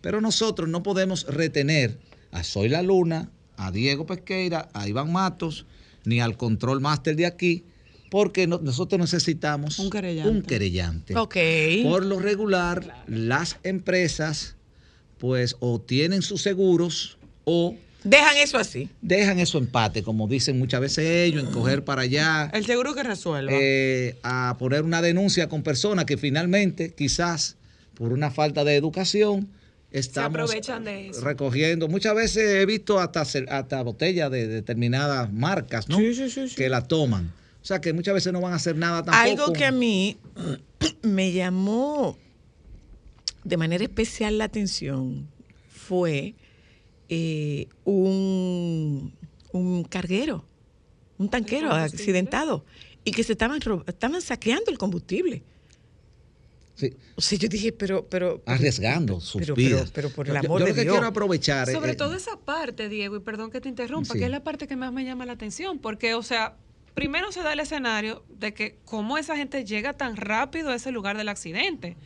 Pero 0.00 0.20
nosotros 0.20 0.68
no 0.68 0.82
podemos 0.82 1.26
retener 1.26 1.98
a 2.32 2.42
Soy 2.44 2.68
la 2.68 2.82
Luna, 2.82 3.30
a 3.56 3.70
Diego 3.70 4.06
Pesqueira, 4.06 4.68
a 4.72 4.88
Iván 4.88 5.12
Matos, 5.12 5.66
ni 6.04 6.20
al 6.20 6.36
control 6.36 6.80
máster 6.80 7.16
de 7.16 7.26
aquí, 7.26 7.64
porque 8.10 8.46
no- 8.46 8.58
nosotros 8.62 9.00
necesitamos 9.00 9.78
Un 9.78 9.90
querellante. 9.90 10.30
un 10.30 10.42
querellante. 10.42 11.16
Ok. 11.16 11.36
Por 11.82 12.04
lo 12.04 12.18
regular, 12.20 13.04
las 13.06 13.56
empresas, 13.62 14.56
pues, 15.18 15.56
o 15.60 15.80
tienen 15.80 16.22
sus 16.22 16.42
seguros 16.42 17.18
o 17.44 17.76
Dejan 18.04 18.36
eso 18.36 18.58
así. 18.58 18.90
dejan 19.00 19.38
eso 19.38 19.56
empate, 19.56 20.02
como 20.02 20.28
dicen 20.28 20.58
muchas 20.58 20.80
veces 20.82 21.06
ellos, 21.26 21.42
en 21.44 21.50
coger 21.50 21.84
para 21.84 22.02
allá, 22.02 22.50
El 22.52 22.66
seguro 22.66 22.94
que 22.94 23.02
resuelva. 23.02 23.50
eh, 23.54 24.18
a 24.22 24.56
poner 24.58 24.82
una 24.82 25.00
denuncia 25.00 25.48
con 25.48 25.62
personas 25.62 26.04
que 26.04 26.18
finalmente, 26.18 26.92
quizás 26.92 27.56
por 27.94 28.12
una 28.12 28.30
falta 28.30 28.62
de 28.64 28.74
educación, 28.76 29.48
estamos 29.94 30.40
aprovechan 30.40 30.84
de 30.84 31.08
eso. 31.08 31.20
recogiendo. 31.20 31.88
Muchas 31.88 32.14
veces 32.14 32.56
he 32.56 32.66
visto 32.66 32.98
hasta, 32.98 33.22
hasta 33.22 33.82
botellas 33.82 34.30
de 34.30 34.48
determinadas 34.48 35.32
marcas, 35.32 35.88
¿no? 35.88 35.98
Que 36.56 36.68
la 36.68 36.82
toman. 36.86 37.32
O 37.62 37.66
sea 37.66 37.80
que 37.80 37.92
muchas 37.92 38.14
veces 38.14 38.32
no 38.32 38.40
van 38.40 38.52
a 38.52 38.56
hacer 38.56 38.76
nada 38.76 39.04
tampoco. 39.04 39.44
Algo 39.44 39.52
que 39.52 39.64
a 39.64 39.70
mí 39.70 40.18
me 41.02 41.32
llamó 41.32 42.18
de 43.44 43.56
manera 43.56 43.84
especial 43.84 44.38
la 44.38 44.44
atención 44.44 45.28
fue 45.68 46.34
eh, 47.08 47.68
un, 47.84 49.14
un 49.52 49.84
carguero, 49.84 50.44
un 51.18 51.28
tanquero 51.28 51.70
accidentado 51.70 52.64
y 53.04 53.12
que 53.12 53.22
se 53.22 53.32
estaban, 53.32 53.60
estaban 53.86 54.20
saqueando 54.20 54.70
el 54.70 54.78
combustible. 54.78 55.42
Sí, 56.76 56.92
O 57.14 57.20
sea, 57.20 57.38
yo 57.38 57.48
dije, 57.48 57.72
pero, 57.72 58.06
pero. 58.08 58.40
pero- 58.44 58.54
arriesgando 58.56 59.20
sus 59.20 59.40
pero, 59.42 59.54
vidas. 59.54 59.90
Pero, 59.92 60.08
pero 60.08 60.14
por 60.14 60.28
el 60.28 60.36
amor 60.36 60.60
yo 60.60 60.64
de 60.66 60.70
lo 60.72 60.74
que 60.74 60.82
Dios. 60.82 60.92
quiero 60.94 61.06
aprovechar. 61.06 61.70
Sobre 61.70 61.92
eh, 61.92 61.96
todo 61.96 62.14
esa 62.16 62.36
parte, 62.36 62.88
Diego, 62.88 63.16
y 63.16 63.20
perdón 63.20 63.50
que 63.50 63.60
te 63.60 63.68
interrumpa, 63.68 64.12
Sí. 64.14 64.18
que 64.18 64.24
es 64.24 64.30
la 64.30 64.42
parte 64.42 64.66
que 64.66 64.74
más 64.76 64.92
me 64.92 65.04
llama 65.04 65.24
la 65.24 65.32
atención, 65.34 65.78
porque, 65.78 66.14
o 66.14 66.22
sea, 66.22 66.56
primero 66.94 67.30
se 67.32 67.42
da 67.42 67.52
el 67.52 67.60
escenario 67.60 68.24
de 68.28 68.54
que 68.54 68.78
cómo 68.84 69.18
esa 69.18 69.36
gente 69.36 69.64
llega 69.64 69.92
tan 69.92 70.16
rápido 70.16 70.70
a 70.70 70.74
ese 70.74 70.90
lugar 70.90 71.16
del 71.16 71.28
accidente. 71.28 71.96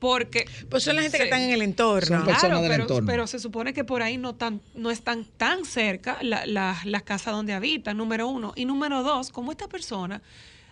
Porque 0.00 0.46
Pues 0.70 0.84
son 0.84 0.94
la 0.94 1.02
gente 1.02 1.18
que 1.18 1.24
están 1.24 1.42
en 1.42 1.50
el 1.50 1.60
entorno. 1.62 2.18
Son 2.18 2.24
personas 2.24 2.40
Claro, 2.40 2.60
del 2.60 2.70
pero, 2.70 2.82
entorno. 2.84 3.06
pero 3.06 3.26
se 3.26 3.40
supone 3.40 3.72
que 3.74 3.82
por 3.82 4.00
ahí 4.02 4.16
no, 4.16 4.34
tan, 4.36 4.60
no 4.76 4.92
están 4.92 5.24
tan 5.36 5.64
cerca 5.64 6.18
la- 6.22 6.46
la- 6.46 6.80
las 6.84 7.02
casas 7.02 7.34
donde 7.34 7.52
habitan, 7.52 7.96
número 7.96 8.28
uno. 8.28 8.52
Y 8.54 8.64
número 8.64 9.02
dos, 9.02 9.30
cómo 9.30 9.50
estas 9.50 9.66
personas 9.66 10.22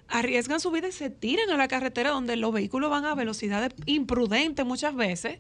arriesgan 0.09 0.61
su 0.61 0.71
vida 0.71 0.89
y 0.89 0.93
se 0.93 1.11
tiran 1.11 1.51
a 1.51 1.57
la 1.57 1.69
carretera 1.69 2.11
donde 2.11 2.37
los 2.37 2.53
vehículos 2.53 2.91
van 2.91 3.05
a 3.05 3.15
velocidades 3.15 3.73
imprudentes 3.87 4.65
muchas 4.65 4.95
veces 4.95 5.39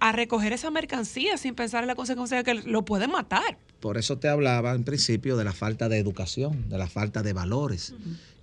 a 0.00 0.12
recoger 0.12 0.52
esa 0.52 0.70
mercancía 0.70 1.36
sin 1.36 1.54
pensar 1.54 1.82
en 1.82 1.88
la 1.88 1.94
consecuencia 1.94 2.36
de 2.36 2.44
que 2.44 2.54
lo 2.54 2.84
pueden 2.84 3.10
matar. 3.10 3.58
Por 3.80 3.96
eso 3.96 4.18
te 4.18 4.28
hablaba 4.28 4.74
en 4.74 4.84
principio 4.84 5.36
de 5.36 5.44
la 5.44 5.52
falta 5.52 5.88
de 5.88 5.98
educación, 5.98 6.68
de 6.68 6.78
la 6.78 6.88
falta 6.88 7.22
de 7.22 7.32
valores. 7.32 7.94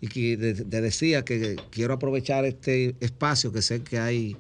Y 0.01 0.07
que 0.07 0.37
te 0.37 0.81
decía 0.81 1.23
que 1.23 1.55
quiero 1.71 1.93
aprovechar 1.93 2.45
este 2.45 2.95
espacio, 2.99 3.51
que 3.51 3.61
sé 3.61 3.81
que 3.81 3.99
hay 3.99 4.35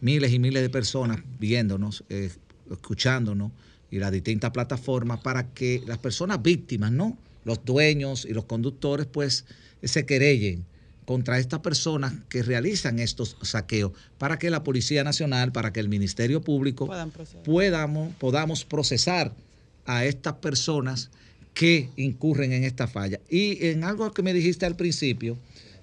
miles 0.00 0.32
y 0.32 0.38
miles 0.38 0.62
de 0.62 0.70
personas 0.70 1.20
viéndonos, 1.38 2.04
eh, 2.08 2.30
escuchándonos 2.70 3.50
y 3.90 3.98
las 3.98 4.12
distintas 4.12 4.50
plataformas 4.52 5.20
para 5.20 5.48
que 5.52 5.82
las 5.86 5.98
personas 5.98 6.40
víctimas, 6.40 6.92
¿no? 6.92 7.18
Los 7.44 7.64
dueños 7.64 8.24
y 8.24 8.32
los 8.32 8.44
conductores, 8.44 9.06
pues, 9.06 9.44
se 9.82 10.06
querellen 10.06 10.64
contra 11.04 11.38
estas 11.38 11.60
personas 11.60 12.12
que 12.28 12.42
realizan 12.42 12.98
estos 13.00 13.36
saqueos 13.42 13.92
para 14.18 14.38
que 14.38 14.50
la 14.50 14.62
Policía 14.62 15.02
Nacional, 15.02 15.50
para 15.50 15.72
que 15.72 15.80
el 15.80 15.88
Ministerio 15.88 16.40
Público 16.40 16.88
podamos, 17.44 18.14
podamos 18.16 18.64
procesar 18.64 19.34
a 19.86 20.04
estas 20.04 20.34
personas 20.34 21.10
que 21.52 21.90
incurren 21.96 22.52
en 22.52 22.64
esta 22.64 22.86
falla. 22.86 23.18
Y 23.28 23.66
en 23.66 23.82
algo 23.82 24.10
que 24.12 24.22
me 24.22 24.32
dijiste 24.32 24.66
al 24.66 24.76
principio, 24.76 25.36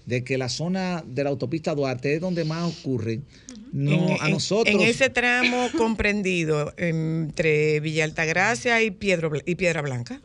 de 0.07 0.23
que 0.23 0.37
la 0.37 0.47
zona 0.47 1.03
de 1.05 1.25
la 1.25 1.29
autopista 1.29 1.75
Duarte 1.75 2.15
es 2.15 2.21
donde 2.21 2.45
más 2.45 2.63
ocurren, 2.79 3.25
no, 3.73 3.91
en, 3.91 4.17
a 4.21 4.29
nosotros... 4.29 4.73
En 4.73 4.79
ese 4.79 5.09
tramo 5.09 5.67
comprendido 5.77 6.73
entre 6.77 7.81
Villa 7.81 8.05
Altagracia 8.05 8.81
y, 8.81 8.91
Piedro, 8.91 9.33
y 9.45 9.55
Piedra 9.55 9.81
Blanca. 9.81 10.21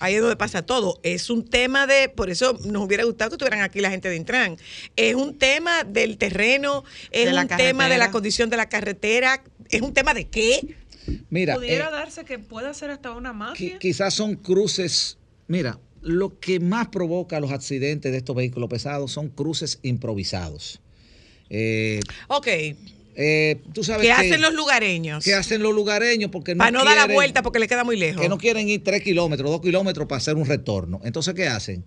Ahí 0.00 0.14
es 0.14 0.22
donde 0.22 0.36
pasa 0.36 0.62
todo. 0.62 0.98
Es 1.02 1.28
un 1.28 1.44
tema 1.44 1.86
de, 1.86 2.08
por 2.08 2.30
eso 2.30 2.58
nos 2.64 2.86
hubiera 2.86 3.04
gustado 3.04 3.28
que 3.30 3.34
estuvieran 3.34 3.60
aquí 3.60 3.80
la 3.80 3.90
gente 3.90 4.08
de 4.08 4.16
Intran. 4.16 4.56
Es 4.96 5.14
un 5.14 5.36
tema 5.36 5.84
del 5.84 6.16
terreno, 6.16 6.84
es 7.10 7.26
De 7.26 7.32
la 7.32 7.42
un 7.42 7.48
tema 7.48 7.90
de 7.90 7.98
la 7.98 8.10
condición 8.10 8.48
de 8.48 8.56
la 8.56 8.70
carretera, 8.70 9.44
es 9.68 9.82
un 9.82 9.92
tema 9.92 10.14
de 10.14 10.24
qué. 10.24 10.74
Mira, 11.28 11.54
Pudiera 11.54 11.88
eh, 11.88 11.92
darse 11.92 12.24
que 12.24 12.38
pueda 12.38 12.72
ser 12.72 12.90
hasta 12.92 13.10
una 13.12 13.32
qui- 13.32 13.36
mafia. 13.36 13.78
quizás 13.78 14.14
son 14.14 14.36
cruces... 14.36 15.18
Mira, 15.46 15.78
lo 16.02 16.38
que 16.38 16.60
más 16.60 16.88
provoca 16.88 17.40
los 17.40 17.50
accidentes 17.52 18.12
de 18.12 18.18
estos 18.18 18.34
vehículos 18.36 18.68
pesados 18.68 19.12
son 19.12 19.28
cruces 19.28 19.78
improvisados. 19.82 20.80
Eh, 21.50 22.00
Ok, 22.28 22.46
eh, 23.20 23.60
tú 23.72 23.82
sabes 23.82 24.02
¿qué 24.02 24.08
que- 24.08 24.12
hacen 24.12 24.40
los 24.40 24.54
lugareños? 24.54 25.24
¿Qué 25.24 25.34
hacen 25.34 25.62
los 25.62 25.74
lugareños? 25.74 26.30
Porque 26.30 26.54
no 26.54 26.58
Para 26.58 26.70
no 26.70 26.84
dar 26.84 27.08
la 27.08 27.12
vuelta 27.14 27.42
porque 27.42 27.58
le 27.58 27.66
queda 27.68 27.84
muy 27.84 27.96
lejos. 27.96 28.20
que 28.22 28.28
no 28.28 28.38
quieren 28.38 28.68
ir 28.68 28.84
tres 28.84 29.02
kilómetros, 29.02 29.50
dos 29.50 29.60
kilómetros 29.60 30.06
para 30.06 30.18
hacer 30.18 30.34
un 30.36 30.46
retorno. 30.46 31.00
Entonces, 31.04 31.34
¿qué 31.34 31.46
hacen? 31.48 31.84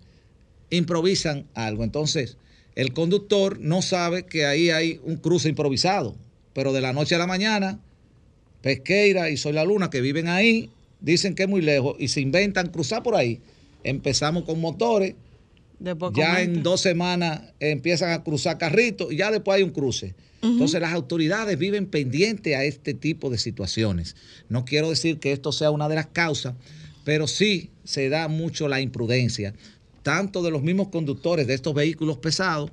Improvisan 0.69 1.45
algo. 1.53 1.83
Entonces, 1.83 2.37
el 2.75 2.93
conductor 2.93 3.59
no 3.59 3.81
sabe 3.81 4.23
que 4.25 4.45
ahí 4.45 4.69
hay 4.69 4.99
un 5.03 5.17
cruce 5.17 5.49
improvisado, 5.49 6.15
pero 6.53 6.73
de 6.73 6.81
la 6.81 6.93
noche 6.93 7.15
a 7.15 7.17
la 7.17 7.27
mañana, 7.27 7.79
Pesqueira 8.61 9.29
y 9.29 9.37
Soy 9.37 9.53
la 9.53 9.65
Luna, 9.65 9.89
que 9.89 10.01
viven 10.01 10.27
ahí, 10.27 10.69
dicen 10.99 11.33
que 11.35 11.43
es 11.43 11.49
muy 11.49 11.61
lejos 11.61 11.95
y 11.99 12.07
se 12.09 12.21
inventan 12.21 12.69
cruzar 12.69 13.03
por 13.03 13.15
ahí. 13.15 13.39
Empezamos 13.83 14.43
con 14.43 14.59
motores, 14.59 15.15
Después 15.79 16.13
ya 16.15 16.27
comenta. 16.33 16.41
en 16.53 16.63
dos 16.63 16.81
semanas 16.81 17.41
empiezan 17.59 18.11
a 18.11 18.23
cruzar 18.23 18.57
carritos 18.57 19.11
y 19.11 19.17
ya 19.17 19.31
después 19.31 19.57
hay 19.57 19.63
un 19.63 19.71
cruce. 19.71 20.13
Entonces 20.43 20.81
las 20.81 20.93
autoridades 20.93 21.57
viven 21.57 21.85
pendientes 21.85 22.55
a 22.55 22.63
este 22.63 22.93
tipo 22.95 23.29
de 23.29 23.37
situaciones. 23.37 24.15
No 24.49 24.65
quiero 24.65 24.89
decir 24.89 25.19
que 25.19 25.31
esto 25.31 25.51
sea 25.51 25.69
una 25.69 25.87
de 25.87 25.95
las 25.95 26.07
causas, 26.07 26.55
pero 27.03 27.27
sí 27.27 27.69
se 27.83 28.09
da 28.09 28.27
mucho 28.27 28.67
la 28.67 28.81
imprudencia, 28.81 29.53
tanto 30.01 30.41
de 30.41 30.49
los 30.49 30.63
mismos 30.63 30.87
conductores 30.89 31.45
de 31.45 31.53
estos 31.53 31.75
vehículos 31.75 32.17
pesados 32.17 32.71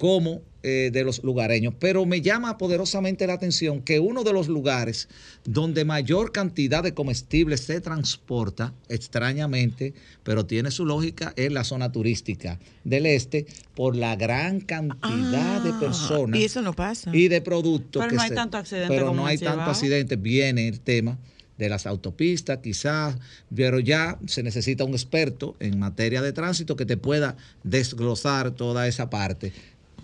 como 0.00 0.40
eh, 0.62 0.88
de 0.92 1.04
los 1.04 1.22
lugareños. 1.22 1.74
Pero 1.78 2.06
me 2.06 2.22
llama 2.22 2.56
poderosamente 2.56 3.26
la 3.26 3.34
atención 3.34 3.82
que 3.82 4.00
uno 4.00 4.24
de 4.24 4.32
los 4.32 4.48
lugares 4.48 5.08
donde 5.44 5.84
mayor 5.84 6.32
cantidad 6.32 6.82
de 6.82 6.94
comestibles 6.94 7.60
se 7.60 7.82
transporta, 7.82 8.72
extrañamente, 8.88 9.92
pero 10.22 10.46
tiene 10.46 10.70
su 10.70 10.86
lógica, 10.86 11.34
es 11.36 11.52
la 11.52 11.64
zona 11.64 11.92
turística 11.92 12.58
del 12.84 13.04
este, 13.04 13.44
por 13.74 13.94
la 13.94 14.16
gran 14.16 14.60
cantidad 14.60 15.62
de 15.62 15.70
Ah, 15.70 15.78
personas 15.80 16.40
Y 16.40 16.44
eso 16.44 16.62
no 16.62 16.72
pasa. 16.72 17.10
y 17.14 17.28
de 17.28 17.42
productos. 17.42 18.00
Pero 18.00 18.10
que 18.10 18.16
no 18.16 18.22
hay 18.22 18.28
se- 18.30 18.34
tanto 18.34 18.56
accidente 18.56 18.88
Pero 18.88 19.08
como 19.08 19.20
no 19.20 19.26
hay 19.26 19.36
tanto 19.36 19.64
accidente. 19.70 20.16
Viene 20.16 20.66
el 20.68 20.80
tema 20.80 21.18
de 21.58 21.68
las 21.68 21.84
autopistas, 21.86 22.58
quizás, 22.62 23.18
pero 23.54 23.80
ya 23.80 24.18
se 24.26 24.42
necesita 24.42 24.84
un 24.84 24.92
experto 24.92 25.56
en 25.60 25.78
materia 25.78 26.22
de 26.22 26.32
tránsito 26.32 26.74
que 26.74 26.86
te 26.86 26.96
pueda 26.96 27.36
desglosar 27.64 28.50
toda 28.52 28.88
esa 28.88 29.10
parte. 29.10 29.52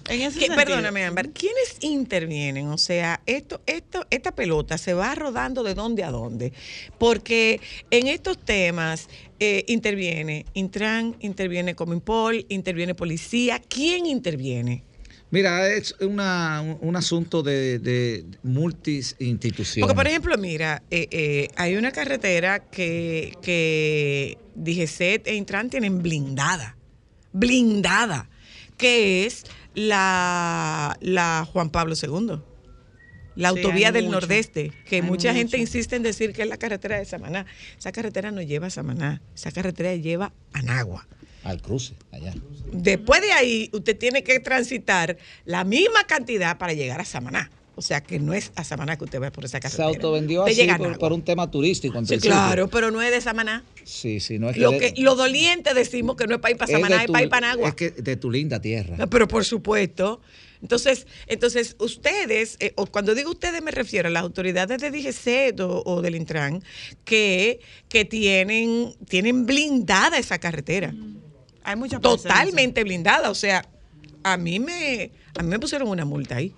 En 0.08 0.20
ese 0.20 0.38
¿Qué- 0.38 0.46
sentido- 0.46 0.54
perdóname, 0.66 1.04
Ámbar, 1.04 1.30
¿quiénes 1.30 1.76
intervienen? 1.80 2.68
O 2.68 2.78
sea, 2.78 3.20
esto, 3.26 3.60
esto, 3.66 4.06
esta 4.10 4.32
pelota 4.34 4.78
se 4.78 4.94
va 4.94 5.14
rodando 5.14 5.62
de 5.62 5.74
dónde 5.74 6.04
a 6.04 6.10
dónde. 6.10 6.52
Porque 6.98 7.60
en 7.90 8.06
estos 8.06 8.38
temas 8.44 9.08
eh, 9.40 9.64
interviene 9.68 10.46
Intran, 10.54 11.16
interviene 11.20 11.74
Cominpol, 11.74 12.46
interviene 12.48 12.94
policía. 12.94 13.60
¿Quién 13.68 14.06
interviene? 14.06 14.84
Mira, 15.30 15.68
es 15.68 15.92
una- 16.00 16.62
un, 16.62 16.78
un 16.88 16.96
asunto 16.96 17.42
de, 17.42 17.80
de 17.80 18.24
multi-instituciones. 18.44 19.80
Porque, 19.80 19.94
por 19.96 20.06
ejemplo, 20.06 20.38
mira, 20.38 20.82
eh, 20.90 21.08
eh, 21.10 21.48
hay 21.56 21.74
una 21.76 21.90
carretera 21.90 22.60
que, 22.60 23.32
que 23.42 24.38
DGCET 24.54 25.26
e 25.26 25.34
Intran 25.34 25.68
tienen 25.68 26.00
blindada. 26.00 26.76
Blindada. 27.32 28.30
Que 28.76 29.26
es 29.26 29.44
la, 29.74 30.96
la 31.00 31.48
Juan 31.50 31.70
Pablo 31.70 31.94
II. 32.00 32.40
La 33.36 33.50
autovía 33.50 33.92
del 33.92 34.06
mucho. 34.06 34.20
Nordeste, 34.20 34.72
que 34.86 34.96
Hay 34.96 35.02
mucha 35.02 35.34
gente 35.34 35.58
insiste 35.58 35.94
en 35.94 36.02
decir 36.02 36.32
que 36.32 36.42
es 36.42 36.48
la 36.48 36.56
carretera 36.56 36.98
de 36.98 37.04
Samaná. 37.04 37.44
Esa 37.78 37.92
carretera 37.92 38.30
no 38.30 38.40
lleva 38.40 38.68
a 38.68 38.70
Samaná, 38.70 39.20
esa 39.34 39.52
carretera 39.52 39.94
lleva 39.94 40.32
a 40.54 40.62
Nagua. 40.62 41.06
Al 41.44 41.60
cruce, 41.60 41.94
allá. 42.10 42.34
Después 42.72 43.20
de 43.20 43.32
ahí, 43.32 43.70
usted 43.72 43.96
tiene 43.96 44.24
que 44.24 44.40
transitar 44.40 45.16
la 45.44 45.64
misma 45.64 46.04
cantidad 46.04 46.58
para 46.58 46.72
llegar 46.72 47.00
a 47.00 47.04
Samaná. 47.04 47.50
O 47.78 47.82
sea 47.82 48.02
que 48.02 48.18
no 48.18 48.32
es 48.32 48.52
a 48.56 48.64
Samaná 48.64 48.96
que 48.96 49.04
usted 49.04 49.20
va 49.20 49.30
por 49.30 49.44
esa 49.44 49.58
Se 49.58 49.60
carretera. 49.60 49.86
autovendió 49.88 50.40
Usted 50.40 50.52
así 50.52 50.60
llega 50.62 50.78
por, 50.98 51.12
un 51.12 51.22
tema 51.22 51.50
turístico. 51.50 51.98
En 51.98 52.06
Sí, 52.06 52.18
claro, 52.18 52.68
pero 52.68 52.90
no 52.90 53.02
es 53.02 53.10
de 53.10 53.20
Samaná. 53.20 53.64
Sí, 53.84 54.18
sí, 54.18 54.38
no 54.38 54.48
es 54.48 54.54
que. 54.54 54.62
Lo, 54.62 54.70
de- 54.70 54.94
que, 54.94 55.02
lo 55.02 55.14
doliente 55.14 55.74
decimos 55.74 56.16
que 56.16 56.26
no 56.26 56.36
es 56.36 56.40
para 56.40 56.52
ir 56.52 56.56
para 56.56 56.72
es 56.72 56.78
Samaná, 56.78 57.00
es 57.02 57.06
tu- 57.06 57.12
para 57.12 57.24
ir 57.24 57.28
para. 57.30 57.52
Es 57.52 57.74
que 57.74 57.90
de 57.90 58.16
tu 58.16 58.30
linda 58.30 58.60
tierra. 58.60 58.96
No, 58.96 59.10
Pero 59.10 59.28
por 59.28 59.44
supuesto. 59.44 60.22
Entonces, 60.62 61.06
entonces 61.26 61.76
ustedes, 61.78 62.56
eh, 62.60 62.72
o 62.76 62.86
cuando 62.86 63.14
digo 63.14 63.30
ustedes 63.30 63.62
me 63.62 63.72
refiero 63.72 64.08
a 64.08 64.10
las 64.10 64.22
autoridades 64.22 64.80
de 64.80 64.90
DGC 64.90 65.60
o, 65.60 65.82
o 65.84 66.00
del 66.00 66.14
Intran, 66.16 66.62
que, 67.04 67.60
que 67.90 68.06
tienen, 68.06 68.94
tienen 69.06 69.44
blindada 69.44 70.16
esa 70.16 70.38
carretera. 70.38 70.94
Hay 71.62 71.76
mucha 71.76 72.00
presencia. 72.00 72.30
Totalmente 72.30 72.84
blindada. 72.84 73.28
O 73.30 73.34
sea, 73.34 73.68
a 74.22 74.38
mí 74.38 74.58
me, 74.58 75.10
a 75.36 75.42
mí 75.42 75.48
me 75.50 75.58
pusieron 75.58 75.88
una 75.88 76.06
multa 76.06 76.36
ahí. 76.36 76.54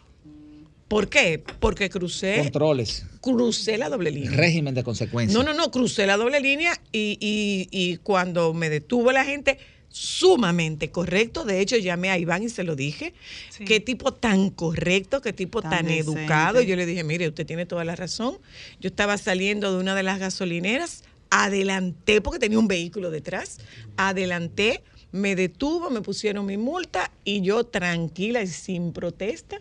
¿Por 0.89 1.09
qué? 1.09 1.43
Porque 1.61 1.91
crucé, 1.91 2.39
Controles, 2.39 3.05
crucé 3.20 3.76
la 3.76 3.89
doble 3.91 4.11
línea. 4.11 4.30
régimen 4.30 4.74
de 4.74 4.82
consecuencias. 4.82 5.36
No, 5.36 5.45
no, 5.45 5.53
no, 5.55 5.70
crucé 5.70 6.07
la 6.07 6.16
doble 6.16 6.41
línea 6.41 6.72
y, 6.93 7.18
y- 7.20 7.68
y 7.70 7.97
cuando 7.99 8.55
me 8.55 8.70
detuvo 8.70 9.12
la 9.12 9.24
gente, 9.26 9.59
sumamente 9.91 10.91
correcto. 10.91 11.45
De 11.45 11.61
hecho, 11.61 11.76
llamé 11.76 12.11
a 12.11 12.18
Iván 12.18 12.43
y 12.43 12.49
se 12.49 12.64
lo 12.64 12.74
dije. 12.74 13.12
Sí. 13.51 13.64
Qué 13.64 13.80
tipo 13.80 14.12
tan 14.14 14.49
correcto, 14.51 15.20
qué 15.20 15.32
tipo 15.34 15.61
Tan 15.61 15.70
tan, 15.70 15.89
educado. 15.91 16.62
Yo 16.62 16.74
le 16.76 16.86
dije, 16.86 17.05
mire, 17.05 17.28
usted 17.28 17.45
tiene 17.47 17.66
toda 17.66 17.84
la 17.84 17.95
razón. 17.95 18.39
Yo 18.80 18.89
estaba 18.89 19.18
saliendo 19.18 19.72
de 19.74 19.80
una 19.80 19.95
de 19.95 20.03
las 20.03 20.18
gasolineras, 20.18 21.05
adelanté 21.30 22.20
porque 22.22 22.39
tenía 22.39 22.59
un 22.59 22.68
vehículo 22.68 23.11
detrás, 23.11 23.59
adelanté, 23.99 24.82
me 25.12 25.36
detuvo, 25.36 25.91
me 25.91 26.01
pusieron 26.01 26.47
mi 26.47 26.57
multa 26.57 27.11
y 27.24 27.41
yo 27.43 27.64
tranquila 27.64 28.43
y 28.43 28.47
sin 28.47 28.93
protesta. 28.93 29.59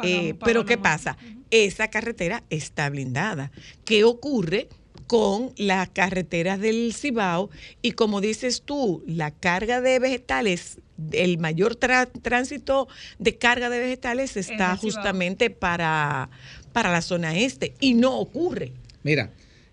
Pagamos- 0.00 0.24
Eh, 0.24 0.34
pero 0.44 0.64
¿qué 0.64 0.76
pasa? 0.78 1.16
Esa 1.50 1.88
carretera 1.88 2.42
está 2.50 2.88
blindada. 2.90 3.50
¿Qué 3.84 4.04
ocurre 4.04 4.68
con 5.06 5.52
las 5.56 5.88
carreteras 5.88 6.60
del 6.60 6.94
Cibao 6.94 7.50
y 7.82 7.92
como 7.92 8.20
dices 8.20 8.62
tú, 8.64 9.02
la 9.06 9.32
carga 9.32 9.80
de 9.80 9.98
vegetales, 9.98 10.78
el 11.12 11.38
mayor 11.38 11.74
tránsito 11.74 12.86
de 13.18 13.36
carga 13.36 13.70
de 13.70 13.80
vegetales 13.80 14.36
está 14.36 14.76
justamente 14.76 15.50
para, 15.50 16.30
para 16.72 16.92
la 16.92 17.02
zona 17.02 17.36
este 17.36 17.74
y 17.80 17.94
no 17.94 18.18
ocurre. 18.18 18.72
Mira, 19.02 19.32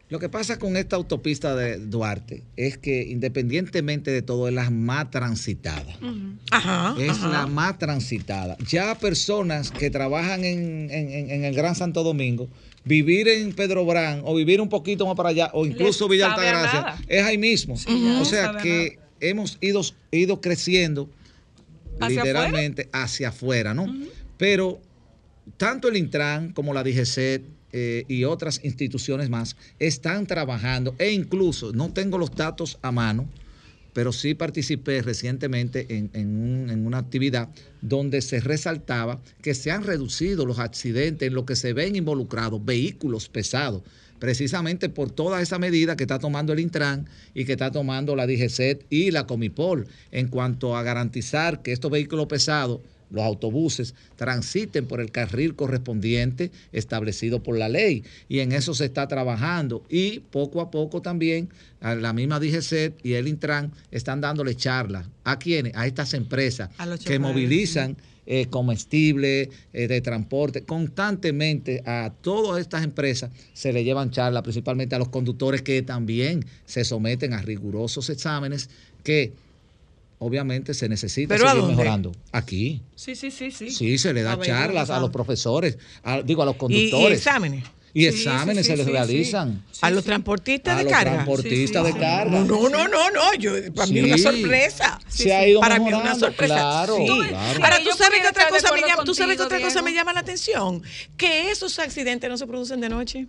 lo 0.09 0.19
que 0.19 0.29
pasa 0.29 0.57
con 0.57 0.77
esta 0.77 0.95
autopista 0.95 1.55
de 1.55 1.77
Duarte 1.79 2.43
es 2.55 2.77
que 2.77 3.03
independientemente 3.03 4.11
de 4.11 4.21
todo 4.21 4.47
es 4.47 4.53
la 4.53 4.69
más 4.69 5.11
transitada. 5.11 5.97
Ajá. 6.51 6.95
Es 6.97 7.09
ajá. 7.09 7.27
la 7.27 7.47
más 7.47 7.77
transitada. 7.77 8.55
Ya 8.69 8.95
personas 8.95 9.69
que 9.71 9.89
trabajan 9.89 10.45
en, 10.45 10.89
en- 10.91 11.11
en- 11.11 11.31
en 11.31 11.43
el 11.43 11.53
Gran 11.53 11.75
Santo 11.75 12.03
Domingo, 12.03 12.47
vivir 12.85 13.27
en 13.27 13.51
Pedro 13.53 13.85
Brán 13.85 14.21
o 14.23 14.33
vivir 14.33 14.61
un 14.61 14.69
poquito 14.69 15.05
más 15.05 15.15
para 15.17 15.29
allá 15.29 15.51
o 15.53 15.65
incluso 15.65 16.05
Les 16.05 16.11
Villa 16.11 16.27
Altagracia, 16.33 16.95
es 17.07 17.23
ahí 17.23 17.37
mismo. 17.37 17.75
O 18.21 18.25
sea 18.25 18.55
que 18.63 18.99
hemos 19.19 19.57
ido, 19.61 19.81
ido 20.11 20.39
creciendo 20.39 21.09
¿Hacia 21.99 22.23
literalmente 22.23 22.87
hacia 22.93 23.29
afuera, 23.29 23.73
¿no? 23.73 23.87
Pero 24.37 24.79
tanto 25.57 25.87
el 25.89 25.97
Intran 25.97 26.53
como 26.53 26.73
la 26.73 26.83
DGCET 26.83 27.41
eh, 27.71 28.05
y 28.07 28.23
otras 28.23 28.61
instituciones 28.63 29.29
más 29.29 29.55
están 29.79 30.25
trabajando. 30.27 30.95
E 30.99 31.11
incluso, 31.11 31.73
no 31.73 31.91
tengo 31.91 32.17
los 32.17 32.31
datos 32.35 32.77
a 32.81 32.91
mano, 32.91 33.29
pero 33.93 34.13
sí 34.13 34.35
participé 34.35 35.01
recientemente 35.01 35.87
en, 35.97 36.11
en 36.13 36.27
un- 36.39 36.69
en 36.69 36.85
una 36.85 36.99
actividad 36.99 37.49
donde 37.81 38.21
se 38.21 38.39
resaltaba 38.39 39.21
que 39.41 39.55
se 39.55 39.71
han 39.71 39.83
reducido 39.83 40.45
los 40.45 40.59
accidentes 40.59 41.27
en 41.27 41.33
lo 41.33 41.45
que 41.45 41.55
se 41.55 41.73
ven 41.73 41.95
involucrados 41.95 42.63
vehículos 42.63 43.27
pesados, 43.27 43.81
precisamente 44.19 44.89
por 44.89 45.09
toda 45.11 45.41
esa 45.41 45.57
medida 45.57 45.95
que 45.95 46.03
está 46.03 46.19
tomando 46.19 46.53
el 46.53 46.59
Intran 46.59 47.07
y 47.33 47.45
que 47.45 47.53
está 47.53 47.71
tomando 47.71 48.15
la 48.15 48.27
DGCET 48.27 48.85
y 48.89 49.11
la 49.11 49.25
Comipol 49.25 49.87
en 50.11 50.27
cuanto 50.27 50.75
a 50.75 50.83
garantizar 50.83 51.61
que 51.63 51.71
estos 51.71 51.89
vehículos 51.91 52.27
pesados 52.27 52.81
los 53.09 53.23
autobuses 53.23 53.95
transiten 54.15 54.85
por 54.85 55.01
el 55.01 55.11
carril 55.11 55.55
correspondiente 55.55 56.51
establecido 56.71 57.41
por 57.41 57.57
la 57.57 57.69
ley. 57.69 58.03
Y 58.27 58.39
en 58.39 58.51
eso 58.51 58.73
se 58.73 58.85
está 58.85 59.07
trabajando. 59.07 59.83
Y 59.89 60.19
poco 60.19 60.61
a 60.61 60.71
poco 60.71 61.01
también 61.01 61.49
a 61.81 61.95
la 61.95 62.13
misma 62.13 62.39
DGCET 62.39 62.93
y 63.03 63.13
el 63.13 63.27
Intran 63.27 63.71
están 63.91 64.21
dándole 64.21 64.55
charlas. 64.55 65.07
¿A 65.23 65.39
quiénes? 65.39 65.75
A 65.75 65.87
estas 65.87 66.13
empresas 66.13 66.69
A 66.77 66.97
que 66.97 67.19
movilizan 67.19 67.97
eh, 68.29 68.47
comestibles, 68.47 69.47
eh, 69.71 69.87
de 69.87 70.01
transporte. 70.01 70.63
Constantemente 70.63 71.81
a 71.85 72.11
todas 72.21 72.59
estas 72.59 72.83
empresas 72.83 73.31
se 73.53 73.71
le 73.71 73.85
llevan 73.85 74.11
charlas, 74.11 74.43
principalmente 74.43 74.95
a 74.95 74.99
los 74.99 75.07
conductores 75.07 75.61
que 75.61 75.81
también 75.81 76.45
se 76.65 76.83
someten 76.83 77.31
a 77.31 77.41
rigurosos 77.41 78.09
exámenes 78.09 78.69
que 79.05 79.31
obviamente 80.19 80.73
se 80.73 80.89
necesita 80.89 81.35
¿Pero 81.35 81.47
a 81.47 81.51
seguir 81.51 81.67
mejorando. 81.67 82.11
Aquí. 82.31 82.81
Sí, 82.95 83.15
sí, 83.15 83.31
sí, 83.31 83.51
sí. 83.51 83.69
Sí, 83.71 83.97
se 83.97 84.13
le 84.13 84.23
da 84.23 84.33
A 84.33 84.39
charlas 84.41 84.89
a 84.89 84.99
los 84.99 85.09
profesores, 85.11 85.77
a- 86.03 86.21
digo, 86.21 86.41
a 86.43 86.45
los 86.45 86.55
Y, 86.55 86.57
y 86.57 86.59
conductores. 86.59 87.17
exámenes. 87.19 87.63
Y 87.93 88.01
Sí, 88.01 88.07
exámenes 88.07 88.65
sí, 88.65 88.71
se 88.73 88.77
les 88.77 88.85
sí, 88.85 88.91
realizan. 88.91 89.63
a 89.81 89.89
los 89.89 90.03
transportistas 90.03 90.75
A 90.75 90.77
de 90.77 90.83
los 90.83 90.93
carga. 90.93 91.13
transportistas 91.13 91.83
Sí, 91.85 91.91
sí, 91.91 91.97
de 91.97 91.99
carga. 92.05 92.39
No, 92.41 92.69
no, 92.69 92.87
no, 92.87 93.09
no. 93.09 93.33
Yo, 93.39 93.53
para 93.73 93.87
mí 93.87 93.99
es 93.99 94.05
una 94.05 94.17
Sí. 94.17 94.23
sorpresa. 94.23 94.99
Se 95.07 95.33
ha 95.33 95.47
ido 95.47 95.61
Para 95.61 95.79
mí 95.79 95.85
es 95.85 95.93
una 95.93 95.97
mejorando, 96.03 96.25
sorpresa. 96.27 96.53
claro, 96.55 96.97
Sí. 96.97 97.27
claro. 97.29 97.63
Ahora, 97.63 97.77
¿tú 97.83 97.89
sabes 97.97 98.19
que 98.21 98.27
otra 98.27 98.49
cosa 98.49 98.71
me 98.73 98.81
llama, 98.81 99.03
¿tú 99.03 99.15
sabes 99.15 99.35
que 99.37 99.43
contigo, 99.43 99.57
otra 99.57 99.67
cosa 99.67 99.81
me 99.81 99.93
llama 99.93 100.13
la 100.13 100.19
atención? 100.19 100.83
Que 101.15 101.49
esos 101.49 101.79
accidentes 101.79 102.29
no 102.29 102.37
se 102.37 102.45
producen 102.45 102.81
de 102.81 102.89
noche. 102.89 103.27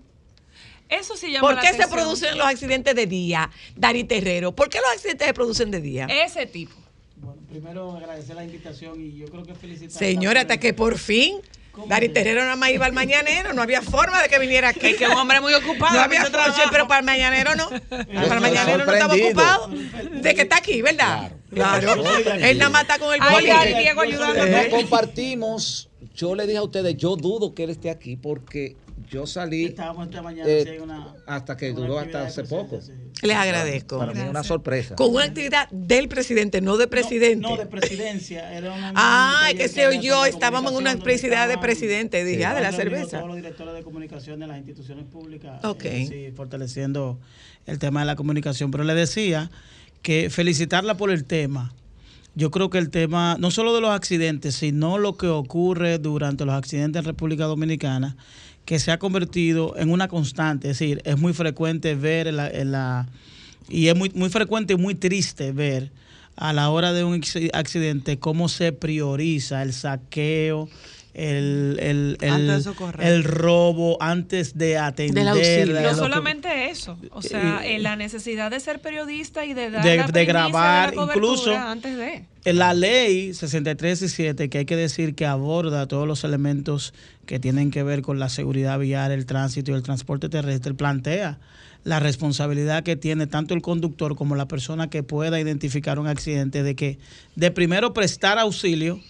Eso 0.89 1.16
sí 1.16 1.30
llama 1.30 1.49
¿Por 1.49 1.57
la 1.57 1.61
qué 1.61 1.74
se 1.74 1.86
producen 1.89 2.39
los 2.39 2.47
accidentes 2.47 2.95
de 2.95 3.07
día, 3.07 3.51
Dari 3.76 4.05
Terrero? 4.05 4.53
¿Por 4.53 4.68
qué 4.68 4.78
los 4.78 4.91
accidentes 4.91 5.26
se 5.26 5.34
producen 5.34 5.70
de 5.70 5.80
día? 5.80 6.07
Ese 6.07 6.47
tipo. 6.47 6.74
Bueno, 7.16 7.41
primero 7.49 7.97
agradecer 7.97 8.36
la 8.36 8.45
invitación 8.45 9.01
y 9.01 9.16
yo 9.16 9.26
creo 9.26 9.45
que 9.45 9.55
felicitar. 9.55 9.99
Señora, 9.99 10.43
hasta 10.43 10.59
que 10.59 10.72
por 10.72 10.99
fin 10.99 11.41
Dari 11.86 12.09
Terrero 12.09 12.41
nada 12.41 12.57
más 12.57 12.70
iba 12.70 12.86
al 12.86 12.93
mañanero, 12.93 13.53
no 13.53 13.62
había 13.62 13.82
forma 13.82 14.20
de 14.22 14.28
que 14.28 14.39
viniera 14.39 14.70
aquí. 14.70 14.89
Es 14.89 14.97
que 14.97 15.07
un 15.07 15.12
hombre 15.12 15.41
muy 15.41 15.55
ocupado, 15.55 15.95
No 15.95 16.01
había 16.01 16.24
forma, 16.24 16.55
pero 16.70 16.89
para 16.89 17.01
el 17.01 17.07
mañanero 17.07 17.55
no. 17.55 17.68
Para 17.68 18.34
el 18.34 18.41
mañanero 18.41 18.84
no 18.84 18.93
estaba 18.93 19.14
ocupado 19.14 19.68
de 19.68 20.34
que 20.34 20.43
está 20.43 20.57
aquí, 20.57 20.82
¿verdad? 20.82 21.32
Claro. 21.53 22.05
Él 22.41 22.59
nada 22.59 22.70
más 22.70 22.82
está 22.82 22.99
con 22.99 23.14
el 23.14 23.20
Ay, 23.22 23.34
boli. 23.34 23.74
Diego. 23.78 24.05
No 24.05 24.70
compartimos. 24.70 25.89
Yo 26.14 26.34
le 26.34 26.47
dije 26.47 26.59
a 26.59 26.62
ustedes, 26.62 26.97
yo 26.97 27.16
dudo 27.16 27.55
que 27.55 27.64
él 27.64 27.70
esté 27.70 27.91
aquí 27.91 28.16
porque 28.16 28.76
yo 29.11 29.27
salí 29.27 29.65
Estábamos 29.67 30.07
esta 30.09 30.23
mañana 30.23 30.49
eh, 30.49 30.81
una- 30.83 31.15
hasta 31.27 31.57
que 31.57 31.71
una 31.73 31.81
duró 31.81 31.99
actividad 31.99 32.27
hasta 32.27 32.43
hace 32.43 32.49
poco. 32.49 32.81
sí. 32.81 32.93
Les 33.23 33.37
agradezco. 33.37 33.99
Para 33.99 34.13
mí 34.13 34.21
es 34.21 34.29
una 34.31 34.45
sorpresa. 34.45 34.95
Con 34.95 35.15
una 35.15 35.25
actividad 35.25 35.69
del 35.71 36.09
presidente, 36.09 36.61
no 36.61 36.77
de 36.77 36.87
presidente. 36.87 37.37
No, 37.43 37.51
no, 37.51 37.57
de 37.57 37.67
presidencia. 37.67 38.53
Era 38.57 38.73
una- 38.73 38.93
Ah, 38.95 39.49
un 39.51 39.57
que 39.59 39.69
se 39.69 39.87
oyó, 39.87 40.25
estábamos 40.25 40.73
en 40.73 40.79
una 40.79 40.97
felicidad 40.97 41.49
de 41.49 41.59
presidente, 41.59 42.25
dije, 42.25 42.45
ah, 42.45 42.55
de 42.55 42.61
la 42.63 42.73
cerveza. 42.73 43.19
Todos 43.19 43.29
los 43.29 43.37
directores 43.37 43.75
de 43.75 43.83
comunicación 43.83 44.39
de 44.41 44.47
las 44.47 44.59
instituciones 44.59 45.05
públicas. 45.07 45.65
Ok. 45.65 45.85
eh, 45.85 46.07
sí, 46.09 46.33
fortaleciendo 46.37 47.19
el 47.67 47.79
tema 47.79 48.01
de 48.01 48.07
la 48.07 48.17
comunicación. 48.17 48.71
Pero 48.71 48.85
le 48.85 48.95
decía 48.95 49.51
que 50.03 50.31
felicitarla 50.31 50.97
por 50.97 51.11
el 51.11 51.25
tema. 51.25 51.73
Yo 52.35 52.53
creo 52.53 52.71
que 52.71 52.79
el 52.79 52.91
tema, 52.91 53.37
no 53.41 53.51
solo 53.51 53.75
de 53.75 53.81
los 53.81 53.91
accidentes, 53.91 54.55
sino 54.55 54.97
lo 54.99 55.17
que 55.17 55.27
ocurre 55.27 55.99
durante 55.99 56.45
los 56.45 56.55
accidentes 56.55 57.01
en 57.01 57.05
República 57.05 57.47
Dominicana, 57.47 58.17
que 58.69 58.79
se 58.79 58.91
ha 58.93 58.99
convertido 58.99 59.75
en 59.79 59.91
una 59.91 60.09
constante. 60.09 60.69
Es 60.71 60.79
decir, 60.79 61.01
es 61.07 61.16
muy 61.16 61.33
frecuente 61.33 61.95
ver 61.95 62.31
la, 62.35 62.51
en 62.51 62.71
la- 62.73 63.09
y 63.66 63.89
es 63.89 63.97
muy, 63.97 64.11
muy 64.14 64.29
frecuente 64.29 64.75
y 64.75 64.77
muy 64.77 64.95
triste 64.95 65.53
ver 65.53 65.91
a 66.37 66.53
la 66.53 66.69
hora 66.69 66.93
de 66.93 67.03
un 67.03 67.19
acci- 67.23 67.49
accidente 67.55 68.19
cómo 68.19 68.51
se 68.51 68.73
prioriza 68.73 69.62
el 69.62 69.73
saqueo, 69.73 70.69
el, 71.15 71.79
el, 71.81 72.17
el- 72.21 72.65
el 73.01 73.25
robo, 73.25 73.97
antes 74.01 74.57
de 74.57 74.79
atender. 74.79 75.25
de 75.35 75.83
No 75.83 75.95
solamente 75.95 76.71
eso, 76.71 76.97
o 77.11 77.23
sea, 77.23 77.67
Eh, 77.67 77.79
la 77.81 77.97
necesidad 77.97 78.51
de 78.51 78.61
ser 78.61 78.81
periodista 78.81 79.45
y 79.45 79.55
de 79.55 79.71
dar 79.71 79.83
de- 79.85 79.97
la 79.97 80.07
de 80.07 80.25
grabar, 80.25 80.91
de 80.91 80.97
la 80.97 81.03
incluso- 81.05 81.57
antes 81.57 81.97
de. 81.97 82.25
En 82.45 82.59
la 82.59 82.73
ley 82.73 83.35
6317, 83.35 84.49
que 84.49 84.59
hay 84.59 84.65
que 84.65 84.77
decir 84.77 85.15
que 85.15 85.27
aborda 85.27 85.87
todos 85.87 86.07
los 86.07 86.25
elementos 86.25 86.95
que 87.27 87.39
tienen 87.39 87.71
que 87.71 87.83
ver 87.83 88.01
con 88.03 88.19
la 88.19 88.29
seguridad 88.29 88.79
vial, 88.79 89.13
el 89.13 89.27
tránsito 89.27 89.73
y 89.73 89.75
el 89.75 89.83
transporte 89.83 90.29
terrestre, 90.29 90.73
plantea 90.75 91.39
la 91.85 92.01
responsabilidad 92.01 92.83
que 92.83 92.97
tiene 92.97 93.26
tanto 93.26 93.55
el 93.55 93.62
conductor 93.62 94.16
como 94.16 94.37
la 94.37 94.47
persona 94.47 94.91
que 94.91 95.03
pueda 95.03 95.41
identificar 95.41 95.99
un 95.99 96.07
accidente 96.07 96.62
de 96.62 96.74
que 96.74 96.99
de 97.35 97.51
primero 97.51 97.95
prestar 97.95 98.39
auxilio 98.39 99.01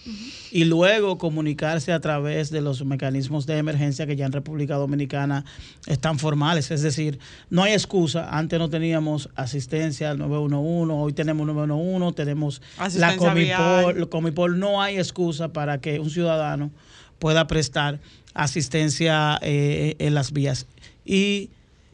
y 0.51 0.65
luego 0.65 1.17
comunicarse 1.17 1.91
a 1.91 1.99
través 1.99 2.51
de 2.51 2.61
los 2.61 2.85
mecanismos 2.85 3.45
de 3.45 3.57
emergencia 3.57 4.05
que 4.07 4.15
ya 4.15 4.25
en 4.25 4.31
República 4.31 4.75
Dominicana 4.75 5.45
están 5.87 6.19
formales, 6.19 6.71
es 6.71 6.81
decir, 6.81 7.19
no 7.49 7.63
hay 7.63 7.73
excusa, 7.73 8.29
antes 8.37 8.59
no 8.59 8.69
teníamos 8.69 9.29
asistencia 9.35 10.11
al 10.11 10.19
911, 10.19 10.93
hoy 10.93 11.13
tenemos 11.13 11.47
911, 11.47 12.15
tenemos 12.15 12.61
la 12.95 13.17
Comipol. 13.17 14.09
Comipol, 14.09 14.59
no 14.59 14.81
hay 14.81 14.97
excusa 14.97 15.51
para 15.51 15.79
que 15.81 15.99
un 15.99 16.09
ciudadano 16.09 16.71
pueda 17.17 17.47
prestar 17.47 17.99
asistencia 18.33 19.37
eh, 19.41 19.95
en 19.99 20.13
las 20.13 20.31
vías. 20.31 20.67
Y 21.03 21.49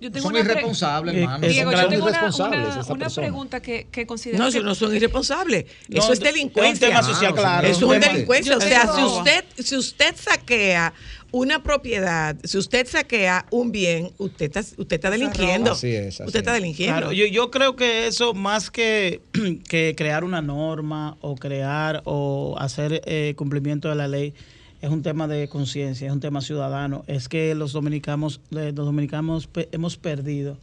Yo 0.06 0.12
tengo 0.12 0.28
Son 0.30 0.38
irresponsables, 0.38 1.16
Eh, 1.16 1.20
hermano. 1.22 1.46
eh, 1.48 1.50
Diego, 1.50 1.72
son 1.72 1.82
yo 1.82 1.88
tengo 1.90 2.04
una, 2.06 2.12
irresponsables 2.12 2.88
una- 2.88 3.10
pregunta 3.26 3.60
que, 3.60 3.88
que 3.92 4.06
considero 4.06 4.38
No, 4.44 4.52
que 4.52 4.58
eso 4.60 4.66
no 4.68 4.76
son 4.76 4.96
irresponsables. 4.96 5.66
No, 5.90 5.98
Eso 5.98 6.14
es 6.14 6.20
es 6.20 6.26
un 6.28 6.32
delincuencia. 6.32 6.88
tema 6.90 7.02
social, 7.02 7.34
claro. 7.34 7.68
Eso 7.68 7.92
es 7.92 8.04
un 8.04 8.12
delincuencia. 8.12 8.58
O 8.58 8.62
sea, 8.62 8.82
tengo- 8.82 8.96
si 8.96 9.18
usted, 9.18 9.46
si 9.58 9.76
usted 9.78 10.16
saquea 10.16 10.94
una 11.32 11.64
propiedad, 11.64 12.36
si 12.44 12.58
usted 12.60 12.86
saquea 12.88 13.48
un 13.50 13.72
bien, 13.72 14.12
usted 14.20 14.46
está, 14.46 14.60
usted 14.62 14.96
está 14.96 15.10
delinquiendo. 15.10 15.72
Así 15.72 15.88
es, 15.96 16.22
así 16.22 16.28
usted 16.28 16.40
está 16.42 16.52
es. 16.56 16.62
delinquiendo. 16.62 16.98
Claro, 16.98 17.12
yo, 17.14 17.26
yo 17.26 17.50
creo 17.50 17.76
que 17.76 18.06
eso 18.06 18.36
más 18.36 18.70
que, 18.70 19.22
que 19.68 19.96
crear 19.98 20.24
una 20.24 20.44
norma 20.44 21.18
o 21.22 21.36
crear 21.36 22.04
o 22.06 22.56
hacer 22.60 23.02
eh, 23.06 23.34
cumplimiento 23.36 23.90
de 23.90 23.96
la 23.96 24.08
ley 24.08 24.36
es 24.86 24.92
un 24.92 25.02
tema 25.02 25.28
de 25.28 25.48
conciencia, 25.48 26.08
es 26.08 26.14
un 26.14 26.20
tema 26.20 26.42
ciudadano. 26.42 27.04
Es 27.08 27.28
que 27.28 27.56
los 27.56 27.74
dominicanos, 27.74 28.40
eh, 28.52 28.72
los 28.76 28.86
dominicanos 28.86 29.50
hemos 29.72 29.98
perdido 29.98 30.58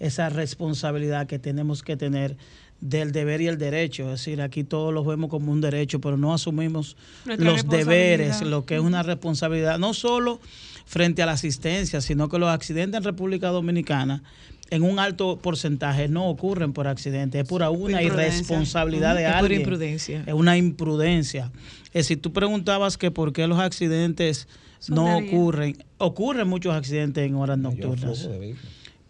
esa 0.00 0.28
responsabilidad 0.28 1.26
que 1.28 1.38
tenemos 1.38 1.82
que 1.82 1.96
tener 1.96 2.36
del 2.80 3.12
deber 3.12 3.40
y 3.40 3.46
el 3.46 3.58
derecho. 3.58 4.04
Es 4.04 4.20
decir, 4.20 4.42
aquí 4.42 4.64
todos 4.64 4.92
los 4.92 5.06
vemos 5.06 5.30
como 5.30 5.52
un 5.52 5.60
derecho, 5.60 6.00
pero 6.00 6.16
no 6.16 6.34
asumimos 6.34 6.96
Nuestra 7.26 7.44
los 7.44 7.68
deberes, 7.68 8.42
lo 8.42 8.64
que 8.64 8.76
es 8.76 8.80
una 8.80 9.04
responsabilidad, 9.04 9.78
no 9.78 9.94
solo 9.94 10.40
frente 10.84 11.22
a 11.22 11.26
la 11.26 11.32
asistencia, 11.32 12.00
sino 12.00 12.28
que 12.28 12.38
los 12.38 12.48
accidentes 12.48 12.98
en 12.98 13.04
República 13.04 13.50
Dominicana 13.50 14.24
en 14.70 14.82
un 14.82 14.98
alto 14.98 15.38
porcentaje 15.38 16.08
no 16.08 16.28
ocurren 16.28 16.72
por 16.72 16.86
accidente, 16.86 17.40
es 17.40 17.48
por 17.48 17.62
una 17.62 18.02
irresponsabilidad 18.02 19.14
de 19.14 19.24
Es 19.24 19.28
por 19.32 19.36
alguien. 19.38 19.60
imprudencia. 19.60 20.22
Es 20.26 20.34
una 20.34 20.56
imprudencia. 20.56 21.50
Es 21.92 22.06
si 22.06 22.16
tú 22.16 22.32
preguntabas 22.32 22.96
que 22.96 23.10
por 23.10 23.32
qué 23.32 23.46
los 23.46 23.58
accidentes 23.58 24.46
Son 24.78 24.94
no 24.94 25.18
ocurren, 25.18 25.76
ocurren 25.98 26.48
muchos 26.48 26.74
accidentes 26.74 27.26
en 27.26 27.34
horas 27.34 27.58
Mayor 27.58 27.98
nocturnas. 27.98 28.28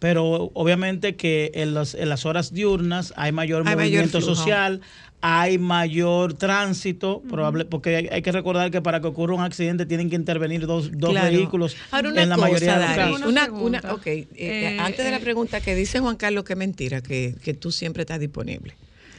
Pero 0.01 0.49
obviamente 0.55 1.15
que 1.15 1.51
en, 1.53 1.75
los- 1.75 1.93
en 1.93 2.09
las 2.09 2.25
horas 2.25 2.51
diurnas 2.51 3.13
hay 3.17 3.31
mayor 3.31 3.59
Hay 3.67 3.75
mayor 3.75 3.77
movimiento 3.85 4.17
flujo. 4.19 4.33
social, 4.35 4.81
hay 5.21 5.59
mayor 5.59 6.33
tránsito, 6.33 7.21
probable, 7.29 7.65
porque 7.65 7.95
hay, 7.95 8.07
hay 8.11 8.23
que 8.23 8.31
recordar 8.31 8.71
que 8.71 8.81
para 8.81 8.99
que 8.99 9.05
ocurra 9.05 9.35
un 9.35 9.41
accidente 9.43 9.85
tienen 9.85 10.09
que 10.09 10.15
intervenir 10.15 10.65
dos, 10.65 10.89
dos 10.91 11.11
Claro. 11.11 11.29
vehículos 11.37 11.77
Ahora 11.91 12.09
una 12.09 12.23
en 12.23 12.29
la 12.29 12.35
cosa, 12.35 12.47
mayoría 12.47 12.79
de 12.79 12.87
los 12.87 12.95
casos. 12.95 13.21
una, 13.27 13.51
una- 13.51 13.93
ok, 13.93 14.07
eh, 14.07 14.27
Eh, 14.35 14.77
antes 14.79 15.05
de 15.05 15.11
la 15.11 15.17
eh, 15.17 15.19
pregunta 15.19 15.61
que 15.61 15.75
dice 15.75 15.99
Juan 15.99 16.15
Carlos 16.15 16.45
que 16.45 16.53
es 16.53 16.57
mentira, 16.59 17.01
que, 17.01 17.35
que 17.43 17.53
tú 17.53 17.71
siempre 17.71 18.01
estás 18.01 18.19
disponible. 18.19 18.73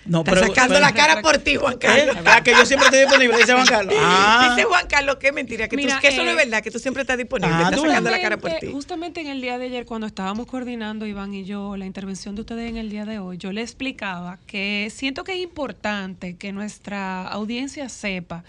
No, 0.05 0.21
Está 0.21 0.33
pero- 0.33 0.47
sacando 0.49 0.75
pero- 0.75 0.87
la 0.87 0.93
cara 0.93 1.23
por 1.23 1.39
ti, 1.39 1.55
Juan 1.57 1.79
Carlos. 1.79 2.17
¿Eh? 2.17 2.23
Ah, 2.27 2.43
que 2.43 2.51
yo 2.51 2.67
siempre 2.67 2.87
estoy 2.89 3.01
disponible, 3.03 3.37
dice 3.37 3.53
Juan 3.53 3.67
Carlos. 3.67 3.95
Ah. 4.01 4.53
Dice 4.57 4.67
Juan 4.67 4.87
Carlos 4.89 5.17
es 5.23 5.33
mentira, 5.33 5.69
que, 5.69 5.77
tú- 5.77 5.83
eso 5.87 5.97
no 6.25 6.31
es 6.31 6.33
eh, 6.33 6.35
verdad, 6.35 6.63
que 6.63 6.71
tú 6.73 6.79
siempre 6.81 7.03
estás 7.03 7.17
disponible. 7.19 7.55
Ah, 7.55 7.63
estás 7.71 7.81
sacando 7.81 8.11
la 8.11 8.21
cara 8.21 8.37
por 8.37 8.51
Justamente- 8.51 8.67
ti. 8.67 8.73
Justamente 8.73 9.21
en 9.21 9.27
el 9.29 9.41
día 9.41 9.59
de 9.59 9.67
ayer, 9.67 9.85
cuando 9.87 10.07
estábamos 10.09 10.47
coordinando, 10.47 11.07
Iván 11.07 11.33
y 11.35 11.45
yo, 11.45 11.77
la 11.77 11.87
intervención 11.87 12.35
de 12.35 12.41
ustedes 12.41 12.69
en 12.69 12.77
el 12.79 12.91
día 12.91 13.05
de 13.05 13.21
hoy, 13.21 13.39
yo 13.39 13.53
le 13.53 13.63
explicaba 13.63 14.39
que 14.47 14.89
siento 14.93 15.23
que 15.25 15.35
es 15.35 15.39
importante 15.41 16.37
que 16.37 16.53
nuestra 16.53 17.29
audiencia 17.29 17.89
sepa 17.89 18.43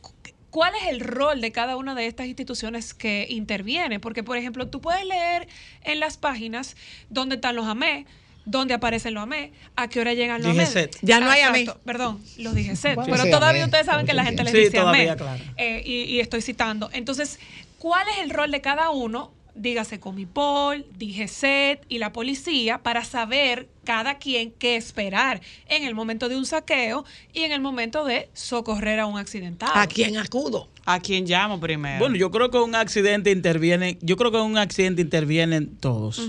cu- 0.00 0.12
cuál 0.50 0.72
es 0.82 0.88
el 0.88 0.98
rol 1.00 1.40
de 1.40 1.52
cada 1.52 1.76
una 1.76 1.94
de 1.94 2.06
estas 2.06 2.26
instituciones 2.26 2.92
que 2.92 3.26
intervienen. 3.30 4.00
Porque, 4.00 4.24
por 4.24 4.36
ejemplo, 4.36 4.66
tú 4.66 4.80
puedes 4.80 5.04
leer 5.04 5.46
en 5.82 6.00
las 6.00 6.16
páginas 6.16 6.76
dónde 7.08 7.36
están 7.36 7.54
los 7.56 7.66
AME, 7.66 8.06
dónde 8.46 8.72
aparecen 8.74 9.12
los 9.12 9.24
AME, 9.24 9.52
a 9.74 9.88
qué 9.88 10.00
hora 10.00 10.14
llegan 10.14 10.40
los 10.42 10.52
AME. 10.52 10.88
Ya 11.02 11.20
no 11.20 11.28
hay 11.30 11.42
AME. 11.42 11.66
Perdón, 11.84 12.22
los 12.38 12.54
DGCET. 12.54 12.94
¿Cuál 12.94 13.10
Pero 13.10 13.24
todavía 13.24 13.62
AME? 13.62 13.64
ustedes 13.66 13.86
saben 13.86 14.06
que 14.06 14.14
la 14.14 14.24
gente 14.24 14.42
les 14.44 14.52
Sí, 14.52 14.58
dice 14.60 14.78
todavía, 14.78 15.12
AME. 15.12 15.16
claro. 15.16 15.42
Eh, 15.58 15.82
y, 15.84 16.02
y 16.04 16.20
estoy 16.20 16.40
citando. 16.40 16.88
Entonces, 16.92 17.38
¿cuál 17.78 18.06
es 18.08 18.18
el 18.24 18.30
rol 18.30 18.50
de 18.50 18.60
cada 18.62 18.90
uno? 18.90 19.32
Dígase 19.56 19.98
Comipol, 19.98 20.84
DGCET 20.98 21.84
y 21.88 21.98
la 21.98 22.12
policía 22.12 22.82
para 22.82 23.04
saber 23.04 23.68
cada 23.84 24.18
quien 24.18 24.52
qué 24.52 24.76
esperar 24.76 25.40
en 25.68 25.84
el 25.84 25.94
momento 25.94 26.28
de 26.28 26.36
un 26.36 26.44
saqueo 26.44 27.04
y 27.32 27.40
en 27.40 27.52
el 27.52 27.60
momento 27.60 28.04
de 28.04 28.28
socorrer 28.34 29.00
a 29.00 29.06
un 29.06 29.18
accidentado. 29.18 29.72
¿A 29.74 29.86
quién 29.86 30.18
acudo? 30.18 30.68
¿A 30.84 31.00
quién 31.00 31.24
llamo 31.24 31.58
primero? 31.58 31.98
Bueno, 31.98 32.16
yo 32.16 32.30
creo 32.30 32.50
que 32.50 32.58
un 32.58 32.74
accidente 32.74 33.30
interviene, 33.30 33.98
yo 34.02 34.16
creo 34.16 34.30
que 34.30 34.38
un 34.38 34.58
accidente 34.58 35.02
intervienen 35.02 35.76
todos. 35.76 36.20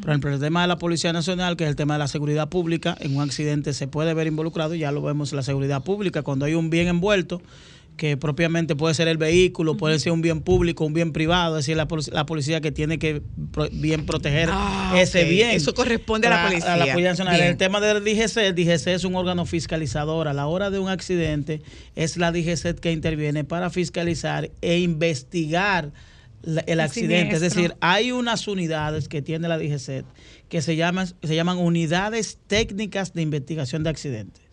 Por 0.00 0.10
ejemplo, 0.10 0.32
el 0.32 0.40
tema 0.40 0.62
de 0.62 0.68
la 0.68 0.78
Policía 0.78 1.12
Nacional, 1.12 1.56
que 1.56 1.64
es 1.64 1.70
el 1.70 1.76
tema 1.76 1.94
de 1.94 1.98
la 1.98 2.08
seguridad 2.08 2.48
pública, 2.48 2.96
en 3.00 3.16
un 3.16 3.22
accidente 3.22 3.72
se 3.72 3.88
puede 3.88 4.14
ver 4.14 4.26
involucrado, 4.26 4.74
ya 4.74 4.92
lo 4.92 5.02
vemos 5.02 5.32
en 5.32 5.36
la 5.36 5.42
seguridad 5.42 5.82
pública, 5.82 6.22
cuando 6.22 6.44
hay 6.44 6.54
un 6.54 6.70
bien 6.70 6.86
envuelto, 6.88 7.42
que 7.96 8.16
propiamente 8.16 8.74
puede 8.74 8.92
ser 8.94 9.06
el 9.06 9.18
vehículo, 9.18 9.76
puede 9.76 9.98
ser 10.00 10.10
un 10.12 10.20
bien 10.20 10.40
público, 10.40 10.84
un 10.84 10.92
bien 10.94 11.12
privado, 11.12 11.58
es 11.58 11.64
decir, 11.66 11.76
la, 11.76 11.86
la 12.12 12.26
policía 12.26 12.60
que 12.60 12.72
tiene 12.72 12.98
que 12.98 13.22
pro- 13.52 13.68
bien 13.70 14.04
proteger 14.04 14.48
Ah, 14.52 14.94
ese 14.98 15.24
bien. 15.24 15.50
Eso 15.50 15.74
corresponde 15.74 16.26
a 16.26 16.30
la 16.30 16.48
policía. 16.48 16.72
A 16.74 16.76
la 16.76 16.86
Policía 16.86 17.10
Nacional. 17.10 17.36
Bien. 17.36 17.48
El 17.50 17.56
tema 17.56 17.80
del 17.80 18.02
DGC, 18.02 18.36
el 18.38 18.54
DGC 18.56 18.88
es 18.88 19.04
un 19.04 19.14
órgano 19.14 19.46
fiscalizador. 19.46 20.26
A 20.26 20.32
la 20.32 20.46
hora 20.48 20.70
de 20.70 20.80
un 20.80 20.88
accidente, 20.88 21.62
es 21.94 22.16
la 22.16 22.32
DGC 22.32 22.80
que 22.80 22.90
interviene 22.90 23.44
para 23.44 23.70
fiscalizar 23.70 24.50
e 24.60 24.78
investigar 24.80 25.92
la- 26.42 26.60
el, 26.62 26.74
El 26.74 26.80
accidente. 26.80 27.34
Es 27.36 27.40
decir, 27.40 27.74
hay 27.80 28.10
unas 28.12 28.48
unidades 28.48 29.08
que 29.08 29.22
tiene 29.22 29.46
la 29.48 29.56
DGC 29.56 30.04
que 30.48 30.62
se 30.62 30.76
llaman, 30.76 31.06
se 31.22 31.34
llaman 31.34 31.58
unidades 31.58 32.38
técnicas 32.48 33.14
de 33.14 33.22
investigación 33.22 33.82
de 33.82 33.90
accidentes 33.90 34.43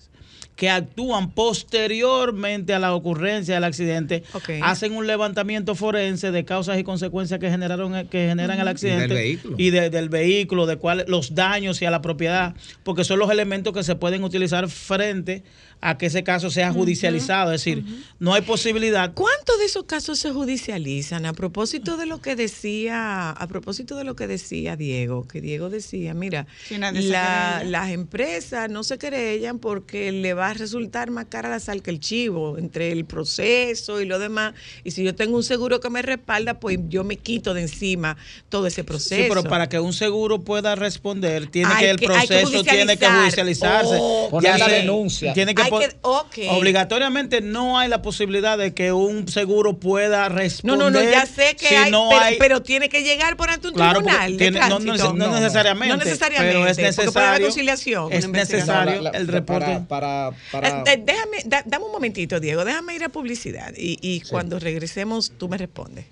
que 0.55 0.69
actúan 0.69 1.31
posteriormente 1.31 2.73
a 2.73 2.79
la 2.79 2.93
ocurrencia 2.93 3.55
del 3.55 3.63
accidente, 3.63 4.23
hacen 4.61 4.93
un 4.95 5.07
levantamiento 5.07 5.75
forense 5.75 6.31
de 6.31 6.45
causas 6.45 6.77
y 6.79 6.83
consecuencias 6.83 7.39
que 7.39 7.49
generaron 7.49 8.07
que 8.07 8.27
generan 8.27 8.59
el 8.59 8.67
accidente 8.67 9.13
vehículo. 9.13 9.55
y 9.57 9.69
de- 9.71 9.89
del 9.89 10.09
vehículo, 10.09 10.65
de 10.65 10.77
cuáles 10.77 11.07
los 11.09 11.33
daños 11.35 11.81
y 11.81 11.85
a 11.85 11.91
la 11.91 12.01
propiedad, 12.01 12.53
porque 12.83 13.03
son 13.03 13.19
los 13.19 13.31
elementos 13.31 13.73
que 13.73 13.83
se 13.83 13.95
pueden 13.95 14.23
utilizar 14.23 14.69
frente 14.69 15.43
a 15.43 15.70
que 15.97 16.05
ese 16.05 16.23
caso 16.23 16.49
sea 16.51 16.71
judicializado, 16.71 17.51
es 17.53 17.61
decir, 17.63 17.83
no 18.19 18.33
hay 18.33 18.41
posibilidad 18.41 19.13
¿Cuántos 19.13 19.57
de 19.59 19.65
esos 19.65 19.83
casos 19.85 20.19
se 20.19 20.31
judicializan? 20.31 21.25
A 21.25 21.33
propósito 21.33 21.97
de 21.97 22.05
lo 22.05 22.21
que 22.21 22.35
decía, 22.35 23.31
a 23.31 23.47
propósito 23.47 23.95
de 23.95 24.03
lo 24.03 24.15
que 24.15 24.27
decía 24.27 24.75
Diego, 24.75 25.27
que 25.27 25.41
Diego 25.41 25.69
decía, 25.69 26.13
mira, 26.13 26.45
la- 26.69 27.63
las 27.65 27.89
empresas 27.91 28.69
no 28.69 28.83
se 28.83 28.97
querellan 28.97 29.59
porque 29.59 30.11
le 30.11 30.33
va 30.33 30.49
a 30.49 30.53
resultar 30.53 31.09
más 31.11 31.25
cara 31.29 31.49
la 31.49 31.59
sal 31.59 31.81
que 31.81 31.89
el 31.91 31.99
chivo, 31.99 32.57
entre 32.57 32.91
el 32.91 33.05
proceso 33.05 34.01
y 34.01 34.05
lo 34.05 34.19
demás. 34.19 34.53
Y 34.83 34.91
si 34.91 35.03
yo 35.03 35.15
tengo 35.15 35.35
un 35.35 35.43
seguro 35.43 35.79
que 35.79 35.89
me 35.89 36.01
respalda, 36.01 36.59
pues 36.59 36.77
yo 36.89 37.03
me 37.03 37.17
quito 37.17 37.53
de 37.53 37.61
encima 37.61 38.17
todo 38.49 38.67
ese 38.67 38.83
proceso. 38.83 39.15
Sí, 39.15 39.25
pero 39.29 39.43
para 39.43 39.67
que 39.67 39.79
un 39.79 39.93
seguro 39.93 40.41
pueda 40.41 40.75
responder, 40.75 41.47
tiene 41.47 41.71
Hay 41.73 41.85
que 41.85 41.89
el 41.91 41.97
que- 41.99 42.05
hay 42.07 42.27
que 42.27 42.39
proceso 42.39 42.63
tiene 42.63 42.97
que 42.97 43.07
judicializar. 43.07 43.83
judicializarse. 43.85 43.97
Oh, 43.99 44.27
Poner 44.29 44.59
la 44.59 44.67
denuncia. 44.67 45.33
Tiene 45.33 45.55
que 45.55 45.61
que-. 45.79 46.49
Obligatoriamente 46.49 47.41
no 47.41 47.77
hay 47.79 47.87
la 47.89 48.01
posibilidad 48.01 48.57
de 48.57 48.73
que 48.73 48.91
un 48.91 49.27
seguro 49.27 49.77
pueda 49.77 50.29
No, 50.29 50.35
responder. 50.35 50.77
no, 50.77 50.89
no, 50.91 51.01
ya 51.03 51.25
sé 51.25 51.55
que 51.55 51.67
si 51.67 51.75
hay, 51.75 51.91
no 51.91 52.07
pero, 52.09 52.21
hay- 52.21 52.35
pero 52.39 52.61
tiene 52.61 52.89
que 52.89 53.03
llegar 53.03 53.37
por 53.37 53.49
ante 53.49 53.67
un 53.69 53.73
Claro, 53.73 53.99
tribunal 54.01 54.37
de 54.37 54.51
no, 54.51 54.59
no 54.79 54.79
no 54.79 55.29
necesariamente. 55.31 55.97
No 55.97 56.03
necesariamente, 56.03 56.53
Pero 56.53 56.67
es 56.67 56.77
porque 56.95 57.11
puede 57.11 57.27
haber 57.27 57.41
necesario. 57.41 57.47
conciliación, 57.47 58.13
Es 58.13 58.27
necesario 58.27 59.01
La- 59.01 59.11
la- 59.11 59.17
el 59.17 59.27
reporte. 59.27 59.79
Para, 59.87 60.31
para, 60.51 60.67
Eh, 60.69 60.83
de- 60.85 60.97
déjame, 60.97 61.37
da- 61.45 61.63
dame 61.65 61.85
un 61.85 61.91
momentito, 61.91 62.39
Diego, 62.39 62.65
déjame 62.65 62.95
ir 62.95 63.03
a 63.03 63.09
publicidad 63.09 63.73
y, 63.77 63.97
y 64.01 64.21
cuando 64.21 64.59
regresemos 64.59 65.31
tú 65.37 65.47
me 65.49 65.57
respondes. 65.57 66.05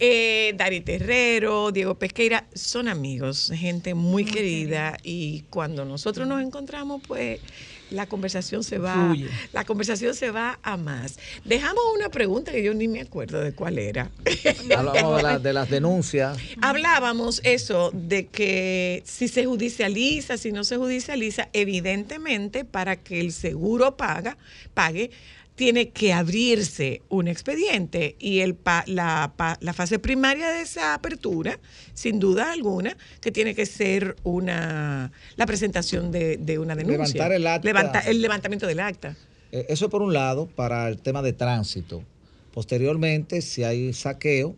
Eh, 0.00 0.52
Dari 0.56 0.80
Terrero, 0.80 1.70
Diego 1.72 1.94
Pesqueira 1.96 2.46
son 2.54 2.88
amigos, 2.88 3.50
gente 3.54 3.94
muy 3.94 4.24
querida 4.24 4.96
y 5.02 5.42
cuando 5.50 5.84
nosotros 5.84 6.26
nos 6.28 6.42
encontramos, 6.42 7.02
pues 7.06 7.40
la 7.90 8.04
conversación 8.06 8.62
se 8.64 8.76
va, 8.76 8.92
Fluye. 9.14 9.28
la 9.54 9.64
conversación 9.64 10.14
se 10.14 10.30
va 10.30 10.58
a 10.62 10.76
más. 10.76 11.18
Dejamos 11.46 11.82
una 11.96 12.10
pregunta 12.10 12.52
que 12.52 12.62
yo 12.62 12.74
ni 12.74 12.86
me 12.86 13.00
acuerdo 13.00 13.40
de 13.40 13.52
cuál 13.52 13.78
era. 13.78 14.10
hablamos 14.76 15.16
de, 15.16 15.22
la- 15.22 15.38
de 15.38 15.52
las 15.54 15.70
denuncias. 15.70 16.36
Hablábamos 16.60 17.40
eso 17.44 17.90
de 17.94 18.26
que 18.26 19.02
si 19.06 19.26
se 19.28 19.46
judicializa, 19.46 20.36
si 20.36 20.52
no 20.52 20.64
se 20.64 20.76
judicializa, 20.76 21.48
evidentemente 21.54 22.66
para 22.66 22.96
que 22.96 23.20
el 23.20 23.32
seguro 23.32 23.96
paga, 23.96 24.36
pague, 24.74 25.10
tiene 25.58 25.88
que 25.90 26.12
abrirse 26.12 27.02
un 27.08 27.26
expediente 27.26 28.14
y 28.20 28.38
el 28.38 28.54
pa- 28.54 28.84
la, 28.86 29.32
pa- 29.36 29.58
la 29.60 29.72
fase 29.72 29.98
primaria 29.98 30.48
de 30.50 30.62
esa 30.62 30.94
apertura, 30.94 31.58
sin 31.94 32.20
duda 32.20 32.52
alguna, 32.52 32.96
que 33.20 33.32
tiene 33.32 33.56
que 33.56 33.66
ser 33.66 34.14
una 34.22 35.10
la 35.34 35.46
presentación 35.46 36.12
de, 36.12 36.36
de 36.36 36.60
una 36.60 36.76
denuncia. 36.76 36.98
Levantar 37.06 37.32
el 37.32 37.46
acta. 37.48 37.66
Levanta- 37.68 38.00
el 38.08 38.22
levantamiento 38.22 38.66
del 38.68 38.78
acta. 38.78 39.16
Eh, 39.50 39.66
Eso 39.68 39.90
por 39.90 40.00
un 40.00 40.12
lado, 40.14 40.46
para 40.46 40.88
el 40.88 40.98
tema 40.98 41.22
de 41.22 41.32
tránsito. 41.32 42.04
Posteriormente, 42.54 43.42
si 43.42 43.64
hay 43.64 43.92
saqueo, 43.92 44.54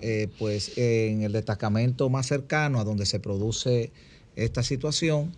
eh, 0.00 0.26
pues 0.38 0.76
en 0.76 1.22
el 1.22 1.30
destacamento 1.32 2.08
más 2.08 2.26
cercano 2.26 2.80
a 2.80 2.84
donde 2.84 3.06
se 3.06 3.20
produce 3.20 3.92
esta 4.34 4.64
situación, 4.64 5.32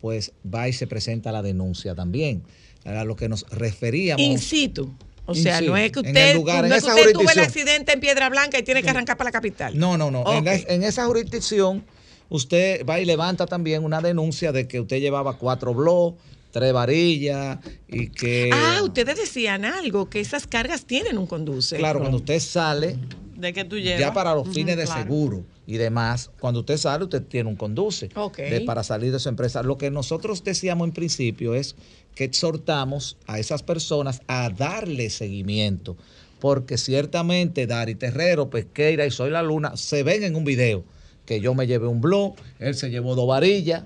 pues 0.00 0.32
va 0.44 0.68
y 0.68 0.72
se 0.72 0.86
presenta 0.88 1.30
la 1.30 1.42
denuncia 1.42 1.94
también. 1.94 2.42
A 2.86 3.04
lo 3.04 3.16
que 3.16 3.28
nos 3.28 3.44
referíamos. 3.50 4.24
In 4.24 4.38
situ. 4.38 4.94
O 5.28 5.34
sea, 5.34 5.60
no 5.60 5.76
es 5.76 5.90
que 5.90 5.98
usted, 6.00 6.36
lugar, 6.36 6.68
no 6.68 6.72
es 6.74 6.84
que 6.84 6.90
usted 6.90 7.12
tuvo 7.12 7.28
el 7.30 7.38
accidente 7.40 7.92
en 7.92 7.98
Piedra 8.00 8.28
Blanca 8.28 8.58
y 8.60 8.62
tiene 8.62 8.82
que 8.82 8.90
arrancar 8.90 9.16
para 9.16 9.28
la 9.28 9.32
capital. 9.32 9.76
No, 9.76 9.98
no, 9.98 10.10
no. 10.10 10.20
En, 10.32 10.38
Ok. 10.38 10.44
la- 10.44 10.54
en 10.74 10.84
esa 10.84 11.04
jurisdicción, 11.06 11.84
usted 12.28 12.86
va 12.86 13.00
y 13.00 13.04
levanta 13.04 13.46
también 13.46 13.82
una 13.82 14.00
denuncia 14.00 14.52
de 14.52 14.68
que 14.68 14.78
usted 14.80 15.00
llevaba 15.00 15.36
cuatro 15.36 15.74
blogs, 15.74 16.16
tres 16.52 16.72
varillas 16.72 17.58
y 17.88 18.08
que. 18.10 18.50
Ah, 18.52 18.80
ustedes 18.84 19.16
decían 19.16 19.64
algo, 19.64 20.08
que 20.08 20.20
esas 20.20 20.46
cargas 20.46 20.84
tienen 20.84 21.18
un 21.18 21.26
conduce. 21.26 21.76
Claro, 21.76 21.98
cuando 21.98 22.18
usted 22.18 22.38
sale, 22.38 22.96
¿De 23.34 23.52
qué 23.52 23.64
tú 23.64 23.78
llevas? 23.78 23.98
ya 24.00 24.12
para 24.12 24.32
los 24.32 24.48
fines 24.48 24.76
de 24.76 24.84
claro. 24.84 25.02
seguro 25.02 25.44
y 25.66 25.78
demás, 25.78 26.30
cuando 26.40 26.60
usted 26.60 26.76
sale, 26.76 27.04
usted 27.04 27.22
tiene 27.22 27.48
un 27.48 27.56
conduce 27.56 28.08
de- 28.50 28.60
para 28.62 28.82
salir 28.84 29.10
de 29.12 29.18
su 29.18 29.28
empresa. 29.28 29.62
Lo 29.62 29.76
que 29.78 29.90
nosotros 29.90 30.44
decíamos 30.44 30.86
en 30.88 30.92
principio 30.94 31.54
es 31.54 31.74
que 32.14 32.24
exhortamos 32.24 33.16
a 33.26 33.38
esas 33.38 33.62
personas 33.62 34.22
a 34.28 34.48
darle 34.50 35.10
seguimiento, 35.10 35.96
porque 36.40 36.78
ciertamente 36.78 37.66
Dari 37.66 37.94
Terrero, 37.94 38.48
Pesqueira 38.50 39.06
y 39.06 39.10
Soy 39.10 39.30
la 39.30 39.42
Luna 39.42 39.76
se 39.76 40.02
ven 40.02 40.22
en 40.22 40.36
un 40.36 40.44
video 40.44 40.84
que 41.24 41.40
yo 41.40 41.54
me 41.54 41.66
llevé 41.66 41.88
un 41.88 42.00
blog, 42.00 42.36
él 42.60 42.74
se 42.76 42.88
llevó 42.90 43.14
dos 43.16 43.26
varillas, 43.26 43.82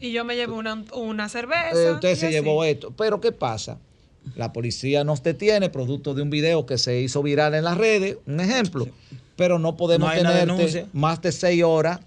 Y 0.00 0.12
yo 0.12 0.24
me 0.24 0.34
llevo 0.34 0.56
una, 0.56 0.82
una 0.94 1.28
cerveza. 1.28 1.72
eh, 1.74 1.92
usted 1.92 2.12
y 2.12 2.16
se 2.16 2.26
así. 2.28 2.34
llevó 2.34 2.64
esto. 2.64 2.90
Pero 2.96 3.20
¿qué 3.20 3.32
pasa? 3.32 3.78
La 4.34 4.50
policía 4.52 5.04
nos 5.04 5.22
detiene 5.22 5.68
producto 5.68 6.14
de 6.14 6.22
un 6.22 6.30
video 6.30 6.64
que 6.64 6.78
se 6.78 7.00
hizo 7.02 7.22
viral 7.22 7.54
en 7.54 7.64
las 7.64 7.76
redes, 7.76 8.16
un 8.26 8.40
ejemplo. 8.40 8.88
Pero 9.40 9.58
no 9.58 9.74
podemos 9.74 10.14
No 10.22 10.32
denuncia. 10.34 10.86
más 10.92 11.22
de 11.22 11.32
seis 11.32 11.62
horas 11.62 12.00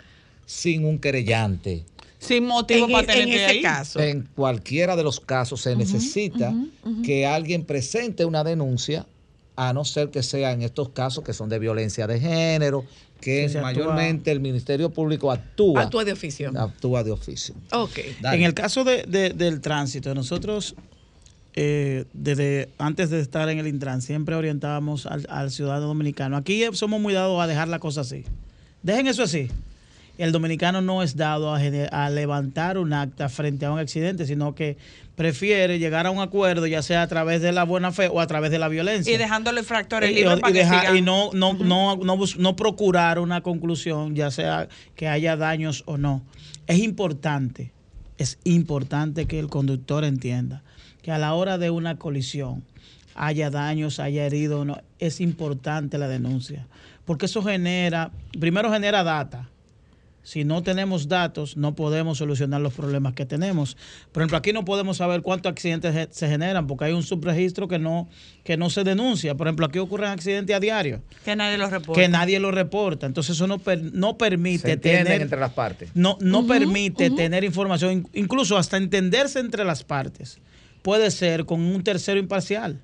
sin 0.45 0.85
un 0.85 0.99
querellante. 0.99 1.83
Sin 2.19 2.45
motivo 2.45 2.85
En, 2.85 2.91
para 2.91 3.01
en 3.01 3.07
tenerte 3.21 3.35
ese 3.35 3.45
ahí. 3.45 3.61
caso. 3.63 3.99
En 3.99 4.29
cualquiera 4.35 4.95
de 4.95 5.01
los 5.01 5.19
casos 5.19 5.61
se 5.61 5.75
necesita 5.75 6.53
que 7.03 7.25
alguien 7.25 7.65
presente 7.65 8.23
una 8.23 8.43
denuncia, 8.43 9.07
a 9.55 9.73
no 9.73 9.83
ser 9.83 10.09
que 10.11 10.21
sea 10.21 10.51
en 10.51 10.61
estos 10.61 10.89
casos 10.89 11.23
que 11.23 11.33
son 11.33 11.49
de 11.49 11.57
violencia 11.57 12.05
de 12.05 12.19
género, 12.19 12.85
que 13.19 13.45
actúa- 13.47 13.61
mayormente 13.63 14.31
el 14.31 14.39
Ministerio 14.39 14.91
Público 14.91 15.31
actúa, 15.31 15.81
Actúa 15.81 16.03
de 16.05 16.11
oficio. 16.13 16.51
actúa 16.55 17.03
de 17.03 17.11
oficio. 17.11 17.55
Ok. 17.71 17.97
Dale. 18.21 18.37
En 18.37 18.43
el 18.43 18.53
caso 18.53 18.83
de- 18.83 19.03
de- 19.07 19.31
del 19.31 19.59
tránsito, 19.59 20.13
nosotros, 20.13 20.75
eh, 21.55 22.05
desde 22.13 22.69
antes 22.77 23.09
de 23.09 23.19
estar 23.19 23.47
en 23.49 23.59
el 23.59 23.67
Intran, 23.67 24.01
siempre 24.01 24.35
orientábamos 24.35 25.05
al, 25.05 25.25
al 25.29 25.51
ciudadano 25.51 25.87
dominicano. 25.87 26.37
Aquí 26.37 26.63
somos 26.73 26.99
muy 27.01 27.13
dados 27.13 27.41
a 27.41 27.47
dejar 27.47 27.67
la 27.67 27.79
cosa 27.79 28.01
así. 28.01 28.23
Dejen 28.81 29.07
eso 29.07 29.23
así. 29.23 29.49
El 30.17 30.31
dominicano 30.31 30.81
no 30.81 31.01
es 31.01 31.15
dado 31.15 31.53
a, 31.55 31.59
a 31.91 32.09
levantar 32.09 32.77
un 32.77 32.93
acta 32.93 33.29
frente 33.29 33.65
a 33.65 33.71
un 33.71 33.79
accidente, 33.79 34.27
sino 34.27 34.53
que 34.53 34.77
prefiere 35.15 35.79
llegar 35.79 36.05
a 36.07 36.11
un 36.11 36.19
acuerdo, 36.19 36.65
ya 36.67 36.81
sea 36.81 37.01
a 37.03 37.07
través 37.07 37.41
de 37.41 37.51
la 37.51 37.63
buena 37.65 37.91
fe 37.91 38.07
o 38.09 38.19
a 38.19 38.27
través 38.27 38.49
de 38.51 38.59
la 38.59 38.67
violencia. 38.67 39.13
Y 39.13 39.17
dejando 39.17 39.51
los 39.51 39.61
infractores 39.61 40.09
Eh, 40.09 40.13
libres 40.13 40.37
y 40.37 40.41
para 40.41 40.53
que 40.53 40.59
deja- 40.59 40.95
y 40.97 41.01
no, 41.01 41.29
no, 41.33 41.53
no, 41.53 41.97
no, 41.97 42.17
bus- 42.17 42.37
no 42.37 42.55
procurar 42.55 43.19
una 43.19 43.41
conclusión, 43.41 44.15
ya 44.15 44.31
sea 44.31 44.67
que 44.95 45.07
haya 45.07 45.35
daños 45.37 45.83
o 45.85 45.97
no. 45.97 46.23
Es 46.67 46.79
importante, 46.79 47.71
es 48.17 48.37
importante 48.43 49.25
que 49.27 49.39
el 49.39 49.49
conductor 49.49 50.03
entienda 50.03 50.62
que 51.03 51.11
a 51.11 51.19
la 51.19 51.33
hora 51.35 51.57
de 51.59 51.69
una 51.69 51.97
colisión 51.99 52.63
haya 53.13 53.51
daños, 53.51 53.99
haya 53.99 54.25
herido 54.25 54.61
o 54.61 54.65
no, 54.65 54.77
es 54.99 55.21
importante 55.21 55.99
la 55.99 56.07
denuncia. 56.07 56.65
Porque 57.05 57.27
eso 57.27 57.43
genera, 57.43 58.09
primero 58.39 58.71
genera 58.71 59.03
data. 59.03 59.49
Si 60.25 60.45
no 60.45 60.63
tenemos 60.63 61.09
datos, 61.09 61.57
no 61.57 61.75
podemos 61.75 62.19
solucionar 62.19 62.61
los 62.61 62.73
problemas 62.73 63.11
que 63.13 63.25
tenemos. 63.25 63.75
Por 64.13 64.21
ejemplo, 64.23 64.37
aquí 64.37 64.53
no 64.53 64.63
podemos 64.63 64.95
saber 64.95 65.21
cuántos 65.21 65.51
accidentes 65.51 66.07
se 66.15 66.29
generan 66.29 66.65
porque 66.65 66.85
hay 66.85 66.93
un 66.93 67.03
subregistro 67.03 67.67
que 67.67 67.77
no, 67.77 68.07
que 68.45 68.55
no 68.55 68.69
se 68.69 68.85
denuncia. 68.85 69.35
Por 69.35 69.47
ejemplo, 69.47 69.65
aquí 69.65 69.79
ocurren 69.79 70.11
accidentes 70.11 70.55
a 70.55 70.61
diario 70.61 71.01
Que 71.25 71.35
nadie 71.35 71.57
los 71.57 71.69
reporta. 71.71 72.01
que 72.01 72.07
nadie 72.07 72.39
lo 72.39 72.51
reporta. 72.51 73.05
Entonces 73.05 73.35
eso 73.35 73.47
no, 73.47 73.59
per- 73.59 73.83
no 73.93 74.17
permite 74.17 74.69
Se 74.69 74.77
tener 74.77 75.21
entre 75.23 75.37
las 75.41 75.51
partes. 75.51 75.89
no, 75.93 76.17
no 76.21 76.47
permite 76.47 77.09
tener 77.09 77.43
información, 77.43 77.91
in- 77.91 78.07
incluso 78.13 78.57
hasta 78.57 78.77
entenderse 78.77 79.39
entre 79.41 79.65
las 79.65 79.83
partes. 79.83 80.39
Puede 80.83 81.09
ser 81.09 81.45
con 81.45 81.61
un 81.61 81.83
tercero 81.83 82.19
imparcial. 82.19 82.79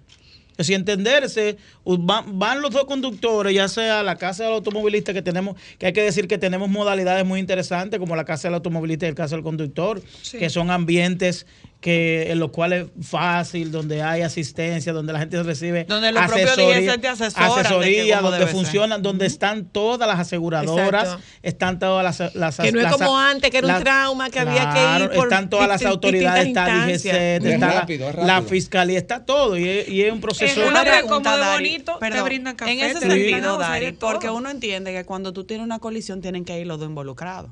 Es 0.60 0.68
decir, 0.68 0.76
entenderse, 0.76 1.56
van, 1.86 2.38
van 2.38 2.62
los 2.62 2.72
dos 2.72 2.84
conductores, 2.84 3.54
ya 3.56 3.70
sea 3.70 4.04
la 4.04 4.18
casa 4.18 4.44
del 4.44 4.54
automovilista 4.54 5.14
que 5.14 5.22
tenemos, 5.22 5.56
que 5.78 5.86
hay 5.86 5.94
que 5.94 6.02
decir 6.02 6.28
que 6.28 6.38
tenemos 6.38 6.68
modalidades 6.68 7.26
muy 7.26 7.40
interesantes, 7.40 7.98
como 7.98 8.14
la 8.18 8.26
casa 8.26 8.50
del 8.50 8.56
automovilista 8.56 9.06
y 9.06 9.10
el 9.10 9.16
caso 9.16 9.36
del 9.36 9.44
conductor, 9.46 10.02
que 10.32 10.50
son 10.50 10.70
ambientes 10.70 11.46
que 11.82 12.30
en 12.32 12.40
los 12.40 12.52
cuales 12.52 12.88
fácil, 13.02 13.72
donde 13.72 14.02
hay 14.04 14.22
asistencia, 14.22 14.92
donde 14.92 15.14
la 15.14 15.20
gente 15.20 15.42
recibe 15.44 15.86
Donde 15.86 16.12
los 16.12 16.26
propios 16.26 16.58
DGC 16.58 17.00
te 17.00 17.08
asesoran 17.08 17.54
de 17.54 17.60
asesoría, 17.62 18.18
cómo 18.18 18.30
donde 18.32 18.40
debe 18.40 18.52
ser. 18.52 18.62
funcionan, 18.62 19.02
donde 19.02 19.26
están 19.26 19.64
todas 19.66 20.06
las 20.06 20.20
aseguradoras, 20.20 21.04
Exacto. 21.04 21.24
están 21.42 21.80
todas 21.80 22.20
las, 22.20 22.36
las 22.36 22.58
Que 22.58 22.74
no 22.74 22.80
es 22.80 22.84
las- 22.84 22.94
como 22.98 23.18
antes, 23.18 23.50
que 23.50 23.60
era 23.60 23.68
un 23.68 23.74
las- 23.74 23.82
trauma, 23.84 24.30
que 24.30 24.40
había 24.40 24.74
que 24.74 25.04
ir 25.04 25.10
por 25.12 25.28
están 25.28 25.50
todas 25.50 25.70
las 25.70 25.86
autoridades, 25.86 26.48
está 26.48 26.66
DGC. 26.66 27.38
Es 27.38 27.46
está 27.46 27.72
rápido, 27.72 28.10
es 28.10 28.16
la, 28.18 28.24
la 28.26 28.34
rápido. 28.36 28.50
fiscalía, 28.50 28.98
está 28.98 29.24
todo 29.24 29.58
y 29.58 29.66
es, 29.70 29.88
y 29.88 30.02
es 30.04 30.12
un 30.12 30.18
Es 30.18 30.22
proceso. 30.22 30.60
una 30.62 30.82
Una 30.82 30.84
pregunta, 30.84 31.38
de 31.38 31.54
bonito, 31.54 31.94
te 31.94 32.00
Perdón. 32.00 32.26
brindan 32.26 32.56
café, 32.58 32.72
En 32.74 32.80
ese 32.82 33.00
te 33.00 33.10
sentido, 33.10 33.58
Dari, 33.58 33.86
de 33.86 33.94
porque 33.94 34.30
uno 34.30 34.50
entiende 34.50 34.92
que 34.92 35.06
cuando 35.06 35.32
tú 35.32 35.46
tienes 35.46 35.64
una 35.66 35.80
colisión 35.80 36.20
tienen 36.22 36.44
que 36.44 36.60
ir 36.60 36.68
los 36.68 36.78
dos 36.78 36.90
involucrados. 36.90 37.52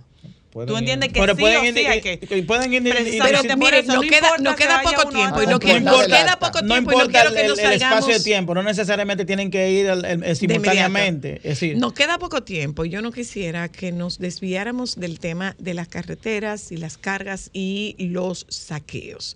Pueden 0.57 0.69
Tú 0.73 0.77
entiendes 0.77 1.13
que 1.13 1.19
Pero 1.19 1.35
sí 1.35 1.39
pueden 1.41 1.57
o 1.59 1.63
ir- 1.65 1.73
sí 1.73 1.85
hay 1.85 2.01
que... 2.01 2.17
pueden 2.43 2.71
Pero 2.71 3.41
por 3.43 3.57
miren, 3.57 3.79
eso 3.85 3.93
no 3.93 4.01
no 4.01 4.09
queda, 4.09 4.37
no 4.39 4.55
que 4.55 4.63
queda 4.63 4.81
poco 4.81 5.09
tiempo. 5.09 5.41
Y 5.43 5.45
nos 5.45 5.61
el 5.63 6.07
queda 6.07 6.39
poco 6.39 6.61
no 6.61 6.67
tiempo 6.67 6.91
y 6.91 6.95
no 6.95 7.01
importa 7.03 7.11
quiero 7.11 7.29
el, 7.29 7.35
que 7.35 7.41
el- 7.41 7.47
nos 7.49 7.59
el 7.59 7.65
espacio 7.73 7.79
de 7.79 7.79
salgamos 8.13 8.23
tiempo, 8.23 8.55
no 8.55 8.63
necesariamente 8.63 9.25
tienen 9.25 9.51
que 9.51 9.71
ir 9.71 9.85
el- 9.87 10.35
simultáneamente. 10.35 11.35
Es 11.37 11.43
decir, 11.43 11.77
Nos 11.77 11.93
queda 11.93 12.17
poco 12.17 12.41
tiempo 12.43 12.85
y 12.85 12.89
yo 12.89 13.01
no 13.01 13.11
quisiera 13.11 13.69
que 13.69 13.91
nos 13.91 14.17
desviáramos 14.17 14.95
del 14.95 15.19
tema 15.19 15.55
de 15.59 15.73
las 15.75 15.87
carreteras 15.87 16.71
y 16.71 16.77
las 16.77 16.97
cargas 16.97 17.49
y 17.53 17.95
los 17.99 18.45
saqueos. 18.49 19.35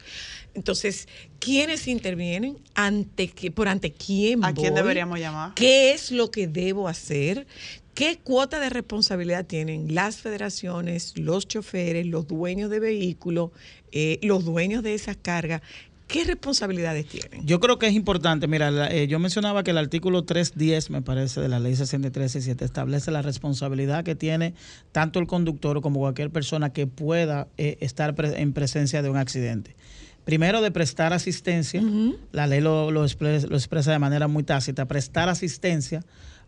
Entonces, 0.54 1.08
¿quiénes 1.40 1.88
intervienen? 1.88 2.58
¿Ante 2.76 3.30
qué, 3.30 3.52
¿Por 3.52 3.68
ante 3.70 3.94
quién 3.94 4.44
¿A 4.44 4.54
quién 4.54 4.74
voy? 4.74 4.82
deberíamos 4.82 5.20
llamar? 5.20 5.54
¿Qué 5.56 5.94
es 5.94 6.12
lo 6.12 6.30
que 6.30 6.48
debo 6.48 6.88
hacer? 6.90 7.48
¿Qué 7.94 8.20
cuota 8.24 8.60
de 8.60 8.70
responsabilidad 8.70 9.46
tienen 9.46 9.94
las 9.94 10.18
federaciones, 10.18 11.14
los 11.18 11.48
choferes, 11.48 12.06
los 12.08 12.28
dueños 12.28 12.70
de 12.70 12.80
vehículos, 12.80 13.52
eh, 13.92 14.18
los 14.24 14.46
dueños 14.46 14.82
de 14.84 14.94
esas 14.94 15.18
cargas? 15.18 15.62
¿Qué 16.08 16.24
responsabilidades 16.26 17.06
tienen? 17.08 17.46
Yo 17.46 17.60
creo 17.62 17.80
que 17.80 17.88
es 17.88 17.94
importante, 17.94 18.46
mira, 18.48 18.70
la- 18.70 18.92
eh, 18.92 19.08
yo 19.08 19.18
mencionaba 19.20 19.64
que 19.64 19.72
el 19.72 19.78
artículo 19.78 20.24
310, 20.24 20.90
me 20.90 21.02
parece, 21.02 21.40
de 21.40 21.48
la 21.48 21.60
ley 21.60 21.76
6317 21.76 22.66
establece 22.66 23.12
la 23.12 23.22
responsabilidad 23.22 24.04
que 24.04 24.16
tiene 24.16 24.54
tanto 24.92 25.20
el 25.20 25.28
conductor 25.28 25.82
como 25.82 26.00
cualquier 26.02 26.30
persona 26.30 26.74
que 26.74 26.86
pueda 26.88 27.48
eh, 27.58 27.78
estar 27.80 28.14
pre- 28.16 28.42
en 28.42 28.52
presencia 28.52 29.02
de 29.02 29.10
un 29.10 29.16
accidente. 29.18 29.76
Primero, 30.26 30.62
de 30.62 30.70
prestar 30.72 31.14
asistencia, 31.14 31.82
la 32.32 32.46
ley 32.46 32.60
lo, 32.62 32.92
lo 32.92 33.06
expre- 33.06 33.48
lo 33.48 33.56
expresa 33.56 33.92
de 33.92 34.00
manera 34.00 34.28
muy 34.28 34.44
tácita, 34.44 34.86
prestar 34.88 35.30
asistencia 35.30 36.04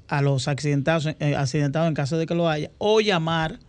a 0.08 0.22
los 0.22 0.48
accidentados, 0.48 1.08
eh, 1.20 1.36
accidentados 1.36 1.88
en 1.88 1.94
caso 1.94 2.18
de 2.18 2.26
que 2.26 2.36
lo 2.36 2.50
haya, 2.50 2.72
o 2.78 3.02
llamar 3.02 3.60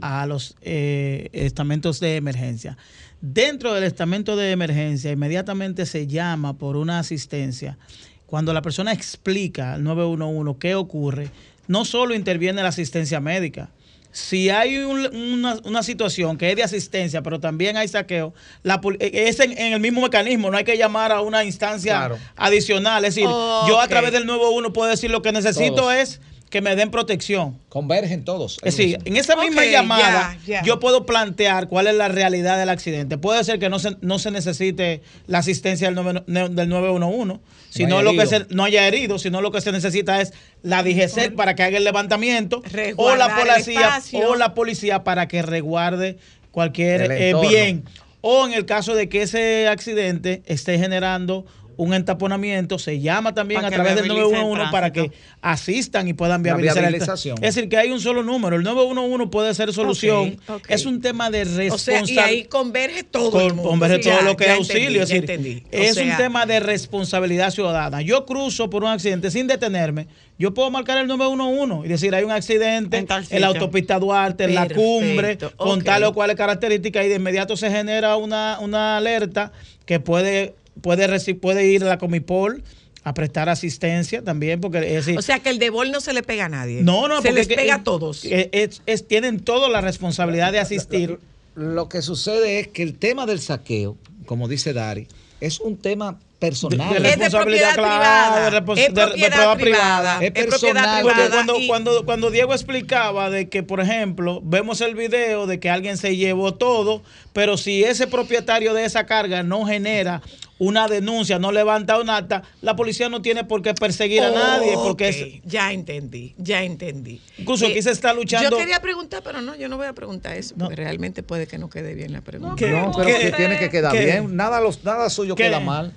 a 0.00 0.26
los 0.26 0.56
eh, 0.62 1.28
estamentos 1.32 2.00
de 2.00 2.16
emergencia. 2.16 2.76
Dentro 3.20 3.74
del 3.74 3.84
estamento 3.84 4.36
de 4.36 4.50
emergencia, 4.50 5.12
inmediatamente 5.12 5.86
se 5.86 6.06
llama 6.06 6.54
por 6.54 6.76
una 6.76 6.98
asistencia. 6.98 7.78
Cuando 8.26 8.52
la 8.52 8.62
persona 8.62 8.92
explica 8.92 9.74
al 9.74 9.84
911 9.84 10.58
qué 10.58 10.74
ocurre, 10.74 11.30
no 11.68 11.84
solo 11.84 12.14
interviene 12.14 12.62
la 12.62 12.68
asistencia 12.68 13.20
médica. 13.20 13.70
Si 14.14 14.50
hay 14.50 14.76
un- 14.76 15.14
una, 15.16 15.56
una 15.64 15.82
situación 15.82 16.36
que 16.36 16.50
es 16.50 16.56
de 16.56 16.62
asistencia, 16.62 17.22
pero 17.22 17.40
también 17.40 17.76
hay 17.78 17.88
saqueo, 17.88 18.34
la, 18.62 18.80
pol- 18.82 18.98
eh, 19.00 19.10
es 19.28 19.40
en, 19.40 19.52
en 19.56 19.72
el 19.72 19.80
mismo 19.80 20.02
mecanismo, 20.02 20.50
no 20.50 20.58
hay 20.58 20.64
que 20.64 20.76
llamar 20.76 21.12
a 21.12 21.22
una 21.22 21.44
instancia 21.44 21.94
Claro. 21.96 22.18
adicional. 22.36 23.04
Es 23.06 23.14
decir, 23.14 23.28
yo 23.30 23.80
a 23.80 23.88
través 23.88 24.12
del 24.12 24.26
911 24.26 24.70
puedo 24.72 24.90
decir 24.90 25.10
lo 25.10 25.22
que 25.22 25.32
necesito 25.32 25.76
Todos. 25.76 25.94
es 25.94 26.20
que 26.52 26.60
me 26.60 26.76
den 26.76 26.90
protección. 26.90 27.58
Convergen 27.70 28.24
todos. 28.26 28.58
Es 28.62 28.76
decir, 28.76 28.98
en 29.06 29.16
esa 29.16 29.36
misma 29.36 29.62
llamada 29.72 30.36
yo 30.64 30.78
puedo 30.78 31.06
plantear 31.06 31.66
cuál 31.66 31.86
es 31.86 31.94
la 31.94 32.08
realidad 32.08 32.58
del 32.58 32.68
accidente. 32.68 33.16
Puede 33.16 33.42
ser 33.42 33.58
que 33.58 33.70
no 33.70 33.78
se, 33.78 33.96
no 34.02 34.18
se 34.18 34.30
necesite 34.30 35.00
la 35.26 35.38
asistencia 35.38 35.90
del, 35.90 35.94
nueve- 36.26 36.50
del 36.54 36.68
911, 36.68 37.40
sino 37.70 37.96
haya 37.96 38.02
lo 38.04 38.10
que 38.12 38.26
se, 38.26 38.46
no 38.54 38.64
haya 38.64 38.86
herido, 38.86 39.18
sino 39.18 39.40
lo 39.40 39.50
que 39.50 39.62
se 39.62 39.72
necesita 39.72 40.20
es 40.20 40.34
la 40.62 40.82
DGC 40.82 41.34
para 41.34 41.54
que 41.54 41.62
haga 41.62 41.78
el 41.78 41.84
levantamiento 41.84 42.62
o 42.98 43.16
la 43.16 43.28
policía 43.34 43.80
o 44.26 44.34
la 44.36 44.52
policía 44.54 45.04
para 45.04 45.28
que 45.28 45.40
resguarde 45.40 46.18
cualquier 46.50 47.10
eh, 47.12 47.32
bien. 47.48 47.84
O 48.20 48.46
en 48.46 48.52
el 48.52 48.66
caso 48.66 48.94
de 48.94 49.08
que 49.08 49.22
ese 49.22 49.68
accidente 49.68 50.42
esté 50.44 50.78
generando 50.78 51.46
un 51.76 51.94
entaponamiento, 51.94 52.78
se 52.78 53.00
llama 53.00 53.34
también 53.34 53.64
a 53.64 53.70
través 53.70 53.94
del 53.94 54.04
viabilice 54.04 54.26
el 54.36 54.42
911 54.42 54.72
para 54.72 54.92
que 54.92 55.10
asistan 55.40 56.08
y 56.08 56.12
puedan 56.14 56.42
La 56.42 56.54
viabilizar 56.54 56.84
el. 56.84 56.94
Es 56.96 57.54
decir, 57.54 57.68
que 57.68 57.76
hay 57.76 57.90
un 57.90 58.00
solo 58.00 58.22
número. 58.22 58.56
El 58.56 58.62
911 58.62 59.26
puede 59.28 59.54
ser 59.54 59.72
solución. 59.72 60.36
Es 60.68 60.86
un 60.86 61.00
tema 61.00 61.30
de 61.30 61.42
O 61.42 61.44
sea, 61.44 61.56
responsabilidad. 61.56 62.26
y 62.26 62.28
ahí 62.28 62.44
converge 62.44 63.02
todo 63.04 63.40
el 63.40 63.54
mundo. 63.54 63.70
Converge 63.70 64.02
Ya, 64.02 64.18
todo 64.18 64.22
lo 64.28 64.36
que 64.36 64.44
es 64.44 64.50
auxilio. 64.50 65.02
entendí, 65.02 65.62
es 65.70 65.94
decir, 65.94 66.02
es 66.02 66.10
un 66.10 66.16
tema 66.16 66.46
de 66.46 66.60
responsabilidad 66.60 67.50
ciudadana. 67.50 68.02
Yo 68.02 68.24
cruzo 68.26 68.68
por 68.70 68.84
un 68.84 68.90
accidente 68.90 69.30
sin 69.30 69.46
detenerme. 69.46 70.06
Yo 70.38 70.54
puedo 70.54 70.70
marcar 70.70 70.98
el 70.98 71.06
911 71.06 71.86
y 71.86 71.88
decir, 71.88 72.14
hay 72.14 72.24
un 72.24 72.32
accidente 72.32 73.06
En 73.30 73.40
la 73.40 73.46
autopista 73.48 73.98
Duarte, 73.98 74.44
en 74.44 74.54
la 74.54 74.68
cumbre, 74.68 75.38
con 75.56 75.78
ok. 75.78 75.84
tal 75.84 76.04
o 76.04 76.12
cuales 76.14 76.36
características 76.36 77.04
y 77.04 77.08
de 77.08 77.16
inmediato 77.16 77.56
se 77.56 77.70
genera 77.70 78.16
una, 78.16 78.58
una 78.60 78.96
alerta 78.96 79.52
que 79.86 80.00
puede, 80.00 80.54
puede, 80.80 81.34
puede 81.34 81.66
ir 81.66 81.82
a 81.84 81.88
la 81.88 81.98
Comipol 81.98 82.62
a 83.04 83.14
prestar 83.14 83.48
asistencia 83.48 84.22
también, 84.22 84.60
porque 84.60 84.78
es 84.78 85.04
decir, 85.06 85.18
O 85.18 85.22
sea, 85.22 85.40
que 85.40 85.50
el 85.50 85.58
de 85.58 85.70
bol 85.70 85.90
no 85.90 86.00
se 86.00 86.12
le 86.12 86.22
pega 86.22 86.44
a 86.44 86.48
nadie. 86.48 86.82
no, 86.82 87.08
no, 87.08 87.16
Se 87.16 87.28
porque 87.28 87.32
les 87.32 87.48
pega 87.48 87.74
a 87.76 87.82
todos. 87.84 88.24
es- 88.24 88.80
es- 88.86 89.08
tienen 89.08 89.40
toda 89.40 89.68
la 89.68 89.80
responsabilidad 89.80 90.52
de 90.52 90.60
asistir. 90.60 91.18
Lo 91.54 91.88
que 91.88 92.00
sucede 92.00 92.60
es 92.60 92.68
que 92.68 92.82
el 92.82 92.94
tema 92.94 93.26
del 93.26 93.40
saqueo, 93.40 93.96
como 94.26 94.46
dice 94.48 94.72
Dari, 94.72 95.06
es 95.40 95.58
un 95.60 95.76
tema 95.76 96.18
personal. 96.38 96.92
De- 96.94 97.00
de 97.00 97.08
es 97.10 97.18
de 97.18 97.24
responsabilidad, 97.24 97.74
propiedad 97.74 97.74
claro, 97.74 98.34
privada. 98.34 98.50
de 98.50 98.60
respons- 98.60 98.78
es 98.78 98.94
de- 98.94 99.00
de 99.00 99.06
propiedad 99.06 99.30
prueba 99.36 99.56
privada. 99.56 100.18
privada. 100.18 100.18
Es 100.18 100.22
Es 100.22 100.30
propiedad 100.32 100.50
personal. 100.60 101.02
Porque 101.02 101.14
privada. 101.22 101.34
cuando, 101.34 101.56
y- 101.60 101.66
cuando, 101.68 102.04
cuando 102.04 102.30
Diego 102.30 102.52
explicaba 102.54 103.30
de 103.30 103.48
que, 103.48 103.62
por 103.62 103.80
ejemplo, 103.80 104.40
vemos 104.44 104.80
el 104.80 104.94
video 104.94 105.46
de 105.46 105.60
que 105.60 105.70
alguien 105.70 105.96
se 105.98 106.16
llevó 106.16 106.54
todo, 106.54 107.02
pero 107.32 107.56
si 107.56 107.84
ese 107.84 108.06
propietario 108.06 108.74
de 108.74 108.84
esa 108.84 109.06
carga 109.06 109.42
no 109.42 109.66
genera 109.66 110.22
una 110.64 110.86
denuncia, 110.86 111.40
no 111.40 111.50
levanta 111.50 111.98
un 112.00 112.08
acta, 112.08 112.42
la 112.60 112.76
policía 112.76 113.08
no 113.08 113.20
tiene 113.20 113.42
por 113.42 113.62
qué 113.62 113.74
perseguir 113.74 114.22
a 114.22 114.30
nadie, 114.30 114.74
porque 114.74 115.08
es- 115.08 115.26
ya 115.44 115.72
entendí, 115.72 116.34
ya 116.38 116.62
entendí. 116.62 117.20
Incluso 117.38 117.66
aquí 117.66 117.82
se 117.82 117.90
está 117.90 118.14
luchando- 118.14 118.50
Yo 118.50 118.56
quería 118.58 118.80
preguntar, 118.80 119.22
pero 119.24 119.40
no, 119.42 119.56
yo 119.56 119.68
no 119.68 119.76
voy 119.76 119.86
a 119.86 119.92
preguntar 119.92 120.36
eso, 120.36 120.54
porque 120.56 120.76
realmente 120.76 121.24
puede 121.24 121.48
que 121.48 121.58
no 121.58 121.68
quede 121.68 121.94
bien 121.94 122.12
la 122.12 122.20
pregunta. 122.20 122.54
¿Qué? 122.56 122.70
No, 122.70 122.92
pero 122.96 123.06
¿Qué? 123.08 123.18
que 123.18 123.32
tiene 123.32 123.58
que 123.58 123.70
quedar 123.70 123.92
¿Qué? 123.92 124.04
bien. 124.04 124.36
Nada, 124.36 124.60
los, 124.60 124.84
nada 124.84 125.10
suyo 125.10 125.34
¿Qué? 125.34 125.44
queda 125.44 125.58
mal. 125.58 125.92